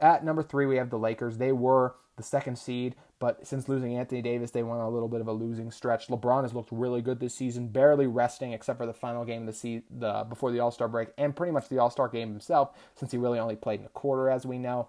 At 0.00 0.24
number 0.24 0.42
three, 0.42 0.66
we 0.66 0.76
have 0.76 0.90
the 0.90 0.98
Lakers. 0.98 1.38
They 1.38 1.52
were 1.52 1.94
the 2.16 2.22
second 2.22 2.58
seed, 2.58 2.94
but 3.18 3.46
since 3.46 3.68
losing 3.68 3.96
Anthony 3.96 4.22
Davis, 4.22 4.50
they 4.50 4.62
went 4.62 4.80
on 4.80 4.86
a 4.86 4.90
little 4.90 5.08
bit 5.08 5.20
of 5.20 5.28
a 5.28 5.32
losing 5.32 5.70
stretch. 5.70 6.08
LeBron 6.08 6.42
has 6.42 6.54
looked 6.54 6.72
really 6.72 7.02
good 7.02 7.20
this 7.20 7.34
season, 7.34 7.68
barely 7.68 8.06
resting 8.06 8.52
except 8.52 8.78
for 8.78 8.86
the 8.86 8.94
final 8.94 9.24
game 9.24 9.42
of 9.42 9.46
the 9.46 9.52
season 9.52 9.84
the, 9.90 10.24
before 10.28 10.50
the 10.50 10.60
All 10.60 10.70
Star 10.70 10.88
break, 10.88 11.08
and 11.18 11.36
pretty 11.36 11.52
much 11.52 11.68
the 11.68 11.78
All 11.78 11.90
Star 11.90 12.08
game 12.08 12.30
himself, 12.30 12.70
since 12.94 13.12
he 13.12 13.18
really 13.18 13.38
only 13.38 13.56
played 13.56 13.80
in 13.80 13.86
a 13.86 13.90
quarter, 13.90 14.30
as 14.30 14.46
we 14.46 14.58
know. 14.58 14.88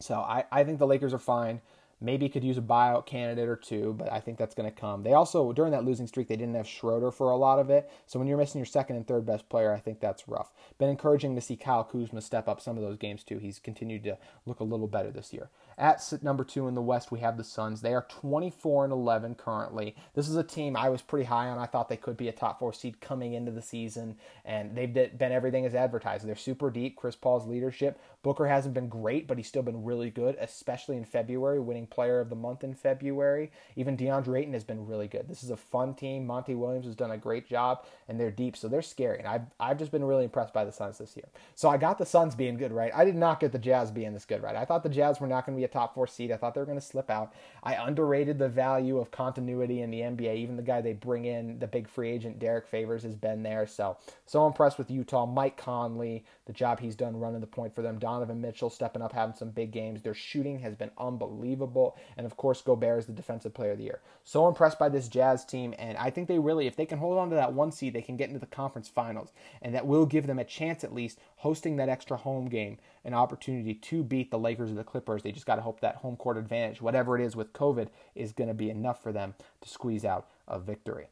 So 0.00 0.14
I, 0.14 0.44
I 0.50 0.64
think 0.64 0.78
the 0.78 0.86
Lakers 0.86 1.12
are 1.12 1.18
fine. 1.18 1.60
Maybe 2.00 2.28
could 2.28 2.44
use 2.44 2.58
a 2.58 2.62
buyout 2.62 3.06
candidate 3.06 3.48
or 3.48 3.56
two, 3.56 3.94
but 3.98 4.12
I 4.12 4.20
think 4.20 4.38
that's 4.38 4.54
going 4.54 4.70
to 4.70 4.80
come. 4.80 5.02
They 5.02 5.14
also, 5.14 5.52
during 5.52 5.72
that 5.72 5.84
losing 5.84 6.06
streak, 6.06 6.28
they 6.28 6.36
didn't 6.36 6.54
have 6.54 6.68
Schroeder 6.68 7.10
for 7.10 7.30
a 7.30 7.36
lot 7.36 7.58
of 7.58 7.70
it. 7.70 7.90
So 8.06 8.18
when 8.18 8.28
you're 8.28 8.38
missing 8.38 8.60
your 8.60 8.66
second 8.66 8.96
and 8.96 9.06
third 9.06 9.26
best 9.26 9.48
player, 9.48 9.72
I 9.72 9.80
think 9.80 10.00
that's 10.00 10.28
rough. 10.28 10.52
Been 10.78 10.90
encouraging 10.90 11.34
to 11.34 11.40
see 11.40 11.56
Kyle 11.56 11.84
Kuzma 11.84 12.20
step 12.20 12.48
up 12.48 12.60
some 12.60 12.76
of 12.76 12.82
those 12.82 12.98
games 12.98 13.24
too. 13.24 13.38
He's 13.38 13.58
continued 13.58 14.04
to 14.04 14.16
look 14.46 14.60
a 14.60 14.64
little 14.64 14.86
better 14.86 15.10
this 15.10 15.32
year. 15.32 15.50
At 15.76 16.02
number 16.22 16.44
two 16.44 16.66
in 16.66 16.74
the 16.74 16.82
West, 16.82 17.12
we 17.12 17.20
have 17.20 17.36
the 17.36 17.44
Suns. 17.44 17.80
They 17.80 17.94
are 17.94 18.06
24 18.08 18.84
and 18.84 18.92
11 18.92 19.36
currently. 19.36 19.94
This 20.14 20.28
is 20.28 20.36
a 20.36 20.42
team 20.42 20.76
I 20.76 20.88
was 20.88 21.02
pretty 21.02 21.26
high 21.26 21.48
on. 21.48 21.58
I 21.58 21.66
thought 21.66 21.88
they 21.88 21.96
could 21.96 22.16
be 22.16 22.28
a 22.28 22.32
top 22.32 22.58
four 22.58 22.72
seed 22.72 23.00
coming 23.00 23.34
into 23.34 23.52
the 23.52 23.62
season, 23.62 24.16
and 24.44 24.76
they've 24.76 24.92
been 24.92 25.32
everything 25.32 25.64
as 25.66 25.74
advertised. 25.74 26.26
They're 26.26 26.34
super 26.34 26.70
deep. 26.70 26.96
Chris 26.96 27.14
Paul's 27.14 27.46
leadership. 27.46 28.00
Booker 28.22 28.46
hasn't 28.46 28.74
been 28.74 28.88
great, 28.88 29.28
but 29.28 29.36
he's 29.36 29.46
still 29.46 29.62
been 29.62 29.84
really 29.84 30.10
good, 30.10 30.36
especially 30.40 30.96
in 30.96 31.04
February, 31.04 31.60
winning 31.60 31.86
Player 31.86 32.20
of 32.20 32.30
the 32.30 32.36
Month 32.36 32.64
in 32.64 32.74
February. 32.74 33.52
Even 33.76 33.96
DeAndre 33.96 34.40
Ayton 34.40 34.52
has 34.54 34.64
been 34.64 34.86
really 34.86 35.06
good. 35.06 35.28
This 35.28 35.44
is 35.44 35.50
a 35.50 35.56
fun 35.56 35.94
team. 35.94 36.26
Monty 36.26 36.54
Williams 36.54 36.86
has 36.86 36.96
done 36.96 37.12
a 37.12 37.16
great 37.16 37.48
job, 37.48 37.84
and 38.08 38.18
they're 38.18 38.30
deep, 38.30 38.56
so 38.56 38.68
they're 38.68 38.82
scary. 38.82 39.18
And 39.18 39.28
I've 39.28 39.42
I've 39.60 39.78
just 39.78 39.92
been 39.92 40.04
really 40.04 40.24
impressed 40.24 40.52
by 40.52 40.64
the 40.64 40.72
Suns 40.72 40.98
this 40.98 41.16
year. 41.16 41.28
So 41.54 41.68
I 41.68 41.76
got 41.76 41.98
the 41.98 42.06
Suns 42.06 42.34
being 42.34 42.56
good, 42.56 42.72
right? 42.72 42.92
I 42.94 43.04
did 43.04 43.14
not 43.14 43.40
get 43.40 43.52
the 43.52 43.58
Jazz 43.58 43.90
being 43.90 44.14
this 44.14 44.24
good, 44.24 44.42
right? 44.42 44.56
I 44.56 44.64
thought 44.64 44.82
the 44.82 44.88
Jazz 44.88 45.20
were 45.20 45.26
not 45.26 45.46
going 45.46 45.56
to 45.56 45.60
be 45.60 45.64
a 45.64 45.68
top 45.68 45.94
four 45.94 46.06
seed. 46.06 46.32
I 46.32 46.36
thought 46.36 46.54
they 46.54 46.60
were 46.60 46.66
going 46.66 46.80
to 46.80 46.84
slip 46.84 47.10
out. 47.10 47.32
I 47.62 47.74
underrated 47.74 48.38
the 48.38 48.48
value 48.48 48.98
of 48.98 49.10
continuity 49.10 49.82
in 49.82 49.90
the 49.90 50.00
NBA. 50.00 50.36
Even 50.36 50.56
the 50.56 50.62
guy 50.62 50.80
they 50.80 50.92
bring 50.92 51.24
in, 51.24 51.58
the 51.58 51.66
big 51.66 51.88
free 51.88 52.10
agent 52.10 52.38
Derrick 52.38 52.66
Favors, 52.66 53.02
has 53.02 53.14
been 53.14 53.42
there. 53.42 53.66
So, 53.66 53.96
so 54.26 54.46
impressed 54.46 54.78
with 54.78 54.90
Utah. 54.90 55.26
Mike 55.26 55.56
Conley, 55.56 56.24
the 56.46 56.52
job 56.52 56.80
he's 56.80 56.96
done 56.96 57.16
running 57.16 57.40
the 57.40 57.46
point 57.46 57.74
for 57.74 57.82
them. 57.82 57.98
Donovan 58.18 58.40
Mitchell 58.40 58.68
stepping 58.68 59.00
up, 59.00 59.12
having 59.12 59.36
some 59.36 59.50
big 59.50 59.70
games. 59.70 60.02
Their 60.02 60.12
shooting 60.12 60.58
has 60.58 60.74
been 60.74 60.90
unbelievable. 60.98 61.96
And 62.16 62.26
of 62.26 62.36
course, 62.36 62.60
Gobert 62.60 62.98
is 62.98 63.06
the 63.06 63.12
defensive 63.12 63.54
player 63.54 63.72
of 63.72 63.78
the 63.78 63.84
year. 63.84 64.00
So 64.24 64.48
impressed 64.48 64.76
by 64.76 64.88
this 64.88 65.06
Jazz 65.06 65.44
team. 65.44 65.72
And 65.78 65.96
I 65.96 66.10
think 66.10 66.26
they 66.26 66.40
really, 66.40 66.66
if 66.66 66.74
they 66.74 66.84
can 66.84 66.98
hold 66.98 67.16
on 67.16 67.30
to 67.30 67.36
that 67.36 67.52
one 67.52 67.70
seed, 67.70 67.92
they 67.92 68.02
can 68.02 68.16
get 68.16 68.26
into 68.26 68.40
the 68.40 68.46
conference 68.46 68.88
finals. 68.88 69.32
And 69.62 69.72
that 69.72 69.86
will 69.86 70.04
give 70.04 70.26
them 70.26 70.40
a 70.40 70.44
chance 70.44 70.82
at 70.82 70.92
least 70.92 71.20
hosting 71.36 71.76
that 71.76 71.88
extra 71.88 72.16
home 72.16 72.48
game, 72.48 72.78
an 73.04 73.14
opportunity 73.14 73.74
to 73.74 74.02
beat 74.02 74.32
the 74.32 74.38
Lakers 74.38 74.72
or 74.72 74.74
the 74.74 74.82
Clippers. 74.82 75.22
They 75.22 75.30
just 75.30 75.46
got 75.46 75.56
to 75.56 75.62
hope 75.62 75.78
that 75.80 75.96
home 75.96 76.16
court 76.16 76.38
advantage, 76.38 76.82
whatever 76.82 77.16
it 77.16 77.24
is 77.24 77.36
with 77.36 77.52
COVID, 77.52 77.88
is 78.16 78.32
going 78.32 78.48
to 78.48 78.54
be 78.54 78.68
enough 78.68 79.00
for 79.00 79.12
them 79.12 79.34
to 79.60 79.68
squeeze 79.68 80.04
out 80.04 80.26
a 80.48 80.58
victory. 80.58 81.06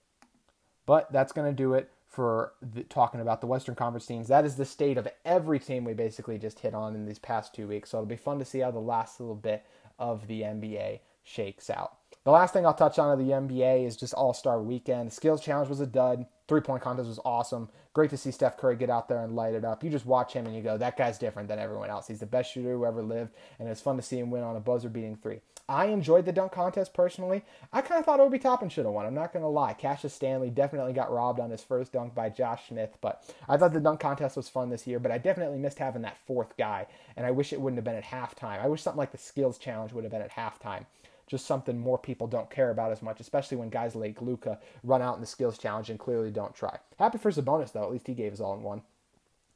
But 0.87 1.13
that's 1.13 1.33
going 1.33 1.49
to 1.49 1.57
do 1.57 1.75
it 1.75 1.91
for 2.17 2.55
the, 2.63 2.83
talking 2.85 3.21
about 3.21 3.43
the 3.43 3.47
Western 3.47 3.75
Conference 3.75 4.07
teams. 4.07 4.29
That 4.29 4.47
is 4.47 4.57
the 4.57 4.65
state 4.65 4.97
of 4.97 5.07
every 5.27 5.59
team 5.59 5.85
we 5.85 5.93
basically 5.93 6.39
just 6.39 6.59
hit 6.61 6.73
on 6.73 6.95
in 6.95 7.05
these 7.05 7.19
past 7.19 7.55
two 7.55 7.69
weeks. 7.69 7.91
So 7.91 7.99
it'll 7.99 8.07
be 8.07 8.17
fun 8.17 8.39
to 8.39 8.45
see 8.47 8.61
how 8.61 8.71
the 8.71 8.79
last 8.79 9.21
little 9.21 9.35
bit 9.35 9.67
of 9.99 10.27
the 10.27 10.41
NBA 10.41 11.01
shakes 11.23 11.69
out. 11.69 11.99
The 12.27 12.33
last 12.33 12.53
thing 12.53 12.67
I'll 12.67 12.75
touch 12.75 12.99
on 12.99 13.13
of 13.13 13.25
the 13.25 13.33
NBA 13.33 13.87
is 13.87 13.97
just 13.97 14.13
All 14.13 14.35
Star 14.35 14.61
Weekend. 14.61 15.13
Skills 15.13 15.41
Challenge 15.41 15.69
was 15.69 15.79
a 15.79 15.87
dud. 15.87 16.27
Three 16.49 16.61
point 16.61 16.83
contest 16.83 17.07
was 17.07 17.21
awesome. 17.25 17.69
Great 17.93 18.11
to 18.11 18.17
see 18.17 18.33
Steph 18.33 18.57
Curry 18.57 18.75
get 18.75 18.91
out 18.91 19.09
there 19.09 19.23
and 19.23 19.37
light 19.37 19.55
it 19.55 19.65
up. 19.65 19.85
You 19.85 19.91
just 19.91 20.07
watch 20.07 20.33
him 20.33 20.45
and 20.45 20.53
you 20.53 20.61
go, 20.61 20.77
that 20.77 20.97
guy's 20.97 21.19
different 21.19 21.47
than 21.49 21.61
everyone 21.61 21.89
else. 21.89 22.09
He's 22.09 22.19
the 22.19 22.27
best 22.27 22.51
shooter 22.51 22.73
who 22.73 22.85
ever 22.85 23.01
lived, 23.01 23.31
and 23.61 23.69
it's 23.69 23.81
fun 23.81 23.95
to 23.95 24.03
see 24.03 24.19
him 24.19 24.33
win 24.33 24.43
on 24.43 24.57
a 24.57 24.61
buzzer 24.61 24.89
beating 24.89 25.15
three. 25.15 25.39
I 25.69 25.87
enjoyed 25.87 26.25
the 26.25 26.33
dunk 26.33 26.51
contest 26.51 26.95
personally. 26.95 27.45
I 27.73 27.81
kind 27.81 28.01
of 28.01 28.05
thought 28.05 28.19
Obi 28.19 28.41
Toppin 28.41 28.71
should 28.71 28.87
have 28.87 28.95
won. 28.95 29.07
I'm 29.07 29.15
not 29.15 29.33
going 29.33 29.45
to 29.45 29.49
lie. 29.49 29.75
Cassius 29.75 30.13
Stanley 30.13 30.51
definitely 30.51 30.95
got 30.95 31.13
robbed 31.13 31.39
on 31.39 31.51
his 31.51 31.63
first 31.63 31.93
dunk 31.93 32.13
by 32.13 32.29
Josh 32.29 32.67
Smith, 32.67 32.99
but 33.01 33.23
I 33.49 33.57
thought 33.57 33.73
the 33.73 33.79
dunk 33.79 34.01
contest 34.01 34.37
was 34.37 34.49
fun 34.49 34.71
this 34.71 34.85
year, 34.89 34.99
but 34.99 35.13
I 35.13 35.19
definitely 35.19 35.59
missed 35.59 35.79
having 35.79 36.03
that 36.03 36.19
fourth 36.27 36.57
guy, 36.57 36.89
and 37.17 37.25
I 37.25 37.31
wish 37.31 37.53
it 37.53 37.61
wouldn't 37.61 37.79
have 37.79 37.85
been 37.85 37.95
at 37.95 38.03
halftime. 38.03 38.61
I 38.61 38.67
wish 38.67 38.83
something 38.83 38.99
like 38.99 39.13
the 39.13 39.19
skills 39.19 39.59
challenge 39.59 39.93
would 39.93 40.03
have 40.03 40.13
been 40.13 40.23
at 40.23 40.33
halftime 40.33 40.87
just 41.27 41.47
something 41.47 41.79
more 41.79 41.99
people 41.99 42.27
don't 42.27 42.51
care 42.51 42.71
about 42.71 42.93
as 42.93 43.03
much, 43.03 43.21
especially 43.21 43.57
when 43.57 43.69
guys 43.69 43.95
like 43.95 44.23
Luka 44.23 44.59
run 44.85 45.03
out 45.03 45.17
in 45.17 45.21
the 45.21 45.27
skills 45.27 45.59
challenge 45.59 45.91
and 45.91 45.99
clearly 45.99 46.31
don't 46.31 46.55
try. 46.55 46.79
Happy 46.99 47.19
for 47.19 47.31
Sabonis 47.31 47.73
though, 47.73 47.85
at 47.85 47.91
least 47.91 48.07
he 48.07 48.15
gave 48.15 48.33
his 48.33 48.41
all 48.41 48.55
in 48.55 48.63
one. 48.63 48.83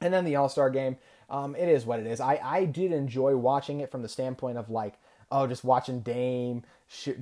And 0.01 0.13
then 0.15 0.25
the 0.25 0.37
All 0.37 0.49
Star 0.49 0.71
game, 0.71 0.97
um, 1.29 1.55
it 1.55 1.69
is 1.69 1.85
what 1.85 2.01
it 2.01 2.07
is. 2.07 2.21
I, 2.21 2.41
I 2.43 2.65
did 2.65 2.91
enjoy 2.91 3.37
watching 3.37 3.81
it 3.81 3.91
from 3.91 4.03
the 4.03 4.09
standpoint 4.09 4.57
of 4.59 4.71
like 4.71 4.95
oh, 5.31 5.47
just 5.47 5.65
watching 5.65 6.01
Dame, 6.01 6.63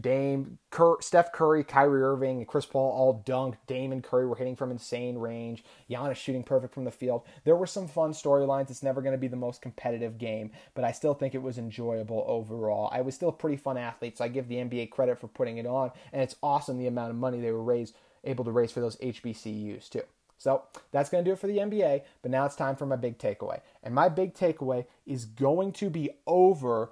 Dame, 0.01 0.59
Cur- 0.71 1.01
Steph 1.01 1.33
Curry, 1.33 1.63
Kyrie 1.63 2.03
Irving, 2.03 2.39
and 2.39 2.47
Chris 2.47 2.67
Paul 2.67 2.91
all 2.91 3.23
dunk. 3.25 3.57
Dame 3.67 3.93
and 3.93 4.03
Curry 4.03 4.27
were 4.27 4.37
hitting 4.37 4.57
from 4.57 4.71
insane 4.71 5.19
range. 5.19 5.65
Giannis 5.91 6.17
shooting 6.17 6.43
perfect 6.43 6.75
from 6.75 6.85
the 6.85 6.91
field. 6.91 7.23
There 7.45 7.57
were 7.57 7.67
some 7.67 7.87
fun 7.87 8.13
storylines. 8.13 8.71
It's 8.71 8.83
never 8.83 9.03
going 9.03 9.13
to 9.13 9.19
be 9.19 9.29
the 9.29 9.37
most 9.37 9.63
competitive 9.63 10.19
game, 10.19 10.51
but 10.75 10.85
I 10.85 10.93
still 10.93 11.15
think 11.15 11.35
it 11.35 11.43
was 11.43 11.59
enjoyable 11.59 12.25
overall. 12.27 12.89
I 12.93 13.03
was 13.03 13.15
still 13.15 13.29
a 13.29 13.33
pretty 13.33 13.57
fun 13.57 13.77
athlete, 13.77 14.19
so 14.19 14.25
I 14.25 14.29
give 14.29 14.49
the 14.49 14.57
NBA 14.57 14.91
credit 14.91 15.19
for 15.19 15.29
putting 15.29 15.59
it 15.59 15.67
on, 15.67 15.91
and 16.13 16.23
it's 16.23 16.37
awesome 16.43 16.79
the 16.79 16.87
amount 16.87 17.11
of 17.11 17.17
money 17.17 17.41
they 17.41 17.53
were 17.53 17.63
raised 17.63 17.95
able 18.25 18.45
to 18.45 18.51
raise 18.51 18.73
for 18.73 18.81
those 18.81 18.97
HBCUs 18.97 19.89
too. 19.89 20.03
So 20.39 20.63
that's 20.93 21.11
going 21.11 21.25
to 21.25 21.29
do 21.29 21.33
it 21.33 21.39
for 21.39 21.49
the 21.49 21.59
NBA, 21.59 22.03
but 22.23 22.31
now 22.31 22.47
it's 22.47 22.55
time 22.55 22.77
for 22.77 22.87
my 22.87 22.97
big 22.97 23.19
takeaway. 23.19 23.61
And 23.83 23.95
my 23.95 24.09
big 24.09 24.35
takeaway 24.35 24.87
is 25.05 25.25
going 25.25 25.73
to 25.73 25.91
be 25.91 26.11
over 26.27 26.91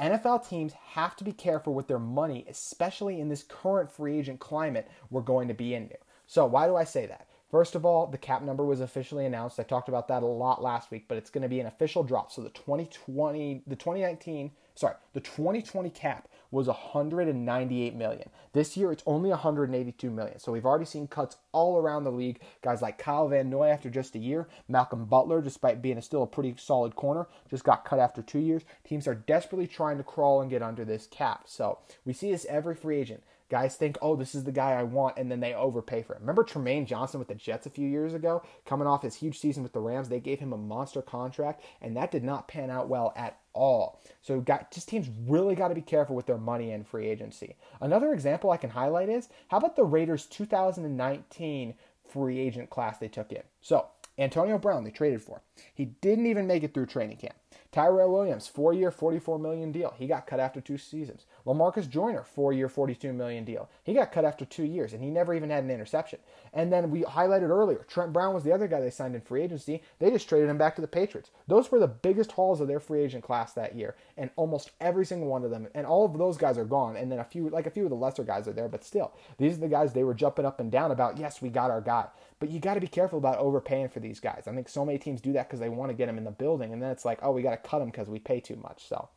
NFL 0.00 0.48
teams 0.48 0.72
have 0.72 1.14
to 1.16 1.24
be 1.24 1.32
careful 1.32 1.74
with 1.74 1.86
their 1.86 1.98
money, 1.98 2.44
especially 2.48 3.20
in 3.20 3.28
this 3.28 3.42
current 3.42 3.90
free 3.92 4.18
agent 4.18 4.40
climate 4.40 4.90
we're 5.10 5.20
going 5.20 5.48
to 5.48 5.54
be 5.54 5.74
in. 5.74 5.90
So, 6.26 6.46
why 6.46 6.66
do 6.66 6.76
I 6.76 6.84
say 6.84 7.06
that? 7.06 7.26
First 7.50 7.74
of 7.74 7.84
all, 7.84 8.06
the 8.06 8.16
cap 8.16 8.42
number 8.42 8.64
was 8.64 8.80
officially 8.80 9.26
announced. 9.26 9.58
I 9.58 9.64
talked 9.64 9.88
about 9.88 10.06
that 10.08 10.22
a 10.22 10.26
lot 10.26 10.62
last 10.62 10.92
week, 10.92 11.06
but 11.08 11.18
it's 11.18 11.30
going 11.30 11.42
to 11.42 11.48
be 11.48 11.58
an 11.58 11.66
official 11.66 12.04
drop. 12.04 12.30
So 12.30 12.42
the 12.42 12.50
2020, 12.50 13.62
the 13.66 13.74
2019, 13.74 14.52
sorry, 14.76 14.94
the 15.14 15.20
2020 15.20 15.90
cap 15.90 16.28
was 16.50 16.66
198 16.66 17.94
million. 17.94 18.28
This 18.52 18.76
year 18.76 18.92
it's 18.92 19.02
only 19.06 19.30
182 19.30 20.10
million. 20.10 20.38
So 20.38 20.52
we've 20.52 20.66
already 20.66 20.84
seen 20.84 21.06
cuts 21.06 21.36
all 21.52 21.78
around 21.78 22.04
the 22.04 22.10
league. 22.10 22.40
Guys 22.62 22.82
like 22.82 22.98
Kyle 22.98 23.28
Van 23.28 23.48
Noy 23.48 23.68
after 23.68 23.90
just 23.90 24.14
a 24.14 24.18
year, 24.18 24.48
Malcolm 24.68 25.04
Butler, 25.04 25.40
despite 25.40 25.82
being 25.82 25.98
a 25.98 26.02
still 26.02 26.22
a 26.22 26.26
pretty 26.26 26.54
solid 26.58 26.96
corner, 26.96 27.26
just 27.48 27.64
got 27.64 27.84
cut 27.84 27.98
after 27.98 28.22
two 28.22 28.40
years. 28.40 28.62
Teams 28.84 29.06
are 29.06 29.14
desperately 29.14 29.66
trying 29.66 29.98
to 29.98 30.04
crawl 30.04 30.40
and 30.40 30.50
get 30.50 30.62
under 30.62 30.84
this 30.84 31.06
cap. 31.06 31.44
So 31.46 31.78
we 32.04 32.12
see 32.12 32.32
this 32.32 32.46
every 32.48 32.74
free 32.74 32.98
agent. 32.98 33.22
Guys 33.50 33.76
think, 33.76 33.98
oh, 34.00 34.14
this 34.14 34.34
is 34.34 34.44
the 34.44 34.52
guy 34.52 34.72
I 34.72 34.84
want, 34.84 35.18
and 35.18 35.30
then 35.30 35.40
they 35.40 35.54
overpay 35.54 36.02
for 36.02 36.14
him. 36.14 36.22
Remember 36.22 36.44
Trumaine 36.44 36.86
Johnson 36.86 37.18
with 37.18 37.28
the 37.28 37.34
Jets 37.34 37.66
a 37.66 37.70
few 37.70 37.88
years 37.88 38.14
ago? 38.14 38.42
Coming 38.64 38.86
off 38.86 39.02
his 39.02 39.16
huge 39.16 39.38
season 39.38 39.64
with 39.64 39.72
the 39.72 39.80
Rams, 39.80 40.08
they 40.08 40.20
gave 40.20 40.38
him 40.38 40.52
a 40.52 40.56
monster 40.56 41.02
contract, 41.02 41.62
and 41.82 41.96
that 41.96 42.12
did 42.12 42.22
not 42.22 42.46
pan 42.46 42.70
out 42.70 42.88
well 42.88 43.12
at 43.16 43.40
all. 43.52 44.00
So 44.22 44.40
got 44.40 44.70
just 44.70 44.88
teams 44.88 45.10
really 45.26 45.54
got 45.54 45.68
to 45.68 45.74
be 45.74 45.80
careful 45.80 46.14
with 46.14 46.26
their 46.26 46.38
money 46.38 46.70
in 46.70 46.84
free 46.84 47.08
agency. 47.08 47.56
Another 47.80 48.12
example 48.12 48.50
I 48.50 48.56
can 48.56 48.70
highlight 48.70 49.08
is 49.08 49.28
how 49.48 49.58
about 49.58 49.74
the 49.76 49.84
Raiders 49.84 50.26
2019 50.26 51.74
free 52.08 52.38
agent 52.38 52.70
class 52.70 52.98
they 52.98 53.08
took 53.08 53.32
in? 53.32 53.42
So 53.60 53.86
Antonio 54.18 54.58
Brown 54.58 54.84
they 54.84 54.90
traded 54.90 55.22
for. 55.22 55.42
He 55.74 55.86
didn't 55.86 56.26
even 56.26 56.46
make 56.46 56.62
it 56.62 56.74
through 56.74 56.86
training 56.86 57.16
camp. 57.16 57.34
Tyrell 57.72 58.12
Williams, 58.12 58.48
four 58.48 58.72
year, 58.72 58.90
44 58.90 59.38
million 59.38 59.72
deal. 59.72 59.94
He 59.96 60.06
got 60.06 60.26
cut 60.26 60.40
after 60.40 60.60
two 60.60 60.78
seasons. 60.78 61.24
Lamarcus 61.46 61.88
Joyner, 61.88 62.24
four 62.24 62.52
year, 62.52 62.68
42 62.68 63.12
million 63.12 63.44
deal. 63.44 63.68
He 63.84 63.94
got 63.94 64.12
cut 64.12 64.24
after 64.24 64.44
two 64.44 64.64
years, 64.64 64.92
and 64.92 65.02
he 65.02 65.10
never 65.10 65.34
even 65.34 65.50
had 65.50 65.64
an 65.64 65.70
interception. 65.70 66.18
And 66.52 66.72
then 66.72 66.90
we 66.90 67.02
highlighted 67.02 67.48
earlier, 67.48 67.84
Trent 67.88 68.12
Brown 68.12 68.34
was 68.34 68.44
the 68.44 68.52
other 68.52 68.68
guy 68.68 68.80
they 68.80 68.90
signed 68.90 69.14
in 69.14 69.20
free 69.20 69.42
agency. 69.42 69.82
They 69.98 70.10
just 70.10 70.28
traded 70.28 70.48
him 70.48 70.58
back 70.58 70.74
to 70.76 70.80
the 70.80 70.88
Patriots. 70.88 71.30
Those 71.46 71.70
were 71.70 71.78
the 71.78 71.88
biggest 71.88 72.32
hauls 72.32 72.60
of 72.60 72.68
their 72.68 72.80
free 72.80 73.02
agent 73.02 73.24
class 73.24 73.52
that 73.54 73.74
year, 73.74 73.96
and 74.16 74.30
almost 74.36 74.70
every 74.80 75.06
single 75.06 75.28
one 75.28 75.44
of 75.44 75.50
them, 75.50 75.68
and 75.74 75.86
all 75.86 76.04
of 76.04 76.16
those 76.16 76.36
guys 76.36 76.58
are 76.58 76.64
gone. 76.64 76.96
And 76.96 77.10
then 77.10 77.18
a 77.18 77.24
few, 77.24 77.48
like 77.48 77.66
a 77.66 77.70
few 77.70 77.84
of 77.84 77.90
the 77.90 77.96
lesser 77.96 78.24
guys 78.24 78.46
are 78.48 78.52
there, 78.52 78.68
but 78.68 78.84
still, 78.84 79.12
these 79.38 79.54
are 79.54 79.60
the 79.60 79.68
guys 79.68 79.92
they 79.92 80.04
were 80.04 80.14
jumping 80.14 80.46
up 80.46 80.60
and 80.60 80.70
down 80.70 80.90
about. 80.90 81.18
Yes, 81.18 81.42
we 81.42 81.48
got 81.48 81.70
our 81.70 81.80
guy. 81.80 82.06
But 82.38 82.50
you 82.50 82.58
got 82.58 82.74
to 82.74 82.80
be 82.80 82.86
careful 82.86 83.18
about 83.18 83.38
overpaying 83.38 83.90
for 83.90 84.00
these 84.00 84.18
guys. 84.18 84.44
I 84.46 84.54
think 84.54 84.68
so 84.68 84.84
many 84.84 84.98
teams 84.98 85.20
do 85.20 85.32
that 85.34 85.46
because 85.46 85.60
they 85.60 85.68
want 85.68 85.90
to 85.90 85.94
get 85.96 86.06
them 86.06 86.18
in 86.18 86.24
the 86.24 86.30
building, 86.30 86.72
and 86.72 86.82
then 86.82 86.90
it's 86.90 87.04
like, 87.04 87.18
oh, 87.22 87.32
we 87.32 87.42
got 87.42 87.50
to 87.50 87.68
cut 87.68 87.80
them 87.80 87.90
because 87.90 88.08
we 88.08 88.18
pay 88.18 88.40
too 88.40 88.56
much. 88.56 88.86
So 88.88 89.08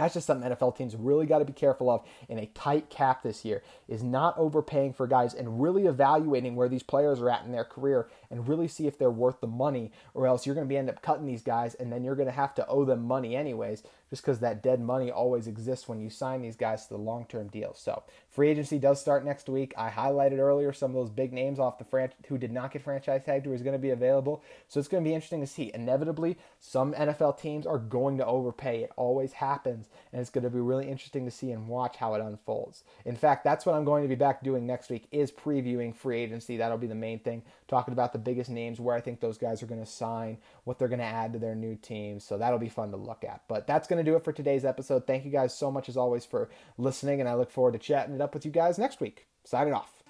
that's 0.00 0.14
just 0.14 0.26
something 0.26 0.50
NFL 0.50 0.76
teams 0.76 0.96
really 0.96 1.26
got 1.26 1.38
to 1.40 1.44
be 1.44 1.52
careful 1.52 1.90
of 1.90 2.04
in 2.28 2.38
a 2.38 2.46
tight 2.46 2.90
cap 2.90 3.22
this 3.22 3.44
year 3.44 3.62
is 3.88 4.02
not 4.02 4.36
overpaying 4.38 4.92
for 4.92 5.06
guys 5.06 5.34
and 5.34 5.62
really 5.62 5.86
evaluating 5.86 6.56
where 6.56 6.68
these 6.68 6.82
players 6.82 7.20
are 7.20 7.30
at 7.30 7.44
in 7.44 7.52
their 7.52 7.64
career 7.64 8.08
and 8.30 8.48
really 8.48 8.68
see 8.68 8.86
if 8.86 8.98
they're 8.98 9.10
worth 9.10 9.40
the 9.40 9.46
money 9.46 9.92
or 10.14 10.26
else 10.26 10.46
you're 10.46 10.54
going 10.54 10.66
to 10.66 10.68
be 10.68 10.76
end 10.76 10.88
up 10.88 11.02
cutting 11.02 11.26
these 11.26 11.42
guys 11.42 11.74
and 11.74 11.92
then 11.92 12.02
you're 12.02 12.16
going 12.16 12.26
to 12.26 12.32
have 12.32 12.54
to 12.54 12.66
owe 12.66 12.84
them 12.84 13.04
money 13.04 13.36
anyways 13.36 13.82
just 14.10 14.22
because 14.22 14.40
that 14.40 14.62
dead 14.62 14.80
money 14.80 15.10
always 15.10 15.46
exists 15.46 15.88
when 15.88 16.00
you 16.00 16.10
sign 16.10 16.42
these 16.42 16.56
guys 16.56 16.84
to 16.84 16.90
the 16.90 16.98
long-term 16.98 17.48
deals. 17.48 17.78
So 17.78 18.02
free 18.28 18.50
agency 18.50 18.78
does 18.78 19.00
start 19.00 19.24
next 19.24 19.48
week. 19.48 19.72
I 19.78 19.88
highlighted 19.88 20.38
earlier 20.38 20.72
some 20.72 20.90
of 20.90 20.96
those 20.96 21.10
big 21.10 21.32
names 21.32 21.58
off 21.58 21.78
the 21.78 21.84
franchise 21.84 22.16
who 22.28 22.38
did 22.38 22.52
not 22.52 22.72
get 22.72 22.82
franchise 22.82 23.22
tagged 23.24 23.46
who 23.46 23.52
is 23.52 23.62
going 23.62 23.74
to 23.74 23.78
be 23.78 23.90
available. 23.90 24.42
So 24.68 24.80
it's 24.80 24.88
going 24.88 25.02
to 25.04 25.08
be 25.08 25.14
interesting 25.14 25.40
to 25.40 25.46
see. 25.46 25.70
Inevitably, 25.72 26.38
some 26.58 26.92
NFL 26.94 27.38
teams 27.38 27.66
are 27.66 27.78
going 27.78 28.18
to 28.18 28.26
overpay. 28.26 28.82
It 28.82 28.90
always 28.96 29.32
happens, 29.32 29.88
and 30.12 30.20
it's 30.20 30.30
going 30.30 30.44
to 30.44 30.50
be 30.50 30.60
really 30.60 30.88
interesting 30.88 31.24
to 31.24 31.30
see 31.30 31.52
and 31.52 31.68
watch 31.68 31.96
how 31.96 32.14
it 32.14 32.20
unfolds. 32.20 32.84
In 33.04 33.16
fact, 33.16 33.44
that's 33.44 33.64
what 33.64 33.74
I'm 33.74 33.84
going 33.84 34.02
to 34.02 34.08
be 34.08 34.14
back 34.14 34.42
doing 34.42 34.66
next 34.66 34.90
week 34.90 35.06
is 35.12 35.30
previewing 35.30 35.94
free 35.94 36.20
agency. 36.20 36.56
That'll 36.56 36.78
be 36.78 36.86
the 36.86 36.94
main 36.94 37.20
thing, 37.20 37.42
talking 37.70 37.92
about 37.92 38.12
the 38.12 38.18
biggest 38.18 38.50
names, 38.50 38.78
where 38.78 38.94
I 38.94 39.00
think 39.00 39.20
those 39.20 39.38
guys 39.38 39.62
are 39.62 39.66
going 39.66 39.80
to 39.80 39.86
sign, 39.86 40.36
what 40.64 40.78
they're 40.78 40.88
going 40.88 40.98
to 40.98 41.04
add 41.04 41.32
to 41.32 41.38
their 41.38 41.54
new 41.54 41.76
teams. 41.76 42.24
So 42.24 42.36
that'll 42.36 42.58
be 42.58 42.68
fun 42.68 42.90
to 42.90 42.98
look 42.98 43.24
at. 43.24 43.42
But 43.48 43.66
that's 43.66 43.88
going 43.88 44.04
to 44.04 44.10
do 44.10 44.16
it 44.16 44.24
for 44.24 44.32
today's 44.32 44.64
episode. 44.64 45.06
Thank 45.06 45.24
you 45.24 45.30
guys 45.30 45.56
so 45.56 45.70
much 45.70 45.88
as 45.88 45.96
always 45.96 46.26
for 46.26 46.50
listening, 46.76 47.20
and 47.20 47.28
I 47.28 47.34
look 47.34 47.50
forward 47.50 47.72
to 47.72 47.78
chatting 47.78 48.14
it 48.14 48.20
up 48.20 48.34
with 48.34 48.44
you 48.44 48.50
guys 48.50 48.78
next 48.78 49.00
week. 49.00 49.26
Signing 49.44 49.72
off. 49.72 50.02